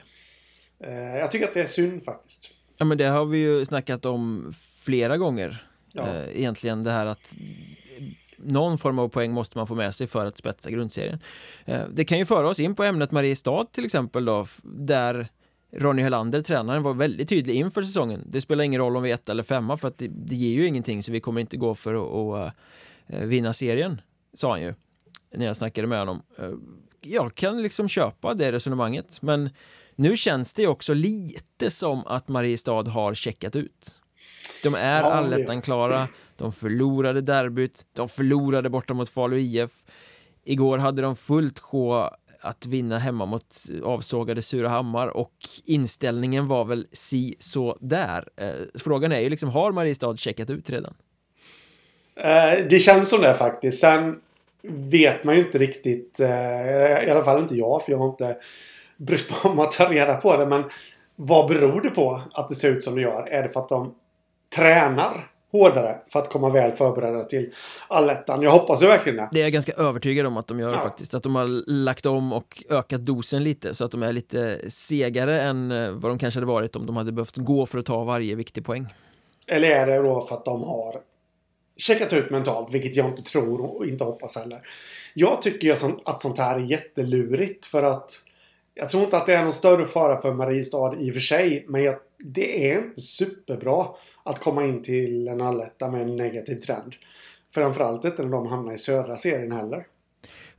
Eh, 0.79 0.93
jag 1.17 1.31
tycker 1.31 1.47
att 1.47 1.53
det 1.53 1.61
är 1.61 1.65
synd 1.65 2.03
faktiskt. 2.03 2.49
Ja 2.77 2.85
men 2.85 2.97
det 2.97 3.05
har 3.05 3.25
vi 3.25 3.37
ju 3.37 3.65
snackat 3.65 4.05
om 4.05 4.53
flera 4.83 5.17
gånger 5.17 5.67
Ja. 5.93 6.07
eh, 6.07 6.39
Egentligen 6.39 6.83
det 6.83 6.91
här 6.91 7.05
att 7.05 7.35
någon 8.37 8.77
form 8.77 8.99
av 8.99 9.09
poäng 9.09 9.31
måste 9.31 9.57
man 9.57 9.67
få 9.67 9.75
med 9.75 9.95
sig 9.95 10.07
för 10.07 10.25
att 10.25 10.37
spetsa 10.37 10.69
grundserien 10.71 11.19
eh, 11.65 11.81
Det 11.93 12.05
kan 12.05 12.17
ju 12.19 12.25
föra 12.25 12.49
oss 12.49 12.59
in 12.59 12.75
på 12.75 12.83
ämnet 12.83 13.11
Mariestad 13.11 13.65
till 13.71 13.85
exempel 13.85 14.25
då 14.25 14.47
Där 14.63 15.27
Ronny 15.73 16.01
Helander, 16.01 16.41
tränaren, 16.41 16.83
var 16.83 16.93
väldigt 16.93 17.29
tydlig 17.29 17.55
inför 17.55 17.81
säsongen 17.81 18.23
Det 18.25 18.41
spelar 18.41 18.63
ingen 18.63 18.81
roll 18.81 18.97
om 18.97 19.03
vi 19.03 19.11
är 19.11 19.15
ett 19.15 19.29
eller 19.29 19.43
femma 19.43 19.77
för 19.77 19.87
att 19.87 19.97
det, 19.97 20.07
det 20.07 20.35
ger 20.35 20.55
ju 20.55 20.67
ingenting 20.67 21.03
så 21.03 21.11
vi 21.11 21.19
kommer 21.19 21.41
inte 21.41 21.57
gå 21.57 21.75
för 21.75 21.93
att, 22.47 22.53
eh, 23.07 23.19
vinna 23.19 23.53
serien 23.53 24.01
Sa 24.33 24.51
han 24.51 24.61
ju 24.61 24.73
När 25.35 25.45
jag 25.45 25.57
snackade 25.57 25.87
med 25.87 25.99
honom 25.99 26.21
Eh, 26.39 26.49
Jag 27.01 27.35
kan 27.35 27.61
liksom 27.61 27.87
köpa 27.87 28.33
det 28.33 28.51
resonemanget 28.51 29.21
men 29.21 29.49
nu 29.95 30.17
känns 30.17 30.53
det 30.53 30.67
också 30.67 30.93
lite 30.93 31.71
som 31.71 32.07
att 32.07 32.27
Mariestad 32.27 32.83
har 32.89 33.13
checkat 33.13 33.55
ut. 33.55 33.95
De 34.63 34.75
är 34.75 35.01
Ja, 35.01 35.07
det- 35.09 35.13
allettan-klara, 35.13 36.07
De 36.37 36.53
förlorade 36.53 37.21
derbyt, 37.21 37.85
de 37.93 38.09
förlorade 38.09 38.69
borta 38.69 38.93
mot 38.93 39.09
Falu 39.09 39.39
IF. 39.39 39.71
Igår 40.43 40.77
hade 40.77 41.01
de 41.01 41.15
fullt 41.15 41.59
sjå 41.59 42.09
att 42.41 42.65
vinna 42.65 42.99
hemma 42.99 43.25
mot 43.25 43.55
avsågade 43.83 44.41
Surahammar 44.41 45.07
och 45.07 45.33
inställningen 45.65 46.47
var 46.47 46.65
väl 46.65 46.87
si 46.91 47.35
så 47.39 47.77
där. 47.81 48.29
Eh, 48.37 48.51
frågan 48.75 49.11
är 49.11 49.19
ju 49.19 49.29
liksom, 49.29 49.49
har 49.49 49.71
Mariestad 49.71 50.17
checkat 50.17 50.49
ut 50.49 50.69
redan? 50.69 50.93
Eh, 52.15 52.67
det 52.69 52.79
känns 52.79 53.09
som 53.09 53.21
det 53.21 53.33
faktiskt. 53.33 53.79
Sen 53.81 54.21
vet 54.69 55.23
man 55.23 55.35
ju 55.35 55.41
inte 55.41 55.57
riktigt, 55.57 56.19
eh, 56.19 57.07
i 57.07 57.11
alla 57.11 57.23
fall 57.23 57.39
inte 57.39 57.55
jag, 57.55 57.83
för 57.83 57.91
jag 57.91 57.99
har 57.99 58.09
inte 58.09 58.37
brytt 58.97 59.29
mig 59.29 59.51
om 59.51 59.59
att 59.59 59.71
ta 59.71 59.85
reda 59.85 60.13
på 60.13 60.37
det. 60.37 60.45
Men 60.45 60.63
vad 61.15 61.47
beror 61.47 61.81
det 61.81 61.89
på 61.89 62.21
att 62.33 62.49
det 62.49 62.55
ser 62.55 62.69
ut 62.69 62.83
som 62.83 62.95
det 62.95 63.01
gör? 63.01 63.27
Är 63.31 63.43
det 63.43 63.49
för 63.49 63.59
att 63.59 63.69
de 63.69 63.95
tränar 64.55 65.31
hårdare 65.51 65.95
för 66.07 66.19
att 66.19 66.29
komma 66.29 66.49
väl 66.49 66.71
förberedda 66.71 67.23
till 67.23 67.51
allettan. 67.87 68.41
Jag 68.41 68.51
hoppas 68.51 68.83
ju 68.83 68.87
verkligen 68.87 69.17
det. 69.17 69.29
Det 69.31 69.39
är 69.39 69.43
jag 69.43 69.51
ganska 69.51 69.73
övertygad 69.73 70.25
om 70.25 70.37
att 70.37 70.47
de 70.47 70.59
gör 70.59 70.73
ja. 70.73 70.79
faktiskt. 70.79 71.13
Att 71.13 71.23
de 71.23 71.35
har 71.35 71.47
lagt 71.67 72.05
om 72.05 72.33
och 72.33 72.63
ökat 72.69 73.05
dosen 73.05 73.43
lite 73.43 73.75
så 73.75 73.85
att 73.85 73.91
de 73.91 74.03
är 74.03 74.13
lite 74.13 74.71
segare 74.71 75.41
än 75.41 75.71
eh, 75.71 75.91
vad 75.91 76.11
de 76.11 76.19
kanske 76.19 76.39
hade 76.39 76.51
varit 76.51 76.75
om 76.75 76.85
de 76.85 76.97
hade 76.97 77.11
behövt 77.11 77.37
gå 77.37 77.65
för 77.65 77.77
att 77.77 77.85
ta 77.85 78.03
varje 78.03 78.35
viktig 78.35 78.65
poäng. 78.65 78.93
Eller 79.47 79.69
är 79.69 79.87
det 79.87 79.97
då 79.97 80.21
för 80.21 80.35
att 80.35 80.45
de 80.45 80.63
har 80.63 80.95
checkat 81.81 82.13
ut 82.13 82.29
mentalt, 82.29 82.73
vilket 82.73 82.95
jag 82.95 83.05
inte 83.05 83.23
tror 83.23 83.61
och 83.61 83.85
inte 83.85 84.03
hoppas 84.03 84.37
heller. 84.37 84.61
Jag 85.13 85.41
tycker 85.41 85.67
ju 85.67 85.73
att 86.05 86.19
sånt 86.19 86.37
här 86.37 86.55
är 86.55 86.59
jättelurigt 86.59 87.65
för 87.65 87.83
att 87.83 88.11
jag 88.73 88.89
tror 88.89 89.03
inte 89.03 89.17
att 89.17 89.25
det 89.25 89.33
är 89.33 89.43
någon 89.43 89.53
större 89.53 89.85
fara 89.85 90.21
för 90.21 90.33
Mariestad 90.33 90.95
i 90.99 91.09
och 91.09 91.13
för 91.13 91.21
sig, 91.21 91.65
men 91.67 91.83
jag, 91.83 91.95
det 92.17 92.71
är 92.71 92.77
inte 92.77 93.01
superbra 93.01 93.87
att 94.23 94.39
komma 94.39 94.65
in 94.65 94.83
till 94.83 95.27
en 95.27 95.41
alletta 95.41 95.91
med 95.91 96.01
en 96.01 96.15
negativ 96.15 96.55
trend. 96.55 96.93
Framförallt 97.53 98.05
inte 98.05 98.23
när 98.23 98.29
de 98.31 98.47
hamnar 98.47 98.73
i 98.73 98.77
södra 98.77 99.17
serien 99.17 99.51
heller. 99.51 99.85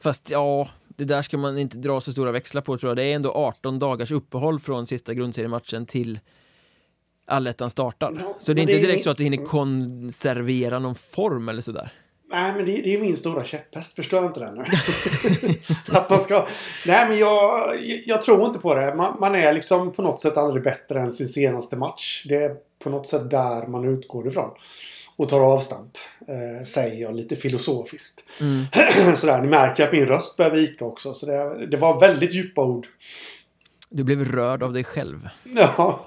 Fast 0.00 0.30
ja, 0.30 0.68
det 0.88 1.04
där 1.04 1.22
ska 1.22 1.38
man 1.38 1.58
inte 1.58 1.78
dra 1.78 2.00
så 2.00 2.12
stora 2.12 2.32
växlar 2.32 2.62
på 2.62 2.78
tror 2.78 2.90
jag. 2.90 2.96
Det 2.96 3.04
är 3.04 3.14
ändå 3.14 3.32
18 3.32 3.78
dagars 3.78 4.10
uppehåll 4.10 4.60
från 4.60 4.86
sista 4.86 5.14
grundseriematchen 5.14 5.86
till 5.86 6.20
allettan 7.32 7.70
startar. 7.70 8.16
Ja, 8.20 8.36
så 8.38 8.52
det 8.52 8.60
är 8.60 8.62
inte 8.62 8.78
direkt 8.78 9.00
är... 9.00 9.04
så 9.04 9.10
att 9.10 9.16
du 9.16 9.24
hinner 9.24 9.44
konservera 9.44 10.78
någon 10.78 10.94
form 10.94 11.48
eller 11.48 11.62
sådär. 11.62 11.92
Nej, 12.32 12.52
men 12.56 12.64
det, 12.64 12.72
det 12.72 12.94
är 12.94 12.98
min 13.00 13.16
stora 13.16 13.44
käpphäst. 13.44 13.94
Förstör 13.94 14.26
inte 14.26 14.40
den 14.40 14.54
nu. 14.54 14.64
att 15.98 16.10
man 16.10 16.20
ska... 16.20 16.46
Nej, 16.86 17.08
men 17.08 17.18
jag, 17.18 17.72
jag 18.04 18.22
tror 18.22 18.44
inte 18.44 18.58
på 18.58 18.74
det. 18.74 18.94
Man, 18.94 19.16
man, 19.20 19.34
är 19.34 19.52
liksom 19.52 19.92
på 19.92 20.02
något 20.02 20.20
sätt 20.20 20.36
aldrig 20.36 20.64
bättre 20.64 21.00
än 21.00 21.10
sin 21.10 21.28
senaste 21.28 21.76
match. 21.76 22.24
Det 22.28 22.36
är 22.36 22.54
på 22.84 22.90
något 22.90 23.08
sätt 23.08 23.30
där 23.30 23.66
man 23.66 23.84
utgår 23.84 24.28
ifrån. 24.28 24.50
Och 25.16 25.28
tar 25.28 25.40
avstamp. 25.40 25.98
Eh, 26.28 26.64
säger 26.64 27.02
jag 27.02 27.14
lite 27.16 27.36
filosofiskt. 27.36 28.24
Mm. 28.40 28.64
Sådär, 29.16 29.40
ni 29.40 29.48
märker 29.48 29.86
att 29.86 29.92
min 29.92 30.06
röst 30.06 30.36
börjar 30.36 30.50
vika 30.50 30.84
också. 30.84 31.14
Så 31.14 31.26
det, 31.26 31.66
det 31.66 31.76
var 31.76 32.00
väldigt 32.00 32.34
djupa 32.34 32.64
ord. 32.64 32.86
Du 33.92 34.04
blev 34.04 34.24
rörd 34.24 34.62
av 34.62 34.72
dig 34.72 34.84
själv. 34.84 35.28
Ja. 35.56 36.06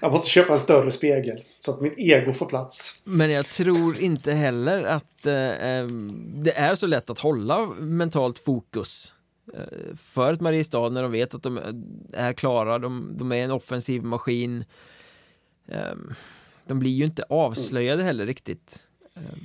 Jag 0.00 0.12
måste 0.12 0.30
köpa 0.30 0.52
en 0.52 0.58
större 0.58 0.90
spegel 0.90 1.42
så 1.58 1.70
att 1.70 1.80
mitt 1.80 1.98
ego 1.98 2.32
får 2.32 2.46
plats. 2.46 3.02
Men 3.04 3.30
jag 3.30 3.46
tror 3.46 3.98
inte 3.98 4.32
heller 4.32 4.82
att 4.82 5.26
eh, 5.26 5.86
det 6.34 6.52
är 6.56 6.74
så 6.74 6.86
lätt 6.86 7.10
att 7.10 7.18
hålla 7.18 7.66
mentalt 7.66 8.38
fokus 8.38 9.12
eh, 9.54 9.96
för 9.96 10.32
ett 10.32 10.40
Mariestad 10.40 10.88
när 10.88 11.02
de 11.02 11.12
vet 11.12 11.34
att 11.34 11.42
de 11.42 11.60
är 12.12 12.32
klara, 12.32 12.78
de, 12.78 13.14
de 13.18 13.32
är 13.32 13.44
en 13.44 13.50
offensiv 13.50 14.04
maskin. 14.04 14.64
Eh, 15.68 15.94
de 16.66 16.78
blir 16.78 16.90
ju 16.90 17.04
inte 17.04 17.24
avslöjade 17.28 18.02
heller 18.02 18.26
riktigt. 18.26 18.86
Eh, 19.14 19.38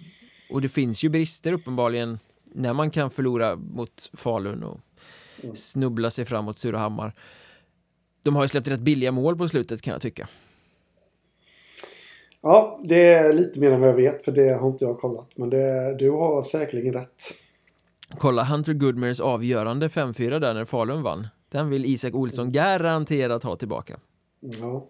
och 0.50 0.62
det 0.62 0.70
finns 0.70 1.04
ju 1.04 1.10
brister 1.10 1.54
uppenbarligen 1.54 2.20
när 2.44 2.74
man 2.74 2.92
kan 2.92 3.10
förlora 3.10 3.56
mot 3.56 4.12
Falun 4.14 4.64
och 4.64 4.80
mm. 5.44 5.56
snubbla 5.56 6.12
sig 6.12 6.26
framåt 6.26 6.58
Surahammar. 6.58 7.14
De 8.24 8.36
har 8.36 8.44
ju 8.44 8.48
släppt 8.48 8.68
rätt 8.68 8.80
billiga 8.80 9.12
mål 9.12 9.38
på 9.38 9.48
slutet 9.48 9.82
kan 9.82 9.92
jag 9.92 10.02
tycka. 10.02 10.28
Ja, 12.42 12.80
det 12.84 13.14
är 13.14 13.34
lite 13.34 13.60
mer 13.60 13.72
än 13.72 13.82
vad 13.82 13.90
jag 13.90 13.96
vet 13.96 14.26
för 14.26 14.32
det 14.32 14.54
har 14.54 14.68
inte 14.68 14.86
jag 14.86 15.00
kollat. 15.00 15.28
Men 15.36 15.50
det, 15.50 15.96
du 16.00 16.12
har 16.12 16.42
säkerligen 16.42 16.94
rätt. 16.94 17.24
Kolla 18.18 18.44
Hunter 18.44 18.74
Goodmers 18.74 19.20
avgörande 19.20 19.88
5-4 19.88 20.40
där 20.40 20.54
när 20.54 20.66
Falun 20.66 21.04
vann. 21.04 21.28
Den 21.50 21.70
vill 21.70 21.86
Isak 21.86 22.16
Olsson 22.16 22.52
garanterat 22.52 23.44
ha 23.44 23.56
tillbaka. 23.56 24.00
Ja. 24.40 24.88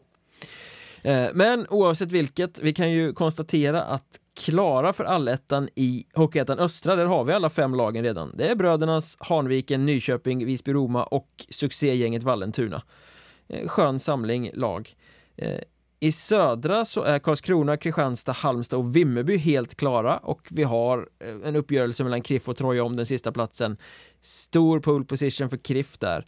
Eh, 1.01 1.27
men 1.33 1.65
oavsett 1.69 2.11
vilket, 2.11 2.59
vi 2.61 2.73
kan 2.73 2.91
ju 2.91 3.13
konstatera 3.13 3.83
att 3.83 4.19
klara 4.37 4.93
för 4.93 5.03
allettan 5.03 5.69
i 5.75 6.05
Hockeyettan 6.13 6.59
Östra, 6.59 6.95
där 6.95 7.05
har 7.05 7.23
vi 7.23 7.33
alla 7.33 7.49
fem 7.49 7.75
lagen 7.75 8.03
redan. 8.03 8.31
Det 8.37 8.47
är 8.47 8.55
Brödernas, 8.55 9.17
Hanviken, 9.19 9.85
Nyköping, 9.85 10.45
Visby-Roma 10.45 11.03
och 11.03 11.45
succégänget 11.49 12.23
Vallentuna. 12.23 12.81
Eh, 13.49 13.67
skön 13.67 13.99
samling 13.99 14.51
lag. 14.53 14.95
Eh, 15.37 15.59
I 15.99 16.11
södra 16.11 16.85
så 16.85 17.03
är 17.03 17.19
Karlskrona, 17.19 17.77
Kristianstad, 17.77 18.31
Halmstad 18.31 18.79
och 18.79 18.95
Vimmerby 18.95 19.37
helt 19.37 19.75
klara 19.75 20.17
och 20.17 20.47
vi 20.51 20.63
har 20.63 21.09
eh, 21.19 21.47
en 21.47 21.55
uppgörelse 21.55 22.03
mellan 22.03 22.21
Kriff 22.21 22.49
och 22.49 22.57
Troja 22.57 22.83
om 22.83 22.95
den 22.95 23.05
sista 23.05 23.31
platsen. 23.31 23.77
Stor 24.21 24.79
pole 24.79 25.05
position 25.05 25.49
för 25.49 25.57
Kriff 25.57 25.97
där. 25.97 26.25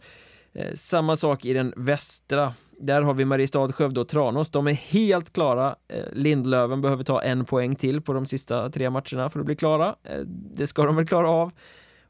Samma 0.74 1.16
sak 1.16 1.44
i 1.44 1.52
den 1.52 1.72
västra 1.76 2.54
där 2.80 3.02
har 3.02 3.14
vi 3.14 3.24
Mariestad, 3.24 3.72
Skövde 3.72 4.00
och 4.00 4.08
Tranås. 4.08 4.50
De 4.50 4.66
är 4.66 4.72
helt 4.72 5.32
klara. 5.32 5.76
Eh, 5.88 6.04
Lindlöven 6.12 6.80
behöver 6.80 7.04
ta 7.04 7.22
en 7.22 7.44
poäng 7.44 7.76
till 7.76 8.00
på 8.00 8.12
de 8.12 8.26
sista 8.26 8.70
tre 8.70 8.90
matcherna 8.90 9.30
för 9.30 9.40
att 9.40 9.46
bli 9.46 9.56
klara. 9.56 9.96
Eh, 10.02 10.20
det 10.54 10.66
ska 10.66 10.84
de 10.84 10.96
väl 10.96 11.06
klara 11.06 11.30
av. 11.30 11.50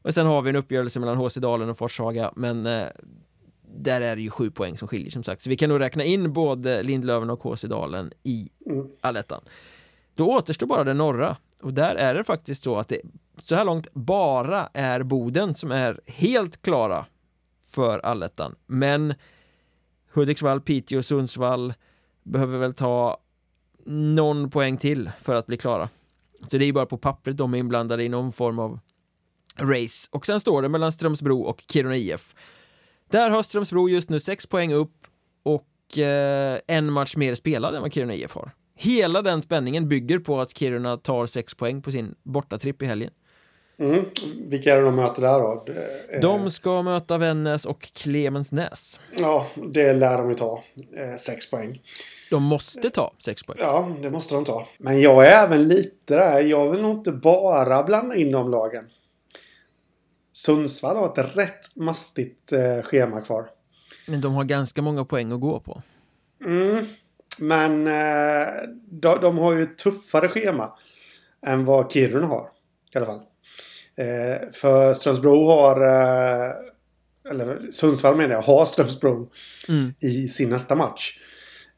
Och 0.01 0.13
sen 0.13 0.25
har 0.25 0.41
vi 0.41 0.49
en 0.49 0.55
uppgörelse 0.55 0.99
mellan 0.99 1.17
HC 1.17 1.35
Dalen 1.35 1.69
och 1.69 1.77
Forshaga, 1.77 2.31
men 2.35 2.65
eh, 2.65 2.83
där 3.75 4.01
är 4.01 4.15
det 4.15 4.21
ju 4.21 4.29
sju 4.29 4.51
poäng 4.51 4.77
som 4.77 4.87
skiljer 4.87 5.11
som 5.11 5.23
sagt. 5.23 5.41
Så 5.41 5.49
vi 5.49 5.55
kan 5.55 5.69
nog 5.69 5.79
räkna 5.79 6.03
in 6.03 6.33
både 6.33 6.83
Lindlöven 6.83 7.29
och 7.29 7.43
HC 7.43 7.63
Dalen 7.63 8.11
i 8.23 8.49
mm. 8.65 8.87
allettan. 9.01 9.41
Då 10.15 10.29
återstår 10.29 10.67
bara 10.67 10.83
det 10.83 10.93
norra 10.93 11.37
och 11.61 11.73
där 11.73 11.95
är 11.95 12.13
det 12.13 12.23
faktiskt 12.23 12.63
så 12.63 12.77
att 12.77 12.87
det 12.87 13.01
så 13.41 13.55
här 13.55 13.65
långt 13.65 13.87
bara 13.93 14.69
är 14.73 15.03
Boden 15.03 15.55
som 15.55 15.71
är 15.71 15.99
helt 16.07 16.61
klara 16.61 17.05
för 17.71 17.99
allettan. 17.99 18.55
Men 18.67 19.13
Hudiksvall, 20.13 20.61
Piteå, 20.61 21.03
Sundsvall 21.03 21.73
behöver 22.23 22.57
väl 22.57 22.73
ta 22.73 23.17
någon 23.85 24.49
poäng 24.49 24.77
till 24.77 25.11
för 25.21 25.35
att 25.35 25.47
bli 25.47 25.57
klara. 25.57 25.89
Så 26.47 26.57
det 26.57 26.65
är 26.65 26.73
bara 26.73 26.85
på 26.85 26.97
pappret 26.97 27.37
de 27.37 27.53
är 27.53 27.57
inblandade 27.57 28.03
i 28.03 28.09
någon 28.09 28.31
form 28.31 28.59
av 28.59 28.79
race. 29.57 30.09
Och 30.11 30.25
sen 30.25 30.39
står 30.39 30.61
det 30.61 30.69
mellan 30.69 30.91
Strömsbro 30.91 31.41
och 31.41 31.63
Kiruna 31.69 31.95
IF. 31.95 32.35
Där 33.09 33.29
har 33.29 33.43
Strömsbro 33.43 33.89
just 33.89 34.09
nu 34.09 34.19
sex 34.19 34.47
poäng 34.47 34.73
upp 34.73 35.07
och 35.43 35.97
eh, 35.97 36.59
en 36.67 36.91
match 36.91 37.15
mer 37.15 37.35
spelad 37.35 37.75
än 37.75 37.81
vad 37.81 37.93
Kiruna 37.93 38.13
IF 38.13 38.33
har. 38.33 38.51
Hela 38.75 39.21
den 39.21 39.41
spänningen 39.41 39.89
bygger 39.89 40.19
på 40.19 40.41
att 40.41 40.57
Kiruna 40.57 40.97
tar 40.97 41.25
sex 41.25 41.55
poäng 41.55 41.81
på 41.81 41.91
sin 41.91 42.15
bortatripp 42.23 42.81
i 42.81 42.85
helgen. 42.85 43.11
Mm. 43.77 44.05
Vilka 44.49 44.73
är 44.73 44.77
det 44.77 44.83
de 44.83 44.95
möter 44.95 45.21
där 45.21 45.39
då? 45.39 45.65
De 46.21 46.51
ska 46.51 46.81
möta 46.81 47.17
Vännäs 47.17 47.65
och 47.65 47.81
Clemensnäs. 47.93 48.99
Ja, 49.17 49.47
det 49.55 49.93
lär 49.93 50.17
de 50.17 50.29
ju 50.29 50.35
ta. 50.35 50.63
Eh, 50.97 51.15
sex 51.15 51.51
poäng. 51.51 51.81
De 52.31 52.43
måste 52.43 52.89
ta 52.89 53.13
sex 53.19 53.43
poäng. 53.43 53.57
Ja, 53.61 53.89
det 54.01 54.11
måste 54.11 54.35
de 54.35 54.45
ta. 54.45 54.67
Men 54.77 55.01
jag 55.01 55.27
är 55.27 55.31
även 55.31 55.67
lite 55.67 56.15
där. 56.15 56.41
Jag 56.41 56.71
vill 56.71 56.81
nog 56.81 56.97
inte 56.97 57.11
bara 57.11 57.83
blanda 57.83 58.15
in 58.15 58.31
de 58.31 58.51
lagen. 58.51 58.85
Sundsvall 60.31 60.95
har 60.95 61.19
ett 61.19 61.37
rätt 61.37 61.75
mastigt 61.75 62.51
eh, 62.51 62.81
schema 62.83 63.21
kvar. 63.21 63.49
Men 64.07 64.21
de 64.21 64.33
har 64.33 64.43
ganska 64.43 64.81
många 64.81 65.05
poäng 65.05 65.31
att 65.31 65.41
gå 65.41 65.59
på. 65.59 65.81
Mm. 66.45 66.85
Men 67.39 67.87
eh, 67.87 68.47
de, 68.89 69.21
de 69.21 69.37
har 69.37 69.53
ju 69.53 69.63
ett 69.63 69.77
tuffare 69.77 70.29
schema 70.29 70.73
än 71.45 71.65
vad 71.65 71.91
Kiruna 71.91 72.27
har. 72.27 72.49
I 72.93 72.97
alla 72.97 73.05
fall. 73.05 73.21
Eh, 74.01 74.51
för 74.51 74.93
Strömsbro 74.93 75.47
har, 75.47 75.81
eh, 75.81 76.51
eller 77.31 77.71
Sundsvall 77.71 78.15
menar 78.15 78.35
jag, 78.35 78.41
har 78.41 78.65
Strömsbro 78.65 79.29
mm. 79.69 79.93
i 79.99 80.27
sin 80.27 80.49
nästa 80.49 80.75
match. 80.75 81.19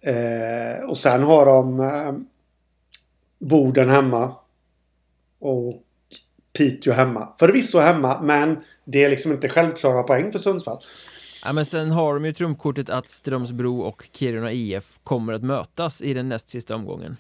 Eh, 0.02 0.86
och 0.90 0.98
sen 0.98 1.24
har 1.24 1.46
de 1.46 1.80
eh, 1.80 2.14
Boden 3.40 3.90
hemma. 3.90 4.36
Och 5.40 5.74
Piteå 6.58 6.94
hemma. 6.94 7.34
Förvisso 7.40 7.80
hemma, 7.80 8.22
men 8.22 8.58
det 8.86 9.04
är 9.04 9.10
liksom 9.10 9.32
inte 9.32 9.50
självklara 9.50 10.04
poäng 10.04 10.32
för 10.32 10.40
Sundsvall. 10.40 10.84
Ja, 11.46 11.54
men 11.54 11.66
sen 11.66 11.92
har 11.92 12.14
de 12.14 12.26
ju 12.26 12.34
trumkortet 12.34 12.90
att 12.90 13.10
Strömsbro 13.10 13.82
och 13.82 14.04
Kiruna 14.14 14.52
IF 14.52 15.00
kommer 15.04 15.34
att 15.34 15.44
mötas 15.44 16.02
i 16.02 16.14
den 16.14 16.30
näst 16.30 16.50
sista 16.50 16.76
omgången. 16.76 17.18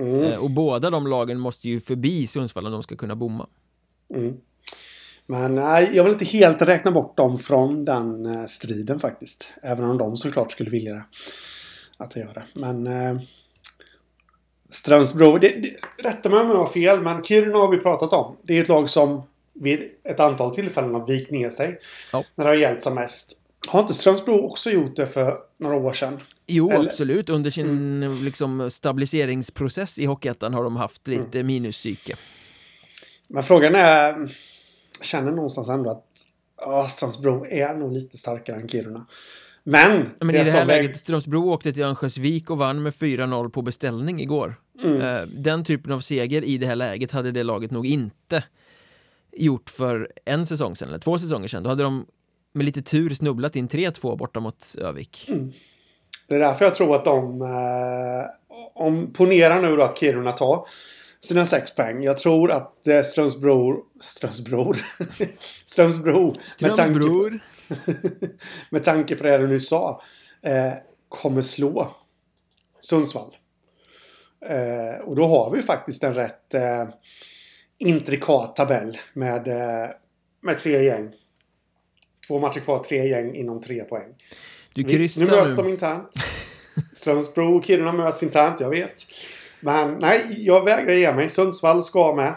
Mm. 0.00 0.22
Eh, 0.22 0.38
och 0.38 0.50
båda 0.50 0.90
de 0.90 1.06
lagen 1.06 1.38
måste 1.38 1.68
ju 1.68 1.80
förbi 1.80 2.26
Sundsvall 2.26 2.66
om 2.66 2.72
de 2.72 2.82
ska 2.82 2.96
kunna 2.96 3.16
bomma. 3.16 3.46
Mm. 4.14 4.36
Men 5.26 5.54
nej, 5.54 5.90
jag 5.92 6.04
vill 6.04 6.12
inte 6.12 6.24
helt 6.24 6.62
räkna 6.62 6.90
bort 6.90 7.16
dem 7.16 7.38
från 7.38 7.84
den 7.84 8.26
eh, 8.26 8.44
striden 8.46 8.98
faktiskt. 8.98 9.52
Även 9.62 9.84
om 9.84 9.98
de 9.98 10.16
såklart 10.16 10.52
skulle 10.52 10.70
vilja. 10.70 11.04
Att 11.96 12.16
göra 12.16 12.32
det. 12.32 12.44
Men... 12.54 12.86
Eh, 12.86 13.18
Strömsbro. 14.70 15.38
Det, 15.38 15.48
det, 15.48 15.76
rätta 16.08 16.28
mig 16.28 16.40
om 16.40 16.48
jag 16.48 16.56
har 16.56 16.66
fel, 16.66 17.00
men 17.00 17.22
Kiruna 17.22 17.58
har 17.58 17.70
vi 17.70 17.76
pratat 17.76 18.12
om. 18.12 18.36
Det 18.42 18.58
är 18.58 18.62
ett 18.62 18.68
lag 18.68 18.90
som 18.90 19.22
vid 19.52 19.80
ett 20.04 20.20
antal 20.20 20.54
tillfällen 20.54 20.94
har 20.94 21.06
vikt 21.06 21.30
ner 21.30 21.50
sig. 21.50 21.78
Ja. 22.12 22.24
När 22.34 22.44
det 22.44 22.50
har 22.50 22.56
gällt 22.56 22.82
som 22.82 22.94
mest. 22.94 23.40
Har 23.66 23.80
inte 23.80 23.94
Strömsbro 23.94 24.46
också 24.46 24.70
gjort 24.70 24.96
det 24.96 25.06
för 25.06 25.36
några 25.58 25.76
år 25.76 25.92
sedan? 25.92 26.20
Jo, 26.46 26.70
Eller- 26.70 26.88
absolut. 26.90 27.28
Under 27.28 27.50
sin 27.50 28.24
liksom, 28.24 28.70
stabiliseringsprocess 28.70 29.98
i 29.98 30.04
Hockeyettan 30.04 30.54
har 30.54 30.64
de 30.64 30.76
haft 30.76 31.06
lite 31.06 31.42
minuspsyke. 31.42 32.16
Men 33.28 33.42
frågan 33.42 33.74
är... 33.74 34.18
Jag 34.98 35.06
känner 35.06 35.32
någonstans 35.32 35.68
ändå 35.68 35.90
att 35.90 36.06
ja, 36.60 36.88
Strömsbro 36.88 37.46
är 37.46 37.74
nog 37.74 37.92
lite 37.92 38.16
starkare 38.16 38.56
än 38.56 38.68
Kiruna. 38.68 39.06
Men... 39.64 40.06
Men 40.20 40.30
i 40.30 40.44
det 40.44 40.50
här 40.50 40.64
läget, 40.64 40.96
Strömsbro 40.96 41.50
åkte 41.50 41.72
till 41.72 41.82
Örnsköldsvik 41.82 42.50
och 42.50 42.58
vann 42.58 42.82
med 42.82 42.92
4-0 42.92 43.50
på 43.50 43.62
beställning 43.62 44.20
igår. 44.20 44.54
Mm. 44.82 45.00
Eh, 45.00 45.22
Den 45.22 45.64
typen 45.64 45.92
av 45.92 46.00
seger 46.00 46.44
i 46.44 46.58
det 46.58 46.66
här 46.66 46.76
läget 46.76 47.12
hade 47.12 47.32
det 47.32 47.42
laget 47.42 47.70
nog 47.70 47.86
inte 47.86 48.44
gjort 49.32 49.70
för 49.70 50.12
en 50.24 50.46
säsong 50.46 50.76
sedan, 50.76 50.88
eller 50.88 50.98
två 50.98 51.18
säsonger 51.18 51.48
sedan. 51.48 51.62
Då 51.62 51.68
hade 51.68 51.82
de 51.82 52.06
med 52.52 52.64
lite 52.64 52.82
tur 52.82 53.14
snubblat 53.14 53.56
in 53.56 53.68
3-2 53.68 54.16
borta 54.16 54.40
mot 54.40 54.74
Övik. 54.78 55.30
Det 56.28 56.34
är 56.34 56.38
därför 56.38 56.64
jag 56.64 56.74
tror 56.74 56.96
att 56.96 57.04
de... 57.04 57.42
Eh, 57.42 58.24
om, 58.74 59.12
ponera 59.12 59.60
nu 59.60 59.76
då 59.76 59.82
att 59.82 59.98
Kiruna 59.98 60.32
tar 60.32 60.64
sina 61.20 61.46
sex 61.46 61.74
poäng. 61.74 62.02
Jag 62.02 62.18
tror 62.18 62.50
att 62.50 62.86
eh, 62.86 63.02
Strömsbro... 63.02 63.84
Strömsbro? 64.00 64.74
Strömsbro. 65.64 66.26
Med 66.26 66.76
tanke, 66.76 66.92
Strömsbror! 66.92 67.40
med 68.70 68.84
tanke 68.84 69.16
på 69.16 69.22
det 69.22 69.38
du 69.38 69.46
nyss 69.46 69.68
sa. 69.68 70.02
Eh, 70.42 70.72
kommer 71.08 71.42
slå 71.42 71.92
Sundsvall. 72.80 73.36
Eh, 74.48 75.00
och 75.04 75.16
då 75.16 75.26
har 75.26 75.50
vi 75.50 75.62
faktiskt 75.62 76.04
en 76.04 76.14
rätt 76.14 76.54
eh, 76.54 76.84
intrikat 77.78 78.56
tabell 78.56 78.98
med, 79.12 79.48
eh, 79.48 79.90
med 80.42 80.58
tre 80.58 80.84
gäng. 80.84 81.12
Två 82.28 82.38
matcher 82.38 82.60
kvar, 82.60 82.78
tre 82.78 83.08
gäng 83.08 83.34
inom 83.34 83.60
tre 83.60 83.84
poäng. 83.84 84.14
Du 84.74 84.82
Visst, 84.82 85.16
nu 85.16 85.26
möts 85.26 85.56
nu. 85.56 85.62
de 85.62 85.68
internt. 85.68 86.14
Strömsbro 86.92 87.56
och 87.56 87.64
Kiruna 87.64 87.92
möts 87.92 88.22
internt, 88.22 88.60
jag 88.60 88.70
vet. 88.70 89.02
Men 89.66 89.98
nej, 89.98 90.34
jag 90.38 90.64
vägrar 90.64 90.92
ge 90.92 91.12
mig. 91.12 91.28
Sundsvall 91.28 91.82
ska 91.82 92.14
med. 92.14 92.36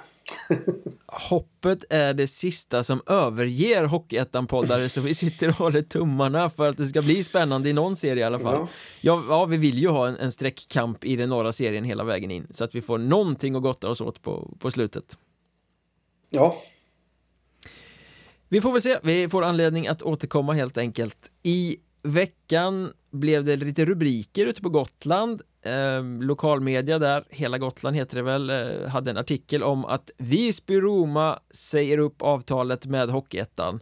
Hoppet 1.05 1.85
är 1.89 2.13
det 2.13 2.27
sista 2.27 2.83
som 2.83 3.01
överger 3.05 3.83
Hockeyettan-poddare 3.83 4.89
så 4.89 5.01
vi 5.01 5.15
sitter 5.15 5.47
och 5.47 5.53
håller 5.53 5.81
tummarna 5.81 6.49
för 6.49 6.69
att 6.69 6.77
det 6.77 6.85
ska 6.85 7.01
bli 7.01 7.23
spännande 7.23 7.69
i 7.69 7.73
någon 7.73 7.95
serie 7.95 8.23
i 8.23 8.25
alla 8.25 8.39
fall. 8.39 8.55
Ja. 8.55 8.67
Ja, 9.01 9.23
ja 9.29 9.45
vi 9.45 9.57
vill 9.57 9.79
ju 9.79 9.87
ha 9.87 10.07
en, 10.07 10.15
en 10.15 10.31
streckkamp 10.31 11.05
i 11.05 11.15
den 11.15 11.29
norra 11.29 11.51
serien 11.51 11.83
hela 11.83 12.03
vägen 12.03 12.31
in 12.31 12.47
så 12.49 12.63
att 12.63 12.75
vi 12.75 12.81
får 12.81 12.97
någonting 12.97 13.55
att 13.55 13.61
gotta 13.61 13.89
oss 13.89 14.01
åt 14.01 14.21
på, 14.21 14.57
på 14.59 14.71
slutet. 14.71 15.17
Ja, 16.29 16.55
Vi 18.49 18.61
får 18.61 18.71
väl 18.71 18.81
se, 18.81 18.97
vi 19.03 19.29
får 19.29 19.43
anledning 19.43 19.87
att 19.87 20.01
återkomma 20.01 20.53
helt 20.53 20.77
enkelt. 20.77 21.31
I 21.43 21.77
veckan 22.03 22.93
blev 23.11 23.43
det 23.43 23.55
lite 23.55 23.85
rubriker 23.85 24.45
ute 24.45 24.61
på 24.61 24.69
Gotland. 24.69 25.41
Eh, 25.61 26.03
lokalmedia 26.21 26.99
där, 26.99 27.23
Hela 27.29 27.57
Gotland 27.57 27.95
heter 27.95 28.15
det 28.15 28.21
väl, 28.23 28.49
eh, 28.49 28.87
hade 28.89 29.09
en 29.09 29.17
artikel 29.17 29.63
om 29.63 29.85
att 29.85 30.11
Visby-Roma 30.17 31.39
säger 31.51 31.97
upp 31.97 32.21
avtalet 32.21 32.85
med 32.85 33.09
Hockeyettan. 33.09 33.79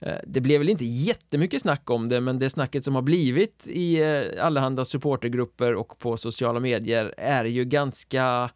Eh, 0.00 0.14
Det 0.26 0.40
blev 0.40 0.58
väl 0.60 0.68
inte 0.68 0.84
jättemycket 0.84 1.60
snack 1.62 1.90
om 1.90 2.08
det, 2.08 2.20
men 2.20 2.38
det 2.38 2.50
snacket 2.50 2.84
som 2.84 2.94
har 2.94 3.02
blivit 3.02 3.66
i 3.66 4.02
eh, 4.02 4.44
allehanda 4.46 4.84
supportergrupper 4.84 5.74
och 5.74 5.98
på 5.98 6.16
sociala 6.16 6.60
medier 6.60 7.14
är 7.18 7.44
ju 7.44 7.64
ganska 7.64 8.50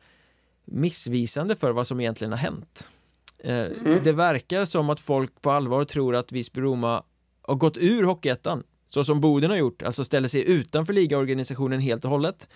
missvisande 0.65 1.57
för 1.57 1.73
vad 1.73 1.87
som 1.87 2.01
egentligen 2.01 2.33
har 2.33 2.39
hänt. 2.39 2.93
Eh, 3.39 3.67
Det 4.05 4.13
verkar 4.13 4.65
som 4.65 4.91
att 4.91 5.01
folk 5.01 5.43
på 5.43 5.51
allvar 5.51 5.85
tror 5.85 6.17
att 6.17 6.33
Visby-Roma 6.33 7.03
har 7.43 7.55
gått 7.55 7.77
ur 7.77 8.03
Hockeyettan 8.03 8.63
så 8.93 9.05
som 9.05 9.21
Boden 9.21 9.51
har 9.51 9.57
gjort, 9.57 9.83
alltså 9.83 10.05
ställer 10.05 10.29
sig 10.29 10.51
utanför 10.51 10.93
ligaorganisationen 10.93 11.81
helt 11.81 12.05
och 12.05 12.11
hållet. 12.11 12.49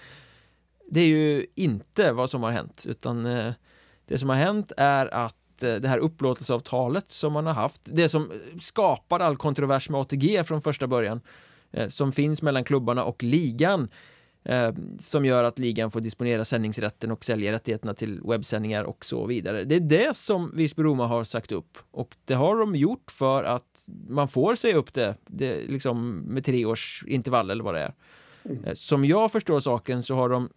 Det 0.91 1.01
är 1.01 1.07
ju 1.07 1.47
inte 1.55 2.13
vad 2.13 2.31
som 2.31 2.43
har 2.43 2.51
hänt, 2.51 2.85
utan 2.89 3.27
eh, 3.27 3.53
det 4.07 4.19
som 4.19 4.29
har 4.29 4.37
hänt 4.37 4.73
är 4.77 5.15
att 5.15 5.63
eh, 5.63 5.75
det 5.75 5.89
här 5.89 5.99
upplåtelseavtalet 5.99 7.11
som 7.11 7.33
man 7.33 7.47
har 7.47 7.55
haft, 7.55 7.83
det 7.85 8.09
som 8.09 8.33
skapar 8.61 9.21
all 9.21 9.37
kontrovers 9.37 9.89
med 9.89 10.01
ATG 10.01 10.45
från 10.45 10.63
första 10.63 10.87
början, 10.87 11.21
eh, 11.73 11.89
som 11.89 12.13
finns 12.13 12.43
mellan 12.43 12.65
klubbarna 12.65 13.05
och 13.05 13.23
ligan, 13.23 13.89
eh, 14.49 14.75
som 14.99 15.25
gör 15.25 15.45
att 15.45 15.59
ligan 15.59 15.91
får 15.91 16.01
disponera 16.01 16.45
sändningsrätten 16.45 17.11
och 17.11 17.25
sälja 17.25 17.53
rättigheterna 17.53 17.95
till 17.95 18.21
webbsändningar 18.25 18.85
och 18.85 19.05
så 19.05 19.27
vidare. 19.27 19.65
Det 19.65 19.75
är 19.75 19.81
det 19.81 20.17
som 20.17 20.53
Visby-Roma 20.55 21.07
har 21.07 21.25
sagt 21.25 21.53
upp 21.53 21.79
och 21.91 22.17
det 22.25 22.35
har 22.35 22.57
de 22.57 22.77
gjort 22.77 23.11
för 23.11 23.45
att 23.45 23.89
man 24.09 24.29
får 24.29 24.55
säga 24.55 24.77
upp 24.77 24.95
det, 24.95 25.15
det 25.27 25.69
liksom 25.69 26.17
med 26.17 26.45
tre 26.45 26.65
års 26.65 27.05
intervall 27.07 27.51
eller 27.51 27.65
vad 27.65 27.75
det 27.75 27.81
är. 27.81 27.95
Eh, 28.65 28.73
Som 28.75 29.05
jag 29.05 29.33
förstår 29.33 29.61
saken 29.61 30.03
så 30.03 30.15
har 30.15 30.29
de 30.29 30.49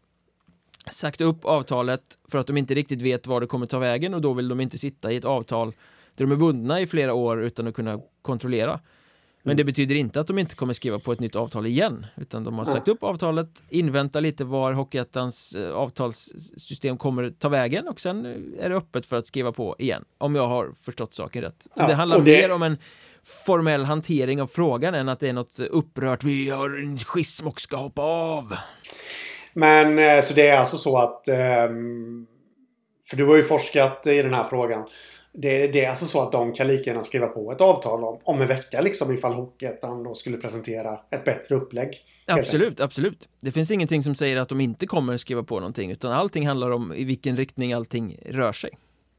sagt 0.91 1.21
upp 1.21 1.45
avtalet 1.45 2.01
för 2.27 2.37
att 2.37 2.47
de 2.47 2.57
inte 2.57 2.73
riktigt 2.73 3.01
vet 3.01 3.27
var 3.27 3.41
det 3.41 3.47
kommer 3.47 3.65
ta 3.65 3.79
vägen 3.79 4.13
och 4.13 4.21
då 4.21 4.33
vill 4.33 4.47
de 4.47 4.59
inte 4.59 4.77
sitta 4.77 5.11
i 5.11 5.15
ett 5.15 5.25
avtal 5.25 5.71
där 6.15 6.25
de 6.25 6.31
är 6.31 6.35
bundna 6.35 6.81
i 6.81 6.87
flera 6.87 7.13
år 7.13 7.43
utan 7.43 7.67
att 7.67 7.73
kunna 7.73 7.99
kontrollera. 8.21 8.79
Men 9.49 9.57
det 9.57 9.63
betyder 9.63 9.95
inte 9.95 10.19
att 10.19 10.27
de 10.27 10.39
inte 10.39 10.55
kommer 10.55 10.73
skriva 10.73 10.99
på 10.99 11.11
ett 11.11 11.19
nytt 11.19 11.35
avtal 11.35 11.65
igen 11.65 12.05
utan 12.17 12.43
de 12.43 12.57
har 12.57 12.65
sagt 12.65 12.87
upp 12.87 13.03
avtalet, 13.03 13.63
invänta 13.69 14.19
lite 14.19 14.43
var 14.45 14.73
Hockeyettans 14.73 15.55
eh, 15.55 15.71
avtalssystem 15.75 16.97
kommer 16.97 17.29
ta 17.29 17.49
vägen 17.49 17.87
och 17.87 17.99
sen 17.99 18.25
eh, 18.25 18.65
är 18.65 18.69
det 18.69 18.75
öppet 18.75 19.05
för 19.05 19.17
att 19.17 19.27
skriva 19.27 19.51
på 19.51 19.75
igen 19.79 20.05
om 20.17 20.35
jag 20.35 20.47
har 20.47 20.71
förstått 20.81 21.13
saken 21.13 21.41
rätt. 21.41 21.61
Så 21.63 21.69
Ja, 21.75 21.87
det 21.87 21.93
handlar 21.93 22.19
det- 22.19 22.41
mer 22.41 22.51
om 22.51 22.63
en 22.63 22.77
formell 23.45 23.83
hantering 23.85 24.41
av 24.41 24.47
frågan 24.47 24.95
än 24.95 25.09
att 25.09 25.19
det 25.19 25.29
är 25.29 25.33
något 25.33 25.59
upprört 25.59 26.23
vi 26.23 26.49
har 26.49 26.69
en 26.83 26.97
schism 26.99 27.47
och 27.47 27.61
ska 27.61 27.77
hoppa 27.77 28.01
av. 28.01 28.53
men 29.53 29.99
eh, 29.99 30.21
så 30.21 30.33
det 30.33 30.47
är 30.47 30.57
alltså 30.57 30.77
så 30.77 30.97
att... 30.97 31.27
ehm, 31.27 32.25
för 33.09 33.17
du 33.17 33.25
har 33.25 33.35
ju 33.35 33.43
forskat 33.43 34.07
i 34.07 34.21
den 34.21 34.33
här 34.33 34.43
frågan. 34.43 34.85
Det, 35.31 35.67
det 35.67 35.85
är 35.85 35.89
alltså 35.89 36.05
så 36.05 36.21
att 36.21 36.31
de 36.31 36.53
kan 36.53 36.67
lika 36.67 36.89
gärna 36.89 37.01
skriva 37.01 37.27
på 37.27 37.51
ett 37.51 37.61
avtal 37.61 38.03
om, 38.03 38.19
om 38.23 38.41
en 38.41 38.47
vecka 38.47 38.81
liksom 38.81 39.13
ifall 39.13 39.33
Hockeyettan 39.33 40.03
då 40.03 40.13
skulle 40.13 40.37
presentera 40.37 40.99
ett 41.09 41.23
bättre 41.23 41.55
upplägg. 41.55 41.97
Absolut, 42.25 42.81
absolut. 42.81 43.29
Det 43.41 43.51
finns 43.51 43.71
ingenting 43.71 44.03
som 44.03 44.15
säger 44.15 44.37
att 44.37 44.49
de 44.49 44.61
inte 44.61 44.87
kommer 44.87 45.17
skriva 45.17 45.43
på 45.43 45.59
någonting 45.59 45.91
utan 45.91 46.11
allting 46.11 46.47
handlar 46.47 46.71
om 46.71 46.93
i 46.93 47.03
vilken 47.03 47.37
riktning 47.37 47.73
allting 47.73 48.19
rör 48.25 48.51
sig. 48.51 48.77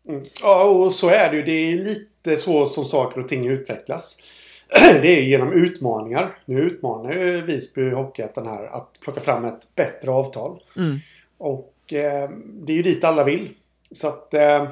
Mm. 0.08 0.24
Ja, 0.42 0.64
och 0.64 0.94
så 0.94 1.08
är 1.08 1.30
det 1.30 1.36
ju. 1.36 1.42
Det 1.42 1.52
är 1.52 1.76
lite 1.76 2.36
så 2.36 2.66
som 2.66 2.84
saker 2.84 3.20
och 3.20 3.28
ting 3.28 3.46
utvecklas. 3.46 4.22
Det 5.02 5.18
är 5.18 5.22
genom 5.22 5.52
utmaningar. 5.52 6.38
Nu 6.44 6.60
utmanar 6.60 7.12
ju 7.12 7.42
Visby 7.42 7.90
Hockeyettan 7.90 8.46
här 8.46 8.66
att 8.66 9.00
plocka 9.00 9.20
fram 9.20 9.44
ett 9.44 9.74
bättre 9.74 10.10
avtal. 10.10 10.62
Mm. 10.76 10.96
Och 11.38 11.92
eh, 11.92 12.30
det 12.44 12.72
är 12.72 12.76
ju 12.76 12.82
dit 12.82 13.04
alla 13.04 13.24
vill. 13.24 13.50
Så 13.90 14.08
att... 14.08 14.34
Eh, 14.34 14.68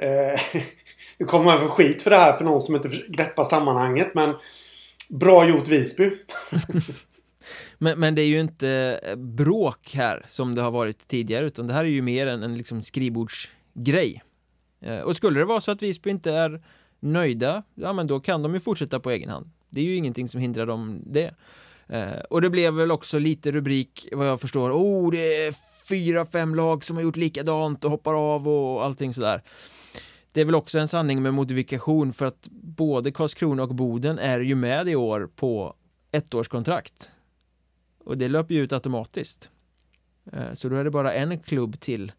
eh, 0.00 0.40
nu 1.18 1.26
kommer 1.26 1.44
man 1.44 1.60
få 1.60 1.68
skit 1.68 2.02
för 2.02 2.10
det 2.10 2.16
här 2.16 2.32
för 2.32 2.44
någon 2.44 2.60
som 2.60 2.76
inte 2.76 2.88
greppar 3.08 3.44
sammanhanget. 3.44 4.14
Men 4.14 4.36
bra 5.08 5.48
gjort 5.48 5.68
Visby. 5.68 6.10
Men, 7.78 8.00
men 8.00 8.14
det 8.14 8.22
är 8.22 8.26
ju 8.26 8.40
inte 8.40 9.00
eh, 9.02 9.16
bråk 9.16 9.90
här 9.94 10.24
som 10.28 10.54
det 10.54 10.62
har 10.62 10.70
varit 10.70 11.08
tidigare 11.08 11.46
utan 11.46 11.66
det 11.66 11.72
här 11.72 11.84
är 11.84 11.88
ju 11.88 12.02
mer 12.02 12.26
en, 12.26 12.42
en 12.42 12.56
liksom 12.58 12.82
skrivbordsgrej. 12.82 14.22
Eh, 14.80 14.98
Och 15.00 15.16
skulle 15.16 15.38
det 15.40 15.44
vara 15.44 15.60
så 15.60 15.70
att 15.70 15.82
Visby 15.82 16.10
inte 16.10 16.32
är 16.32 16.62
nöjda, 17.00 17.62
ja 17.74 17.92
men 17.92 18.06
då 18.06 18.20
kan 18.20 18.42
de 18.42 18.54
ju 18.54 18.60
fortsätta 18.60 19.00
på 19.00 19.10
egen 19.10 19.28
hand. 19.28 19.50
Det 19.70 19.80
är 19.80 19.84
ju 19.84 19.96
ingenting 19.96 20.28
som 20.28 20.40
hindrar 20.40 20.66
dem 20.66 21.02
det. 21.06 21.34
Eh, 21.88 22.18
Och 22.30 22.42
det 22.42 22.50
blev 22.50 22.74
väl 22.74 22.90
också 22.92 23.18
lite 23.18 23.52
rubrik 23.52 24.08
vad 24.12 24.28
jag 24.28 24.40
förstår, 24.40 24.70
oh 24.72 25.10
det 25.10 25.46
är 25.46 25.54
fyra, 25.88 26.26
fem 26.26 26.54
lag 26.54 26.84
som 26.84 26.96
har 26.96 27.02
gjort 27.02 27.16
likadant 27.16 27.84
och 27.84 27.90
hoppar 27.90 28.34
av 28.34 28.48
och 28.48 28.84
allting 28.84 29.14
sådär. 29.14 29.42
Det 30.36 30.40
är 30.40 30.44
väl 30.44 30.54
också 30.54 30.78
en 30.78 30.88
sanning 30.88 31.22
med 31.22 31.34
modifikation 31.34 32.12
för 32.12 32.26
att 32.26 32.48
både 32.50 33.12
Karlskrona 33.12 33.62
och 33.62 33.74
Boden 33.74 34.18
är 34.18 34.40
ju 34.40 34.54
med 34.54 34.88
i 34.88 34.96
år 34.96 35.30
på 35.36 35.74
ettårskontrakt. 36.12 37.10
Och 38.04 38.18
det 38.18 38.28
löper 38.28 38.54
ju 38.54 38.60
ut 38.60 38.72
automatiskt. 38.72 39.50
Eh, 40.32 40.52
Så 40.52 40.68
då 40.68 40.76
är 40.76 40.84
det 40.84 40.90
bara 40.90 41.14
en 41.14 41.38
klubb 41.40 41.80
till 41.80 42.12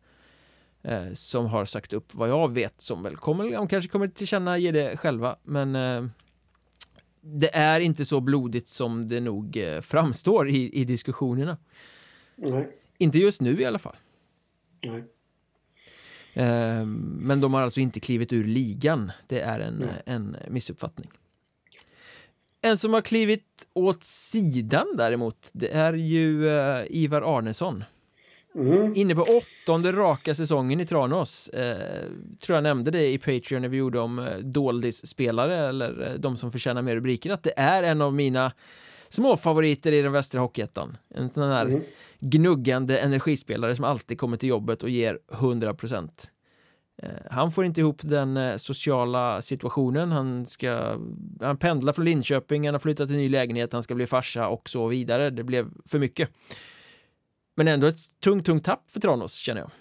eh, 0.82 1.14
som 1.14 1.46
har 1.46 1.66
sagt 1.66 1.94
upp 1.94 2.16
vad 2.16 2.30
jag 2.30 2.54
vet 2.54 2.82
som 2.82 3.04
väl 3.04 3.16
kommer, 3.18 3.52
de 3.52 3.68
kanske 3.68 3.90
kommer 3.92 4.08
tillkänna 4.08 4.58
ge 4.58 4.72
det 4.72 4.98
själva 4.98 5.38
men 5.44 5.76
eh, 5.76 6.06
det 7.22 7.56
är 7.56 7.80
inte 7.80 8.06
så 8.06 8.20
blodigt 8.22 8.68
som 8.68 9.08
det 9.08 9.20
nog 9.20 9.58
framstår 9.82 10.50
i, 10.50 10.74
i 10.74 10.86
diskussionerna. 10.86 11.58
Nej. 12.36 12.78
Inte 12.98 13.18
just 13.18 13.42
nu 13.42 13.62
i 13.62 13.66
alla 13.66 13.80
fall. 13.80 13.96
Nej. 14.86 15.04
Eh, 16.38 16.86
Men 17.20 17.40
de 17.40 17.54
har 17.54 17.62
alltså 17.62 17.80
inte 17.80 18.00
klivit 18.00 18.34
ur 18.34 18.44
ligan. 18.44 19.12
Det 19.28 19.42
är 19.42 19.60
en, 19.60 19.74
Nej. 19.74 19.90
en 20.06 20.38
missuppfattning. 20.48 21.10
En 22.62 22.78
som 22.78 22.94
har 22.94 23.02
klivit 23.02 23.68
åt 23.74 24.04
sidan 24.04 24.88
däremot, 24.98 25.50
det 25.54 25.74
är 25.74 25.94
ju 25.94 26.50
eh, 26.50 26.84
Ivar 26.90 27.38
Arnesson. 27.38 27.84
Mm. 28.56 28.96
Inne 28.96 29.16
på 29.16 29.22
åttonde 29.22 29.92
raka 29.92 30.36
säsongen 30.36 30.80
i 30.80 30.86
Tranås. 30.86 31.50
Eh, 31.50 32.06
tror 32.42 32.56
jag 32.56 32.64
nämnde 32.64 32.92
det 32.92 33.08
i 33.08 33.18
Patreon 33.18 33.62
när 33.62 33.70
vi 33.70 33.78
gjorde 33.78 34.00
om 34.00 34.20
eh, 34.20 34.38
doldis-spelare 34.38 35.70
eller 35.70 36.08
eh, 36.08 36.14
de 36.14 36.38
som 36.38 36.52
förtjänar 36.52 36.82
mer 36.82 36.96
rubriker. 36.96 37.30
Att 37.30 37.44
det 37.44 37.54
är 37.58 37.84
en 37.84 38.02
av 38.02 38.14
mina 38.14 38.52
småfavoriter 39.10 39.92
i 39.92 40.02
den 40.02 40.12
västra 40.12 40.42
hockeyettan. 40.42 40.98
En 41.10 41.30
sån 41.30 41.50
här 41.50 41.66
mm 41.66 41.82
gnuggande 42.20 43.00
energispelare 43.00 43.76
som 43.76 43.86
alltid 43.86 44.20
kommer 44.20 44.38
till 44.38 44.50
jobbet 44.50 44.84
och 44.84 44.90
ger 44.90 45.20
100 45.32 45.74
procent. 45.74 46.32
Eh, 47.04 47.10
han 47.32 47.52
får 47.52 47.66
inte 47.66 47.82
ihop 47.82 48.02
den 48.04 48.38
eh, 48.38 48.58
sociala 48.58 49.42
situationen, 49.42 50.12
han 50.12 50.46
ska 50.46 51.00
Han 51.42 51.58
pendlar 51.58 51.94
från 51.94 52.06
Linköping, 52.06 52.66
han 52.66 52.74
har 52.74 52.80
flyttat 52.80 53.08
till 53.08 53.18
ny 53.18 53.30
lägenhet, 53.30 53.74
han 53.74 53.84
ska 53.84 53.96
bli 53.96 54.08
farsa 54.08 54.48
och 54.48 54.70
så 54.70 54.88
vidare. 54.88 55.30
Det 55.30 55.44
blev 55.44 55.70
för 55.86 56.00
mycket. 56.00 56.30
Men 57.56 57.68
ändå 57.68 57.88
ett 57.88 58.20
tungt, 58.24 58.46
tungt 58.46 58.64
tapp 58.64 58.92
för 58.92 59.00
Tranås 59.00 59.34
känner 59.34 59.62
jag. 59.62 59.72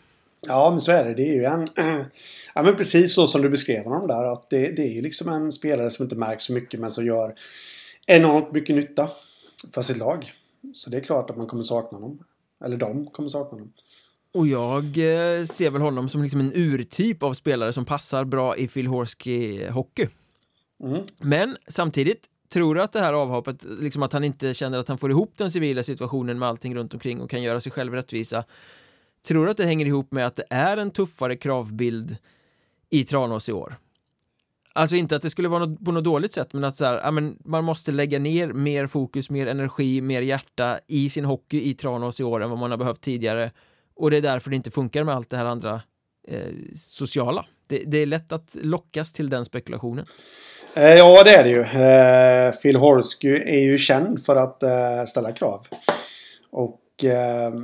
Ja, 0.46 0.70
men 0.70 0.80
så 0.80 0.92
är 0.92 1.04
det. 1.04 1.14
Det 1.14 1.28
är 1.28 1.34
ju 1.34 1.44
en... 1.44 1.68
Ja, 2.54 2.62
men 2.62 2.76
precis 2.76 3.14
så 3.14 3.26
som 3.26 3.42
du 3.42 3.48
beskrev 3.48 3.84
honom 3.84 4.08
där. 4.08 4.24
Att 4.24 4.50
det, 4.50 4.76
det 4.76 4.82
är 4.82 4.94
ju 4.94 5.02
liksom 5.02 5.28
en 5.28 5.52
spelare 5.52 5.90
som 5.90 6.02
inte 6.02 6.16
märks 6.16 6.44
så 6.44 6.52
mycket 6.52 6.80
men 6.80 6.90
som 6.90 7.06
gör 7.06 7.34
enormt 8.06 8.52
mycket 8.52 8.76
nytta 8.76 9.08
för 9.72 9.82
sitt 9.82 9.96
lag. 9.96 10.32
Så 10.74 10.90
det 10.90 10.96
är 10.96 11.00
klart 11.00 11.30
att 11.30 11.36
man 11.36 11.46
kommer 11.46 11.62
sakna 11.62 11.98
honom. 11.98 12.24
Eller 12.64 12.76
de 12.76 13.06
kommer 13.06 13.28
sakna 13.28 13.50
honom. 13.50 13.72
Och 14.34 14.46
jag 14.46 14.84
eh, 14.84 15.44
ser 15.44 15.70
väl 15.70 15.82
honom 15.82 16.08
som 16.08 16.22
liksom 16.22 16.40
en 16.40 16.52
urtyp 16.54 17.22
av 17.22 17.32
spelare 17.32 17.72
som 17.72 17.84
passar 17.84 18.24
bra 18.24 18.56
i 18.56 18.68
Phil 18.68 18.86
Horsky-hockey. 18.86 20.08
Mm. 20.82 21.02
Men 21.18 21.56
samtidigt, 21.68 22.26
tror 22.52 22.74
du 22.74 22.82
att 22.82 22.92
det 22.92 23.00
här 23.00 23.12
avhoppet, 23.12 23.64
liksom 23.64 24.02
att 24.02 24.12
han 24.12 24.24
inte 24.24 24.54
känner 24.54 24.78
att 24.78 24.88
han 24.88 24.98
får 24.98 25.10
ihop 25.10 25.32
den 25.36 25.50
civila 25.50 25.82
situationen 25.82 26.38
med 26.38 26.48
allting 26.48 26.74
runt 26.74 26.94
omkring 26.94 27.20
och 27.20 27.30
kan 27.30 27.42
göra 27.42 27.60
sig 27.60 27.72
själv 27.72 27.94
rättvisa 27.94 28.44
Tror 29.26 29.44
du 29.44 29.50
att 29.50 29.56
det 29.56 29.66
hänger 29.66 29.86
ihop 29.86 30.12
med 30.12 30.26
att 30.26 30.34
det 30.34 30.44
är 30.50 30.76
en 30.76 30.90
tuffare 30.90 31.36
kravbild 31.36 32.16
i 32.90 33.04
Tranås 33.04 33.48
i 33.48 33.52
år? 33.52 33.76
Alltså 34.76 34.96
inte 34.96 35.16
att 35.16 35.22
det 35.22 35.30
skulle 35.30 35.48
vara 35.48 35.66
något, 35.66 35.84
på 35.84 35.92
något 35.92 36.04
dåligt 36.04 36.32
sätt 36.32 36.52
men 36.52 36.64
att 36.64 36.76
så 36.76 36.84
här, 36.84 37.00
ja, 37.04 37.10
men 37.10 37.38
man 37.44 37.64
måste 37.64 37.92
lägga 37.92 38.18
ner 38.18 38.52
mer 38.52 38.86
fokus, 38.86 39.30
mer 39.30 39.46
energi, 39.46 40.00
mer 40.00 40.22
hjärta 40.22 40.78
i 40.86 41.10
sin 41.10 41.24
hockey 41.24 41.70
i 41.70 41.74
Tranås 41.74 42.20
i 42.20 42.24
år 42.24 42.42
än 42.42 42.50
vad 42.50 42.58
man 42.58 42.70
har 42.70 42.78
behövt 42.78 43.00
tidigare 43.00 43.50
och 43.96 44.10
det 44.10 44.16
är 44.16 44.20
därför 44.20 44.50
det 44.50 44.56
inte 44.56 44.70
funkar 44.70 45.04
med 45.04 45.14
allt 45.14 45.30
det 45.30 45.36
här 45.36 45.44
andra 45.44 45.82
eh, 46.28 46.52
sociala. 46.74 47.46
Det, 47.66 47.82
det, 47.86 47.98
är 47.98 48.06
lätt 48.06 48.32
att 48.32 48.56
lockas 48.60 49.12
till 49.12 49.30
den 49.30 49.44
spekulationen. 49.44 50.06
Eh, 50.74 50.94
ja, 50.94 51.22
det 51.24 51.34
är 51.34 51.44
det 51.44 51.50
ju. 51.50 51.62
Eh, 51.62 52.54
Phil 52.54 52.76
Horsky 52.76 53.36
är 53.36 53.62
ju 53.62 53.78
känd 53.78 54.24
för 54.24 54.36
att 54.36 54.62
eh, 54.62 55.04
ställa 55.06 55.32
krav. 55.32 55.66
Och 56.50 57.04
eh, 57.04 57.54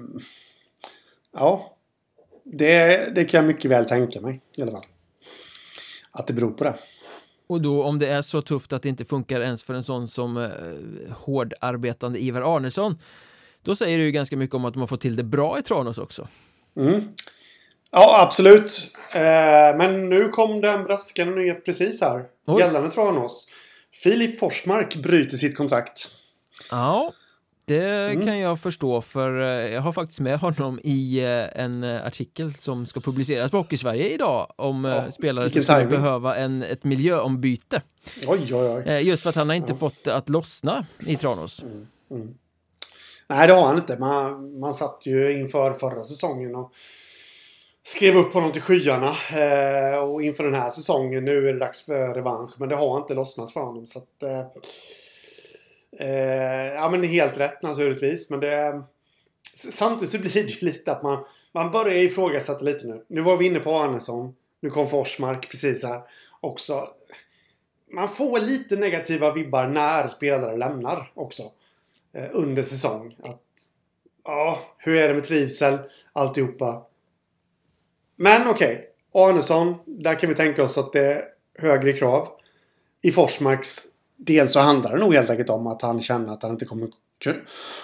ja, 1.33 1.77
det, 2.45 3.15
det 3.15 3.25
kan 3.25 3.39
jag 3.39 3.47
mycket 3.47 3.71
väl 3.71 3.85
tänka 3.85 4.21
mig 4.21 4.41
i 4.57 4.63
alla 4.63 4.73
fall. 4.73 4.87
Att 6.11 6.27
det 6.27 6.33
beror 6.33 6.51
på 6.51 6.65
det. 6.65 6.75
Och 7.47 7.63
då 7.63 7.85
om 7.85 7.99
det 7.99 8.09
är 8.09 8.23
så 8.23 8.43
tufft 8.43 8.73
att 8.73 8.83
det 8.83 8.89
inte 8.89 9.05
funkar 9.05 9.41
ens 9.41 9.65
för 9.65 9.75
en 9.75 9.85
sån 9.85 10.09
som 10.09 10.37
eh, 10.37 10.51
hårdarbetande 11.17 12.23
Ivar 12.23 12.57
Arnesson 12.57 12.99
då 13.63 13.77
säger 13.77 13.99
det 13.99 14.05
ju 14.05 14.11
ganska 14.11 14.37
mycket 14.37 14.55
om 14.55 14.65
att 14.65 14.75
de 14.75 14.81
har 14.81 14.87
fått 14.87 15.01
till 15.01 15.17
det 15.17 15.25
bra 15.25 15.59
i 15.59 15.63
Tranås 15.63 15.99
också. 15.99 16.29
Mm. 16.77 17.09
Ja, 17.91 18.23
absolut. 18.23 18.95
Eh, 19.15 19.77
men 19.77 20.09
nu 20.09 20.29
kom 20.29 20.61
det 20.61 20.71
en 20.71 20.85
braskande 20.85 21.35
nyhet 21.35 21.65
precis 21.65 22.01
här. 22.01 22.25
Oj. 22.47 22.61
Gällande 22.61 22.91
Tranås. 22.91 23.47
Filip 24.03 24.39
Forsmark 24.39 24.97
bryter 24.97 25.37
sitt 25.37 25.57
kontrakt. 25.57 26.09
Ja, 26.71 27.13
det 27.65 28.11
mm. 28.11 28.27
kan 28.27 28.39
jag 28.39 28.61
förstå 28.61 29.01
för 29.01 29.41
eh, 29.41 29.73
jag 29.73 29.81
har 29.81 29.93
faktiskt 29.93 30.21
med 30.21 30.39
honom 30.39 30.81
i 30.83 31.19
eh, 31.19 31.63
en 31.63 31.85
eh, 31.85 32.07
artikel 32.07 32.55
som 32.55 32.87
ska 32.87 33.01
publiceras 33.01 33.51
på 33.51 33.57
Hockeysverige 33.57 34.09
idag 34.09 34.53
om 34.57 34.85
ja, 34.85 35.11
spelare 35.11 35.51
som 35.51 35.63
skulle 35.63 35.87
behöva 35.87 36.37
en, 36.37 36.63
ett 36.63 36.85
miljöombyte. 36.85 37.83
Oj, 38.27 38.55
oj, 38.55 38.85
oj. 38.87 39.09
Just 39.09 39.23
för 39.23 39.31
att 39.31 39.37
han 39.37 39.49
har 39.49 39.57
inte 39.57 39.73
ja. 39.73 39.77
fått 39.77 40.07
att 40.07 40.29
lossna 40.29 40.87
i 41.07 41.17
Tranås. 41.17 41.63
Mm, 41.63 41.87
mm. 42.11 42.35
Nej, 43.29 43.47
det 43.47 43.53
har 43.53 43.67
han 43.67 43.77
inte. 43.77 43.99
Man, 43.99 44.59
man 44.59 44.75
satt 44.75 45.01
ju 45.03 45.39
inför 45.39 45.73
förra 45.73 46.03
säsongen 46.03 46.55
och 46.55 46.73
skrev 47.83 48.17
upp 48.17 48.33
honom 48.33 48.53
till 48.53 48.63
skyarna. 48.63 49.17
Eh, 49.33 49.99
och 49.99 50.23
inför 50.23 50.45
den 50.45 50.55
här 50.55 50.71
säsongen, 50.71 51.25
nu 51.25 51.49
är 51.49 51.53
det 51.53 51.59
dags 51.59 51.85
för 51.85 52.15
revansch. 52.15 52.51
Men 52.59 52.69
det 52.69 52.77
har 52.77 52.97
inte 52.97 53.15
lossnat 53.15 53.53
för 53.53 53.61
honom. 53.61 53.87
Så 53.87 53.99
att, 53.99 54.23
eh, 54.23 54.47
eh, 55.99 56.75
ja, 56.75 56.91
men 56.91 57.05
helt 57.05 57.41
rätt 57.41 57.63
naturligtvis. 57.63 58.31
Men 58.31 58.41
det... 58.41 58.83
Samtidigt 59.55 60.13
så 60.13 60.19
blir 60.19 60.33
det 60.33 60.41
ju 60.41 60.67
lite 60.67 60.93
att 60.93 61.03
man, 61.03 61.25
man 61.53 61.71
börjar 61.71 61.97
ifrågasätta 61.97 62.61
lite 62.61 62.87
nu. 62.87 63.05
Nu 63.09 63.21
var 63.21 63.37
vi 63.37 63.47
inne 63.47 63.59
på 63.59 63.71
Arnesson. 63.71 64.35
Nu 64.61 64.71
kom 64.71 64.89
Forsmark 64.89 65.51
precis 65.51 65.85
här 65.85 66.03
också. 66.41 66.89
Man 67.93 68.09
får 68.09 68.41
lite 68.41 68.77
negativa 68.77 69.35
vibbar 69.35 69.67
när 69.67 70.07
spelare 70.07 70.57
lämnar 70.57 71.13
också. 71.15 71.43
Eh, 72.15 72.29
under 72.33 72.63
säsong. 72.63 73.17
Att, 73.23 73.43
ja, 74.25 74.59
hur 74.79 74.97
är 74.97 75.09
det 75.09 75.15
med 75.15 75.25
trivsel? 75.25 75.79
Alltihopa. 76.13 76.87
Men 78.17 78.49
okej. 78.49 78.77
Okay. 78.77 78.89
Arnesson, 79.15 79.75
där 79.87 80.15
kan 80.15 80.29
vi 80.29 80.35
tänka 80.35 80.65
oss 80.65 80.79
att 80.79 80.93
det 80.93 81.07
är 81.07 81.25
högre 81.59 81.93
krav. 81.93 82.29
I 83.03 83.13
Forsmarks 83.13 83.92
Dels 84.27 84.53
så 84.53 84.61
handlar 84.61 84.93
det 84.93 84.99
nog 84.99 85.15
helt 85.15 85.31
enkelt 85.31 85.51
om 85.51 85.67
att 85.67 85.83
han 85.83 86.03
känner 86.03 86.33
att 86.33 86.43
han 86.43 86.53
inte 86.53 86.65
kommer, 86.65 86.89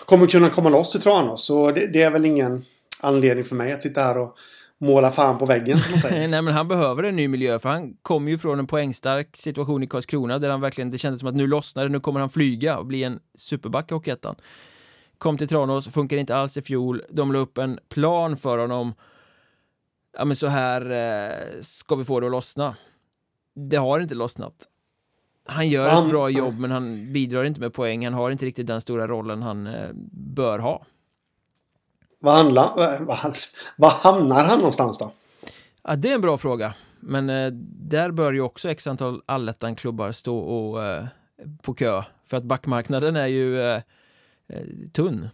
kommer 0.04 0.26
kunna 0.26 0.50
komma 0.50 0.68
loss 0.68 0.96
i 0.96 0.98
Tranås. 0.98 1.44
Så 1.44 1.70
det, 1.70 1.86
det 1.86 2.02
är 2.02 2.10
väl 2.10 2.24
ingen 2.24 2.62
anledning 3.00 3.44
för 3.44 3.56
mig 3.56 3.72
att 3.72 3.82
sitta 3.82 4.00
här 4.00 4.18
och 4.18 4.36
måla 4.78 5.10
fan 5.10 5.38
på 5.38 5.46
väggen 5.46 5.80
som 5.80 5.92
man 5.92 6.00
säger. 6.00 6.28
Nej 6.28 6.42
men 6.42 6.54
han 6.54 6.68
behöver 6.68 7.02
en 7.02 7.16
ny 7.16 7.28
miljö 7.28 7.58
för 7.58 7.68
han 7.68 7.94
kommer 8.02 8.30
ju 8.30 8.38
från 8.38 8.58
en 8.58 8.66
poängstark 8.66 9.36
situation 9.36 9.82
i 9.82 9.86
Karlskrona 9.86 10.38
där 10.38 10.50
han 10.50 10.60
verkligen, 10.60 10.90
det 10.90 10.98
kändes 10.98 11.20
som 11.20 11.28
att 11.28 11.34
nu 11.34 11.46
lossnar 11.46 11.82
det, 11.82 11.88
nu 11.88 12.00
kommer 12.00 12.20
han 12.20 12.30
flyga 12.30 12.78
och 12.78 12.86
bli 12.86 13.04
en 13.04 13.20
superback 13.34 13.90
i 13.90 13.94
Hockeyettan. 13.94 14.36
Kom 15.18 15.38
till 15.38 15.48
Tranås, 15.48 15.88
funkar 15.88 16.16
inte 16.16 16.36
alls 16.36 16.56
i 16.56 16.62
fjol, 16.62 17.02
de 17.10 17.32
la 17.32 17.38
upp 17.38 17.58
en 17.58 17.78
plan 17.88 18.36
för 18.36 18.58
honom. 18.58 18.94
Ja 20.18 20.24
men 20.24 20.36
så 20.36 20.46
här 20.46 20.90
eh, 20.90 21.60
ska 21.60 21.94
vi 21.94 22.04
få 22.04 22.20
det 22.20 22.26
att 22.26 22.32
lossna. 22.32 22.76
Det 23.54 23.76
har 23.76 24.00
inte 24.00 24.14
lossnat. 24.14 24.54
Han 25.48 25.68
gör 25.68 26.02
ett 26.04 26.10
bra 26.10 26.30
jobb 26.30 26.58
men 26.58 26.70
han 26.70 27.12
bidrar 27.12 27.44
inte 27.44 27.60
med 27.60 27.72
poäng, 27.72 28.04
han 28.04 28.14
har 28.14 28.30
inte 28.30 28.46
riktigt 28.46 28.66
den 28.66 28.80
stora 28.80 29.08
rollen 29.08 29.42
han 29.42 29.66
eh, 29.66 29.88
bör 30.12 30.58
ha. 30.58 30.86
Var, 32.20 32.32
handla, 32.32 32.72
var, 33.00 33.36
var 33.76 33.90
hamnar 33.90 34.44
han 34.44 34.58
någonstans 34.58 34.98
då? 34.98 35.12
Ja, 35.82 35.96
det 35.96 36.10
är 36.10 36.14
en 36.14 36.20
bra 36.20 36.38
fråga. 36.38 36.74
Men 37.00 37.30
eh, 37.30 37.50
där 37.90 38.10
bör 38.10 38.32
ju 38.32 38.40
också 38.40 38.70
x 38.70 38.86
antal 38.86 39.22
allettan-klubbar 39.26 40.12
stå 40.12 40.38
och, 40.38 40.84
eh, 40.84 41.04
på 41.62 41.74
kö. 41.74 42.02
För 42.26 42.36
att 42.36 42.44
backmarknaden 42.44 43.16
är 43.16 43.26
ju 43.26 43.60
eh, 43.60 43.80
eh, 44.48 44.62
tunn. 44.92 45.28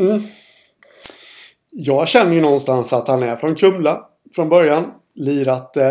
Mm. 0.00 0.22
Jag 1.70 2.08
känner 2.08 2.32
ju 2.32 2.40
någonstans 2.40 2.92
att 2.92 3.08
han 3.08 3.22
är 3.22 3.36
från 3.36 3.54
Kumla 3.54 4.04
från 4.34 4.48
början. 4.48 4.90
Lirat 5.14 5.76
eh, 5.76 5.84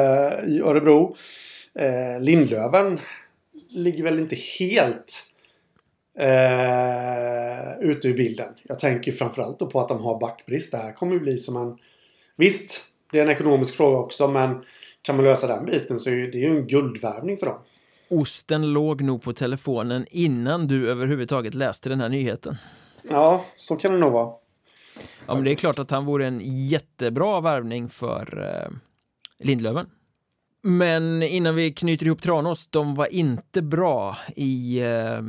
i 0.47 0.61
Örebro. 0.65 1.15
Eh, 1.75 2.21
Lindlöven 2.21 2.99
ligger 3.73 4.03
väl 4.03 4.19
inte 4.19 4.35
helt 4.59 5.23
eh, 6.19 7.89
ute 7.89 8.07
ur 8.07 8.17
bilden. 8.17 8.53
Jag 8.63 8.79
tänker 8.79 9.11
framförallt 9.11 9.59
då 9.59 9.67
på 9.67 9.79
att 9.79 9.87
de 9.87 10.01
har 10.01 10.19
backbrist. 10.19 10.71
Det 10.71 10.77
här 10.77 10.93
kommer 10.93 11.13
ju 11.13 11.19
bli 11.19 11.37
som 11.37 11.57
en... 11.57 11.77
Visst, 12.37 12.81
det 13.11 13.19
är 13.19 13.23
en 13.23 13.29
ekonomisk 13.29 13.75
fråga 13.75 13.97
också 13.97 14.27
men 14.27 14.63
kan 15.01 15.15
man 15.15 15.25
lösa 15.25 15.47
den 15.47 15.65
biten 15.65 15.99
så 15.99 16.09
är 16.09 16.31
det 16.31 16.37
ju 16.37 16.45
en 16.45 16.67
guldvärvning 16.67 17.37
för 17.37 17.45
dem. 17.45 17.59
Osten 18.09 18.73
låg 18.73 19.01
nog 19.01 19.21
på 19.21 19.33
telefonen 19.33 20.05
innan 20.09 20.67
du 20.67 20.89
överhuvudtaget 20.89 21.53
läste 21.53 21.89
den 21.89 22.01
här 22.01 22.09
nyheten. 22.09 22.57
Ja, 23.03 23.45
så 23.55 23.75
kan 23.75 23.91
det 23.91 23.97
nog 23.97 24.11
vara. 24.11 24.31
Ja, 25.27 25.35
men 25.35 25.43
det 25.43 25.51
är 25.51 25.55
klart 25.55 25.79
att 25.79 25.91
han 25.91 26.05
vore 26.05 26.27
en 26.27 26.41
jättebra 26.67 27.41
värvning 27.41 27.89
för 27.89 28.43
eh, 28.43 28.71
Lindlöven. 29.39 29.85
Men 30.65 31.23
innan 31.23 31.55
vi 31.55 31.73
knyter 31.73 32.05
ihop 32.05 32.21
Tranås, 32.21 32.67
de 32.67 32.95
var 32.95 33.13
inte 33.13 33.61
bra 33.61 34.17
i 34.35 34.81
eh, 34.81 35.21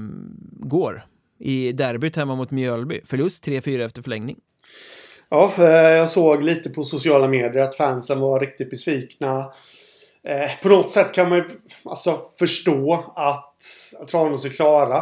går. 0.53 1.05
I 1.39 1.72
derbyt 1.72 2.16
hemma 2.16 2.35
mot 2.35 2.51
Mjölby. 2.51 3.01
Förlust 3.05 3.47
3-4 3.47 3.85
efter 3.85 4.03
förlängning. 4.03 4.37
Ja, 5.28 5.53
eh, 5.59 5.64
jag 5.64 6.09
såg 6.09 6.43
lite 6.43 6.70
på 6.70 6.85
sociala 6.85 7.28
medier 7.28 7.62
att 7.62 7.76
fansen 7.76 8.20
var 8.20 8.41
riktigt 8.41 8.70
besvikna. 8.70 9.53
Eh, 10.24 10.51
på 10.62 10.68
något 10.68 10.91
sätt 10.91 11.12
kan 11.12 11.28
man 11.28 11.39
ju 11.39 11.45
alltså 11.85 12.20
förstå 12.39 13.12
att 13.16 13.55
Tranås 14.11 14.45
är 14.45 14.49
klara. 14.49 14.99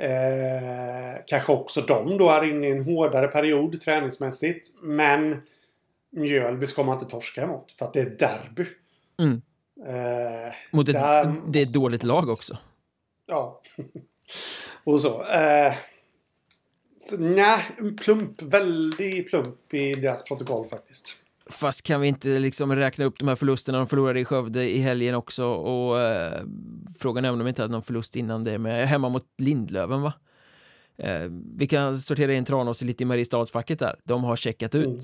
Eh, 0.00 1.22
kanske 1.26 1.52
också 1.52 1.80
de 1.80 2.18
då 2.18 2.30
är 2.30 2.44
inne 2.50 2.68
i 2.68 2.70
en 2.70 2.84
hårdare 2.84 3.28
period 3.28 3.80
träningsmässigt. 3.80 4.68
Men 4.82 5.36
Mjölby 6.12 6.66
ska 6.66 6.82
man 6.82 6.94
inte 6.98 7.10
torska 7.10 7.42
emot 7.42 7.72
för 7.78 7.86
att 7.86 7.92
det 7.92 8.00
är 8.00 8.10
derby. 8.18 8.66
Mm. 9.20 9.42
Eh, 9.86 10.54
Mot 10.70 10.88
ett, 10.88 10.94
där, 10.94 11.36
det 11.52 11.58
är 11.58 11.62
ett 11.62 11.72
dåligt 11.72 12.02
lag 12.02 12.28
också. 12.28 12.58
Ja. 13.26 13.62
och 14.84 15.00
så. 15.00 15.22
Eh, 15.22 15.74
nej, 17.18 17.60
plump. 18.04 18.42
Väldigt 18.42 19.30
plump 19.30 19.74
i 19.74 19.94
deras 19.94 20.24
protokoll 20.24 20.66
faktiskt. 20.66 21.16
Fast 21.46 21.82
kan 21.82 22.00
vi 22.00 22.08
inte 22.08 22.28
liksom 22.28 22.76
räkna 22.76 23.04
upp 23.04 23.18
de 23.18 23.28
här 23.28 23.36
förlusterna 23.36 23.78
de 23.78 23.86
förlorade 23.86 24.20
i 24.20 24.24
Skövde 24.24 24.70
i 24.70 24.78
helgen 24.78 25.14
också 25.14 25.44
och 25.46 26.00
eh, 26.00 26.42
frågan 26.98 27.24
är 27.24 27.32
om 27.32 27.38
de 27.38 27.48
inte 27.48 27.62
hade 27.62 27.72
någon 27.72 27.82
förlust 27.82 28.16
innan 28.16 28.42
det 28.42 28.58
med 28.58 28.88
hemma 28.88 29.08
mot 29.08 29.26
Lindlöven 29.38 30.02
va? 30.02 30.12
Eh, 30.98 31.30
vi 31.56 31.66
kan 31.66 31.98
sortera 31.98 32.34
in 32.34 32.44
Tranås 32.44 32.82
lite 32.82 33.02
i 33.02 33.06
Mariestadsfacket 33.06 33.78
där. 33.78 33.96
De 34.04 34.24
har 34.24 34.36
checkat 34.36 34.74
ut. 34.74 34.86
Mm. 34.86 35.00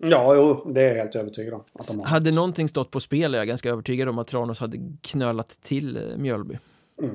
Ja, 0.00 0.34
jo, 0.34 0.72
det 0.72 0.80
är 0.80 0.88
jag 0.88 0.94
helt 0.94 1.14
övertygad 1.14 1.54
om. 1.54 1.64
Att 1.72 1.88
de 1.88 1.98
har. 1.98 2.06
Hade 2.06 2.32
någonting 2.32 2.68
stått 2.68 2.90
på 2.90 3.00
spel 3.00 3.34
är 3.34 3.38
jag 3.38 3.48
ganska 3.48 3.70
övertygad 3.70 4.08
om 4.08 4.18
att 4.18 4.26
Tranås 4.26 4.60
hade 4.60 4.78
knölat 5.02 5.48
till 5.48 5.96
eh, 5.96 6.02
Mjölby. 6.16 6.58
Mm. 7.02 7.14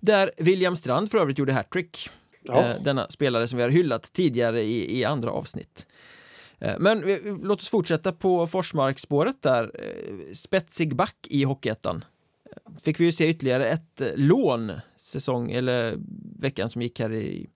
Där 0.00 0.30
William 0.36 0.76
Strand 0.76 1.10
för 1.10 1.18
övrigt 1.18 1.38
gjorde 1.38 1.52
hattrick. 1.52 2.10
Ja. 2.42 2.64
Eh, 2.64 2.82
denna 2.82 3.08
spelare 3.08 3.48
som 3.48 3.56
vi 3.56 3.62
har 3.62 3.70
hyllat 3.70 4.12
tidigare 4.12 4.62
i, 4.62 4.98
i 4.98 5.04
andra 5.04 5.30
avsnitt. 5.30 5.86
Eh, 6.58 6.78
men 6.78 7.18
låt 7.42 7.60
oss 7.60 7.68
fortsätta 7.68 8.12
på 8.12 8.46
Forsmarkspåret 8.46 9.42
där. 9.42 9.72
Spetsig 10.32 10.96
back 10.96 11.16
i 11.30 11.44
Hockeyettan. 11.44 12.04
Fick 12.84 13.00
vi 13.00 13.04
ju 13.04 13.12
se 13.12 13.28
ytterligare 13.28 13.66
ett 13.66 14.02
lån 14.14 14.72
säsong 14.96 15.50
eller 15.50 15.98
veckan 16.38 16.70
som 16.70 16.82
gick 16.82 17.00
här 17.00 17.12
i 17.12 17.48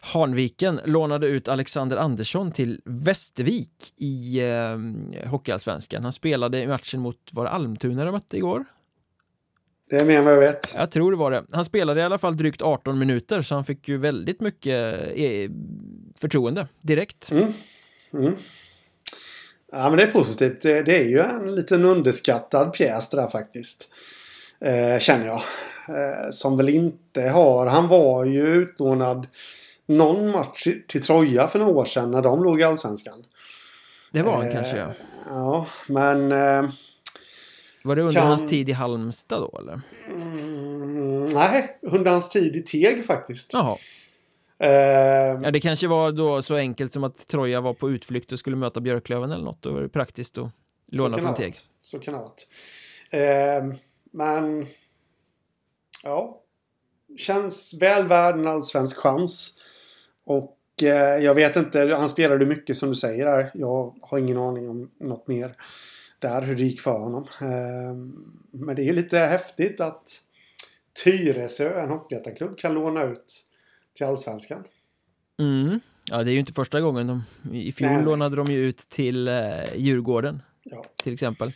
Hanviken 0.00 0.80
lånade 0.84 1.26
ut 1.26 1.48
Alexander 1.48 1.96
Andersson 1.96 2.52
till 2.52 2.80
Västervik 2.84 3.72
i 3.96 4.40
eh, 4.40 5.28
Hockeyallsvenskan. 5.30 6.02
Han 6.02 6.12
spelade 6.12 6.60
i 6.60 6.66
matchen 6.66 7.00
mot, 7.00 7.16
var 7.32 7.44
det 7.44 7.50
Almtuna 7.50 8.04
de 8.04 8.12
mötte 8.12 8.36
igår? 8.36 8.64
Det 9.90 9.96
är 9.96 10.04
mer 10.04 10.18
än 10.18 10.24
vad 10.24 10.34
jag 10.34 10.40
vet. 10.40 10.74
Jag 10.76 10.90
tror 10.90 11.10
det 11.10 11.16
var 11.16 11.30
det. 11.30 11.44
Han 11.52 11.64
spelade 11.64 12.00
i 12.00 12.04
alla 12.04 12.18
fall 12.18 12.36
drygt 12.36 12.62
18 12.62 12.98
minuter 12.98 13.42
så 13.42 13.54
han 13.54 13.64
fick 13.64 13.88
ju 13.88 13.98
väldigt 13.98 14.40
mycket 14.40 14.94
eh, 15.16 15.50
förtroende 16.20 16.68
direkt. 16.80 17.30
Mm. 17.30 17.52
Mm. 18.12 18.34
Ja 19.72 19.88
men 19.88 19.96
det 19.96 20.02
är 20.02 20.12
positivt. 20.12 20.62
Det, 20.62 20.82
det, 20.82 20.96
är 20.96 21.08
ju 21.08 21.20
en 21.20 21.54
liten 21.54 21.84
underskattad 21.84 22.72
pjäs 22.72 23.10
det 23.10 23.16
där 23.16 23.30
faktiskt. 23.30 23.88
Eh, 24.60 24.98
känner 24.98 25.26
jag. 25.26 25.42
Eh, 25.88 26.30
som 26.30 26.56
väl 26.56 26.68
inte 26.68 27.22
har... 27.22 27.66
Han 27.66 27.88
var 27.88 28.24
ju 28.24 28.48
utlånad 28.48 29.26
någon 29.88 30.30
match 30.30 30.66
till 30.88 31.02
Troja 31.02 31.48
för 31.48 31.58
några 31.58 31.72
år 31.72 31.84
sedan 31.84 32.10
när 32.10 32.22
de 32.22 32.44
låg 32.44 32.60
i 32.60 32.64
Allsvenskan. 32.64 33.24
Det 34.12 34.22
var 34.22 34.32
han 34.32 34.46
eh, 34.46 34.52
kanske 34.52 34.76
ja. 34.76 34.92
Ja 35.26 35.66
men... 35.86 36.32
Eh, 36.32 36.70
var 37.84 37.96
det 37.96 38.02
under 38.02 38.20
kan... 38.20 38.28
hans 38.28 38.46
tid 38.46 38.68
i 38.68 38.72
Halmstad 38.72 39.40
då 39.40 39.58
eller? 39.58 39.80
Mm, 40.08 41.24
nej, 41.24 41.78
under 41.82 42.10
hans 42.10 42.28
tid 42.28 42.56
i 42.56 42.62
Teg 42.62 43.06
faktiskt. 43.06 43.52
Jaha. 43.52 43.76
Uh, 44.62 44.70
ja, 45.42 45.50
det 45.50 45.60
kanske 45.60 45.86
var 45.86 46.12
då 46.12 46.42
så 46.42 46.54
enkelt 46.54 46.92
som 46.92 47.04
att 47.04 47.28
Troja 47.28 47.60
var 47.60 47.74
på 47.74 47.90
utflykt 47.90 48.32
och 48.32 48.38
skulle 48.38 48.56
möta 48.56 48.80
Björklöven 48.80 49.32
eller 49.32 49.44
något. 49.44 49.62
Då 49.62 49.72
var 49.72 49.80
det 49.80 49.88
praktiskt 49.88 50.38
att 50.38 50.50
låna 50.92 51.18
från 51.18 51.34
Teg. 51.34 51.54
Så 51.82 51.98
kan 51.98 52.14
det 52.14 52.20
ha 52.20 52.24
varit. 52.24 52.46
Uh, 53.14 53.78
men... 54.12 54.66
Ja. 56.02 56.42
Känns 57.16 57.74
väl 57.80 58.06
värd 58.06 58.34
en 58.34 58.46
allsvensk 58.46 58.96
chans. 58.96 59.58
Och 60.28 60.58
uh, 60.82 60.88
jag 61.24 61.34
vet 61.34 61.56
inte, 61.56 61.96
han 61.98 62.08
spelade 62.08 62.46
mycket 62.46 62.76
som 62.76 62.88
du 62.88 62.94
säger 62.94 63.24
där. 63.24 63.50
Jag 63.54 63.94
har 64.02 64.18
ingen 64.18 64.38
aning 64.38 64.68
om 64.68 64.90
något 65.00 65.28
mer 65.28 65.54
där 66.18 66.42
hur 66.42 66.56
det 66.56 66.62
gick 66.62 66.80
för 66.80 66.98
honom. 66.98 67.26
Ehm, 67.40 68.12
men 68.50 68.76
det 68.76 68.88
är 68.88 68.92
lite 68.92 69.18
häftigt 69.18 69.80
att 69.80 70.20
Tyresö, 71.04 71.80
en 71.80 71.88
hockeyettaklubb, 71.88 72.58
kan 72.58 72.74
låna 72.74 73.02
ut 73.02 73.44
till 73.96 74.06
Allsvenskan. 74.06 74.64
Mm. 75.38 75.80
Ja, 76.10 76.24
det 76.24 76.30
är 76.30 76.32
ju 76.32 76.38
inte 76.38 76.52
första 76.52 76.80
gången. 76.80 77.06
De, 77.06 77.22
I 77.56 77.72
fjol 77.72 77.90
Nej. 77.90 78.04
lånade 78.04 78.36
de 78.36 78.46
ju 78.46 78.58
ut 78.58 78.78
till 78.78 79.28
eh, 79.28 79.34
Djurgården, 79.76 80.42
ja. 80.62 80.84
till 80.96 81.12
exempel. 81.12 81.52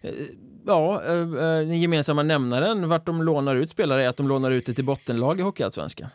Eh, 0.00 0.10
ja, 0.66 1.04
eh, 1.04 1.20
eh, 1.20 1.26
den 1.66 1.80
gemensamma 1.80 2.22
nämnaren 2.22 2.88
vart 2.88 3.06
de 3.06 3.22
lånar 3.22 3.56
ut 3.56 3.70
spelare 3.70 4.04
är 4.04 4.08
att 4.08 4.16
de 4.16 4.28
lånar 4.28 4.50
ut 4.50 4.66
det 4.66 4.74
till 4.74 4.84
bottenlag 4.84 5.40
i 5.40 5.42
Hockeyallsvenskan. 5.42 6.08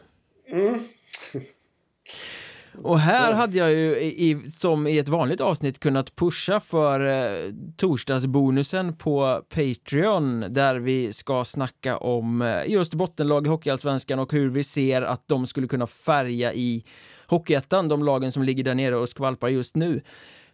Och 2.81 2.99
här 2.99 3.31
så. 3.31 3.35
hade 3.35 3.57
jag 3.57 3.71
ju 3.71 3.95
i, 3.99 4.43
som 4.49 4.87
i 4.87 4.97
ett 4.97 5.09
vanligt 5.09 5.41
avsnitt 5.41 5.79
kunnat 5.79 6.15
pusha 6.15 6.59
för 6.59 6.99
eh, 6.99 7.51
torsdagsbonusen 7.77 8.97
på 8.97 9.41
Patreon 9.49 10.45
där 10.49 10.75
vi 10.75 11.13
ska 11.13 11.45
snacka 11.45 11.97
om 11.97 12.41
eh, 12.41 12.71
just 12.71 12.93
bottenlag 12.93 13.47
i 13.47 13.49
Hockeyallsvenskan 13.49 14.19
och 14.19 14.33
hur 14.33 14.49
vi 14.49 14.63
ser 14.63 15.01
att 15.01 15.27
de 15.27 15.47
skulle 15.47 15.67
kunna 15.67 15.87
färga 15.87 16.53
i 16.53 16.85
Hockeyettan, 17.27 17.87
de 17.87 18.03
lagen 18.03 18.31
som 18.31 18.43
ligger 18.43 18.63
där 18.63 18.75
nere 18.75 18.95
och 18.95 19.09
skvalpar 19.09 19.49
just 19.49 19.75
nu. 19.75 20.01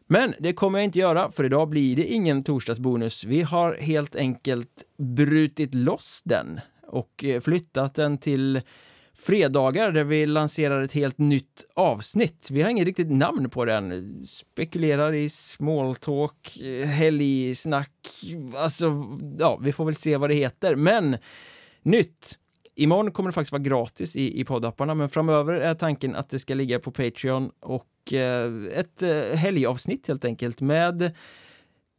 Men 0.08 0.34
det 0.40 0.54
kommer 0.54 0.80
jag 0.80 0.84
inte 0.84 1.00
göra, 1.00 1.32
för 1.32 1.44
idag 1.44 1.70
blir 1.70 1.96
det 1.96 2.06
ingen 2.06 2.44
torsdagsbonus. 2.44 3.24
Vi 3.24 3.42
har 3.42 3.74
helt 3.74 4.16
enkelt 4.16 4.84
brutit 4.98 5.76
loss 5.76 6.22
den 6.26 6.60
och 6.88 7.24
eh, 7.24 7.42
flyttat 7.42 7.96
den 7.96 8.18
till 8.18 8.62
fredagar 9.20 9.92
där 9.92 10.04
vi 10.04 10.26
lanserar 10.26 10.82
ett 10.82 10.94
helt 10.94 11.18
nytt 11.18 11.66
avsnitt. 11.74 12.48
Vi 12.52 12.62
har 12.62 12.70
inget 12.70 12.86
riktigt 12.86 13.12
namn 13.12 13.50
på 13.50 13.66
den. 13.66 14.16
Spekulerar 14.26 15.14
i 15.14 15.30
smalltalk, 15.30 16.58
eh, 16.58 16.88
helgsnack, 16.88 17.92
alltså 18.56 19.06
ja, 19.40 19.60
vi 19.62 19.72
får 19.72 19.86
väl 19.86 19.96
se 19.96 20.18
vad 20.18 20.30
det 20.30 20.34
heter. 20.34 20.76
Men 20.76 21.18
nytt! 21.82 22.38
Imorgon 22.76 23.12
kommer 23.12 23.30
det 23.30 23.34
faktiskt 23.34 23.52
vara 23.52 23.62
gratis 23.62 24.16
i, 24.16 24.40
i 24.40 24.46
poddapparna, 24.46 24.96
men 24.96 25.10
framöver 25.10 25.54
är 25.54 25.74
tanken 25.74 26.16
att 26.16 26.30
det 26.30 26.40
ska 26.40 26.54
ligga 26.54 26.80
på 26.80 26.92
Patreon 26.92 27.52
och 27.60 28.14
eh, 28.14 28.52
ett 28.76 29.02
eh, 29.02 29.38
helgavsnitt 29.38 30.08
helt 30.08 30.26
enkelt 30.26 30.62
med 30.62 31.12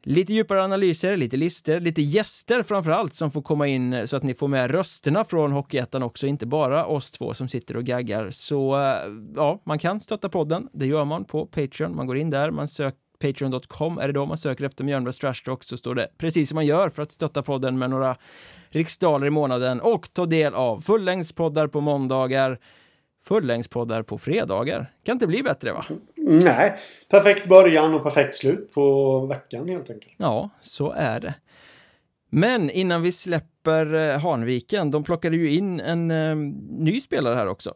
Lite 0.02 0.32
djupare 0.32 0.64
analyser, 0.64 1.16
lite 1.16 1.36
lister, 1.36 1.80
lite 1.80 2.02
gäster 2.02 2.62
framför 2.62 2.90
allt 2.90 3.14
som 3.14 3.30
får 3.30 3.42
komma 3.42 3.66
in 3.66 4.08
så 4.08 4.16
att 4.16 4.22
ni 4.22 4.34
får 4.34 4.48
med 4.48 4.70
rösterna 4.70 5.24
från 5.24 5.52
Hockeyettan 5.52 6.02
också, 6.02 6.26
inte 6.26 6.46
bara 6.46 6.86
oss 6.86 7.10
två 7.10 7.34
som 7.34 7.48
sitter 7.48 7.76
och 7.76 7.84
gaggar. 7.84 8.30
Så 8.30 8.76
eh, 8.76 8.96
ja, 9.36 9.62
man 9.66 9.78
kan 9.78 10.00
stötta 10.00 10.28
podden. 10.28 10.68
Det 10.72 10.86
gör 10.86 11.04
man 11.04 11.24
på 11.24 11.46
Patreon. 11.46 11.96
Man 11.96 12.06
går 12.06 12.16
in 12.16 12.30
där, 12.30 12.50
man 12.50 12.68
söker 12.68 12.98
Patreon.com 13.20 13.98
är 13.98 14.06
det 14.06 14.12
då 14.12 14.26
man 14.26 14.38
söker 14.38 14.64
efter 14.64 14.84
Mjölnbergs 14.84 15.18
Trash 15.18 15.44
Talk 15.44 15.64
så 15.64 15.76
står 15.76 15.94
det 15.94 16.08
precis 16.18 16.48
som 16.48 16.54
man 16.54 16.66
gör 16.66 16.90
för 16.90 17.02
att 17.02 17.12
stötta 17.12 17.42
podden 17.42 17.78
med 17.78 17.90
några 17.90 18.16
riksdaler 18.68 19.26
i 19.26 19.30
månaden 19.30 19.80
och 19.80 20.12
ta 20.12 20.26
del 20.26 20.54
av 20.54 20.80
fullängdspoddar 20.80 21.66
på 21.66 21.80
måndagar, 21.80 22.58
fullängdspoddar 23.24 24.02
på 24.02 24.18
fredagar. 24.18 24.92
Kan 25.04 25.12
inte 25.12 25.26
bli 25.26 25.42
bättre 25.42 25.72
va? 25.72 25.84
Nej, 26.22 26.76
perfekt 27.10 27.48
början 27.48 27.94
och 27.94 28.02
perfekt 28.02 28.34
slut 28.34 28.72
på 28.72 29.26
veckan 29.26 29.68
helt 29.68 29.90
enkelt. 29.90 30.14
Ja, 30.16 30.50
så 30.60 30.92
är 30.92 31.20
det. 31.20 31.34
Men 32.30 32.70
innan 32.70 33.02
vi 33.02 33.12
släpper 33.12 33.94
eh, 33.94 34.18
Hanviken, 34.18 34.90
de 34.90 35.04
plockade 35.04 35.36
ju 35.36 35.54
in 35.54 35.80
en 35.80 36.10
uh, 36.10 36.36
ny 36.70 37.00
spelare 37.00 37.34
här 37.34 37.46
också. 37.46 37.74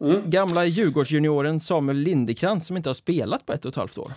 Mm. 0.00 0.30
Gamla 0.30 0.64
Djurgårdsjunioren 0.64 1.60
Samuel 1.60 1.96
Lindekrantz 1.96 2.66
som 2.66 2.76
inte 2.76 2.88
har 2.88 2.94
spelat 2.94 3.46
på 3.46 3.52
ett 3.52 3.64
och 3.64 3.68
ett 3.68 3.76
halvt 3.76 3.98
år. 3.98 4.12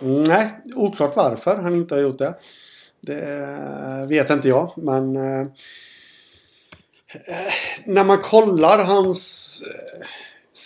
Nej, 0.00 0.50
oklart 0.74 1.16
varför 1.16 1.56
han 1.56 1.74
inte 1.74 1.94
har 1.94 2.02
gjort 2.02 2.18
det. 2.18 2.34
Det 3.00 4.06
vet 4.08 4.30
inte 4.30 4.48
jag, 4.48 4.72
men 4.76 5.16
uh, 5.16 5.46
när 7.84 8.04
man 8.04 8.18
kollar 8.18 8.84
hans 8.84 9.62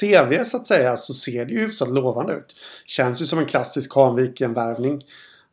CV 0.01 0.45
så 0.45 0.57
att 0.57 0.67
säga 0.67 0.97
så 0.97 1.15
ser 1.15 1.45
det 1.45 1.53
ju 1.53 1.61
hyfsat 1.61 1.89
lovande 1.89 2.33
ut. 2.33 2.57
Känns 2.87 3.23
ju 3.23 3.27
som 3.27 3.39
en 3.39 3.47
klassisk 3.47 3.95
Hanviken-värvning. 3.95 5.05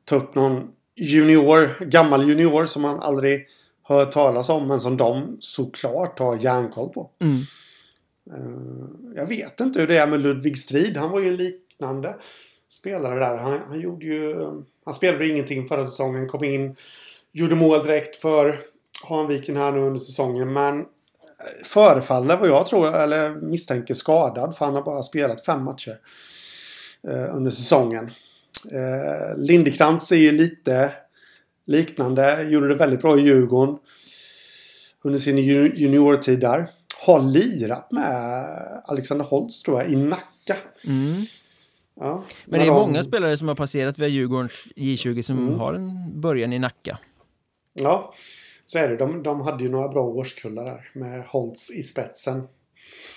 Ta 0.05 0.15
upp 0.15 0.36
någon 0.36 0.67
junior, 0.95 1.86
gammal 1.86 2.29
junior 2.29 2.65
som 2.65 2.81
man 2.81 2.99
aldrig 2.99 3.47
hört 3.83 4.11
talas 4.11 4.49
om 4.49 4.67
men 4.67 4.79
som 4.79 4.97
de 4.97 5.38
såklart 5.39 6.19
har 6.19 6.38
järnkoll 6.38 6.89
på. 6.89 7.09
Mm. 7.19 7.38
Uh, 8.33 8.88
jag 9.15 9.27
vet 9.27 9.59
inte 9.59 9.79
hur 9.79 9.88
det 9.88 9.97
är 9.97 10.07
med 10.07 10.19
Ludvig 10.19 10.57
Strid. 10.57 10.97
Han 10.97 11.11
var 11.11 11.19
ju 11.19 11.27
en 11.27 11.36
liknande 11.36 12.15
spelare 12.69 13.19
där. 13.19 13.38
Han, 13.38 13.59
han 13.67 13.81
gjorde 13.81 14.05
ju... 14.05 14.36
Han 14.86 14.93
spelade 14.93 15.27
ingenting 15.27 15.67
förra 15.67 15.86
säsongen. 15.86 16.27
Kom 16.27 16.43
in. 16.43 16.75
Gjorde 17.31 17.55
mål 17.55 17.83
direkt 17.83 18.15
för 18.15 18.59
Hanviken 19.07 19.57
här 19.57 19.71
nu 19.71 19.79
under 19.79 19.99
säsongen. 19.99 20.53
Men 20.53 20.86
förefaller 21.64 22.38
vad 22.38 22.50
jag 22.50 22.66
tror, 22.66 22.96
eller 22.96 23.36
misstänker 23.36 23.93
skadad. 23.93 24.56
För 24.58 24.66
han 24.66 24.76
har 24.76 24.82
bara 24.82 25.04
spelat 25.04 25.46
fem 25.46 25.64
matcher 25.64 25.98
eh, 27.08 27.36
under 27.36 27.52
säsongen. 27.52 28.10
Eh, 28.72 29.38
Lindekrantz 29.38 30.12
är 30.12 30.16
ju 30.16 30.32
lite 30.32 30.91
liknande. 31.66 32.43
Gjorde 32.43 32.68
det 32.68 32.76
väldigt 32.76 33.02
bra 33.02 33.20
i 33.20 33.22
Djurgården. 33.22 33.78
Under 35.04 35.20
sin 35.20 35.38
juniortid 35.38 36.39
där. 36.39 36.68
Har 36.98 37.22
lirat 37.22 37.91
med 37.91 38.56
Alexander 38.86 39.26
Holtz 39.26 39.62
tror 39.62 39.82
jag 39.82 39.91
i 39.91 39.96
Nacka. 39.96 40.56
Mm. 40.88 41.16
Ja, 42.00 42.24
Men 42.46 42.60
det 42.60 42.66
är 42.66 42.70
de... 42.70 42.74
många 42.74 43.04
spelare 43.04 43.38
som 43.38 43.48
har 43.48 43.56
passerat 43.56 44.00
via 44.00 44.08
Djurgårdens 44.08 44.52
J20 44.76 45.22
som 45.22 45.38
mm. 45.38 45.60
har 45.60 45.74
en 45.74 46.22
början 46.22 46.54
i 46.54 46.60
Nacka. 46.60 46.98
Ja, 47.74 48.14
så 48.66 48.78
är 48.78 48.89
det. 48.89 48.97
De, 48.97 49.24
de 49.24 49.41
hade 49.41 49.63
ju 49.63 49.70
några 49.70 49.88
bra 49.88 50.03
årskullar 50.03 50.66
där 50.66 50.89
med 50.93 51.26
Holtz 51.26 51.72
i 51.72 51.84
spetsen. 51.84 52.43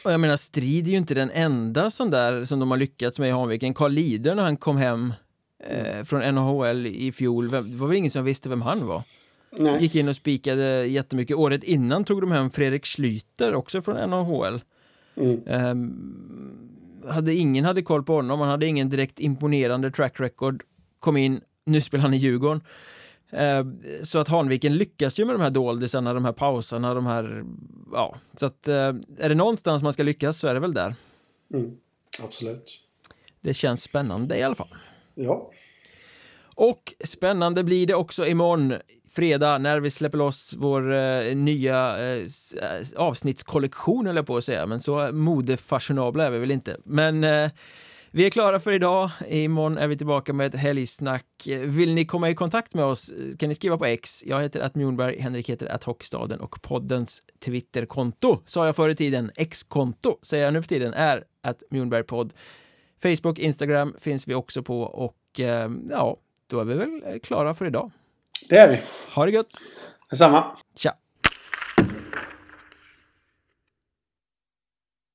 Och 0.05 0.13
jag 0.13 0.21
menar, 0.21 0.37
Strid 0.37 0.87
är 0.87 0.91
ju 0.91 0.97
inte 0.97 1.15
den 1.15 1.31
enda 1.31 1.91
sån 1.91 2.11
där 2.11 2.45
som 2.45 2.61
de 2.61 2.71
har 2.71 2.79
lyckats 2.79 3.19
med 3.19 3.29
i 3.29 3.33
Hanviken. 3.33 3.75
Carl 3.75 3.93
Lider 3.93 4.35
när 4.35 4.43
han 4.43 4.57
kom 4.57 4.77
hem 4.77 5.13
eh, 5.65 6.05
från 6.05 6.35
NHL 6.35 6.87
i 6.87 7.13
fjol, 7.13 7.51
det 7.51 7.61
var 7.61 7.89
väl 7.89 7.97
ingen 7.97 8.11
som 8.11 8.25
visste 8.25 8.49
vem 8.49 8.63
han 8.63 8.87
var? 8.87 9.03
Nej. 9.53 9.83
Gick 9.83 9.95
in 9.95 10.09
och 10.09 10.17
spikade 10.17 10.87
jättemycket. 10.87 11.37
Året 11.37 11.65
innan 11.65 12.05
tog 12.05 12.21
de 12.21 12.33
hem 12.33 12.51
Fredrik 12.51 12.87
Schlyter, 12.87 13.55
också 13.55 13.83
från 13.83 14.11
NHL. 14.11 14.61
Mm. 15.17 15.41
Um, 15.47 17.09
hade 17.09 17.35
ingen 17.35 17.65
hade 17.65 17.83
koll 17.83 18.03
på 18.03 18.15
honom, 18.15 18.41
han 18.41 18.49
hade 18.49 18.67
ingen 18.67 18.89
direkt 18.89 19.21
imponerande 19.21 19.91
track 19.91 20.21
record. 20.21 20.63
Kom 21.01 21.17
in, 21.17 21.41
nu 21.65 21.81
spelar 21.81 22.03
han 22.03 22.15
i 22.15 22.17
Djurgården. 22.17 22.61
Uh, 23.33 23.65
så 24.03 24.19
att 24.19 24.29
Hanviken 24.29 24.77
lyckas 24.77 25.21
ju 25.21 25.25
med 25.25 25.35
de 25.35 25.41
här 25.41 25.51
doldisarna, 25.51 26.15
de 26.15 26.25
här 26.25 26.33
pausarna, 26.33 26.95
de 26.95 27.07
här, 27.07 27.45
ja, 27.93 28.17
så 28.37 28.47
att 28.47 28.69
uh, 28.69 28.75
är 29.19 29.29
det 29.29 29.35
någonstans 29.35 29.83
man 29.83 29.93
ska 29.93 30.03
lyckas 30.03 30.39
så 30.39 30.49
är 30.49 30.55
det 30.55 30.61
väl 30.61 30.75
där. 30.75 30.95
Mm. 31.55 31.77
Absolut. 32.23 32.81
Det 33.41 33.55
känns 33.55 33.83
spännande 33.83 34.39
i 34.39 34.43
alla 34.43 34.55
fall. 34.55 34.69
Ja. 35.15 35.51
Och 36.55 36.95
spännande 37.05 37.65
blir 37.65 37.87
det 37.87 37.95
också 37.95 38.27
imorgon 38.27 38.75
fredag 39.11 39.59
när 39.59 39.81
vi 39.81 39.91
släpper 39.91 40.19
loss 40.19 40.55
vår 40.59 40.95
eh, 40.95 41.37
nya 41.37 42.13
eh, 42.15 42.27
avsnittskollektion 42.97 44.07
eller 44.07 44.23
på 44.23 44.37
att 44.37 44.45
säga, 44.45 44.67
men 44.67 44.81
så 44.81 45.13
modefashionabla 45.13 46.25
är 46.25 46.31
vi 46.31 46.39
väl 46.39 46.51
inte. 46.51 46.77
Men 46.85 47.25
eh, 47.25 47.51
vi 48.11 48.27
är 48.27 48.31
klara 48.31 48.61
för 48.61 48.73
idag. 48.73 49.11
Imorgon 49.29 49.79
är 49.79 49.89
vi 49.89 49.97
tillbaka 49.97 50.33
med 50.33 50.47
ett 50.47 50.61
helgsnack. 50.61 51.27
Vill 51.47 51.95
ni 51.95 52.05
komma 52.05 52.31
i 52.31 52.35
kontakt 52.35 52.75
med 52.75 52.85
oss 52.85 53.13
kan 53.39 53.49
ni 53.49 53.55
skriva 53.55 53.79
på 53.79 53.85
X. 53.85 54.25
Jag 54.27 54.43
heter 54.43 54.61
att 54.61 54.75
Mjornberg, 54.75 55.21
Henrik 55.21 55.51
heter 55.51 55.67
att 55.67 55.85
Hockstaden 55.85 56.41
och 56.41 56.63
poddens 56.63 57.23
Twitterkonto, 57.45 58.43
sa 58.47 58.67
jag 58.67 58.77
förr 58.77 58.89
i 58.89 58.95
tiden, 58.95 59.31
X-konto 59.37 60.19
säger 60.23 60.45
jag 60.45 60.53
nu 60.53 60.63
för 60.63 60.69
tiden, 60.69 60.95
är 60.95 61.25
att 61.43 61.63
Mjornbergpodd. 61.71 62.33
Facebook, 63.03 63.39
Instagram 63.39 63.95
finns 63.99 64.29
vi 64.29 64.35
också 64.35 64.63
på 64.63 64.81
och 64.81 65.41
eh, 65.41 65.71
ja, 65.89 66.17
då 66.51 66.61
är 66.61 66.65
vi 66.65 66.75
väl 66.75 67.21
klara 67.23 67.55
för 67.55 67.67
idag. 67.67 67.91
Det 68.49 68.57
är 68.57 68.69
vi. 68.69 68.81
Ha 69.15 69.27
det 69.27 69.33
gött! 69.33 69.53
Detsamma. 70.11 70.45
Tja! 70.77 70.95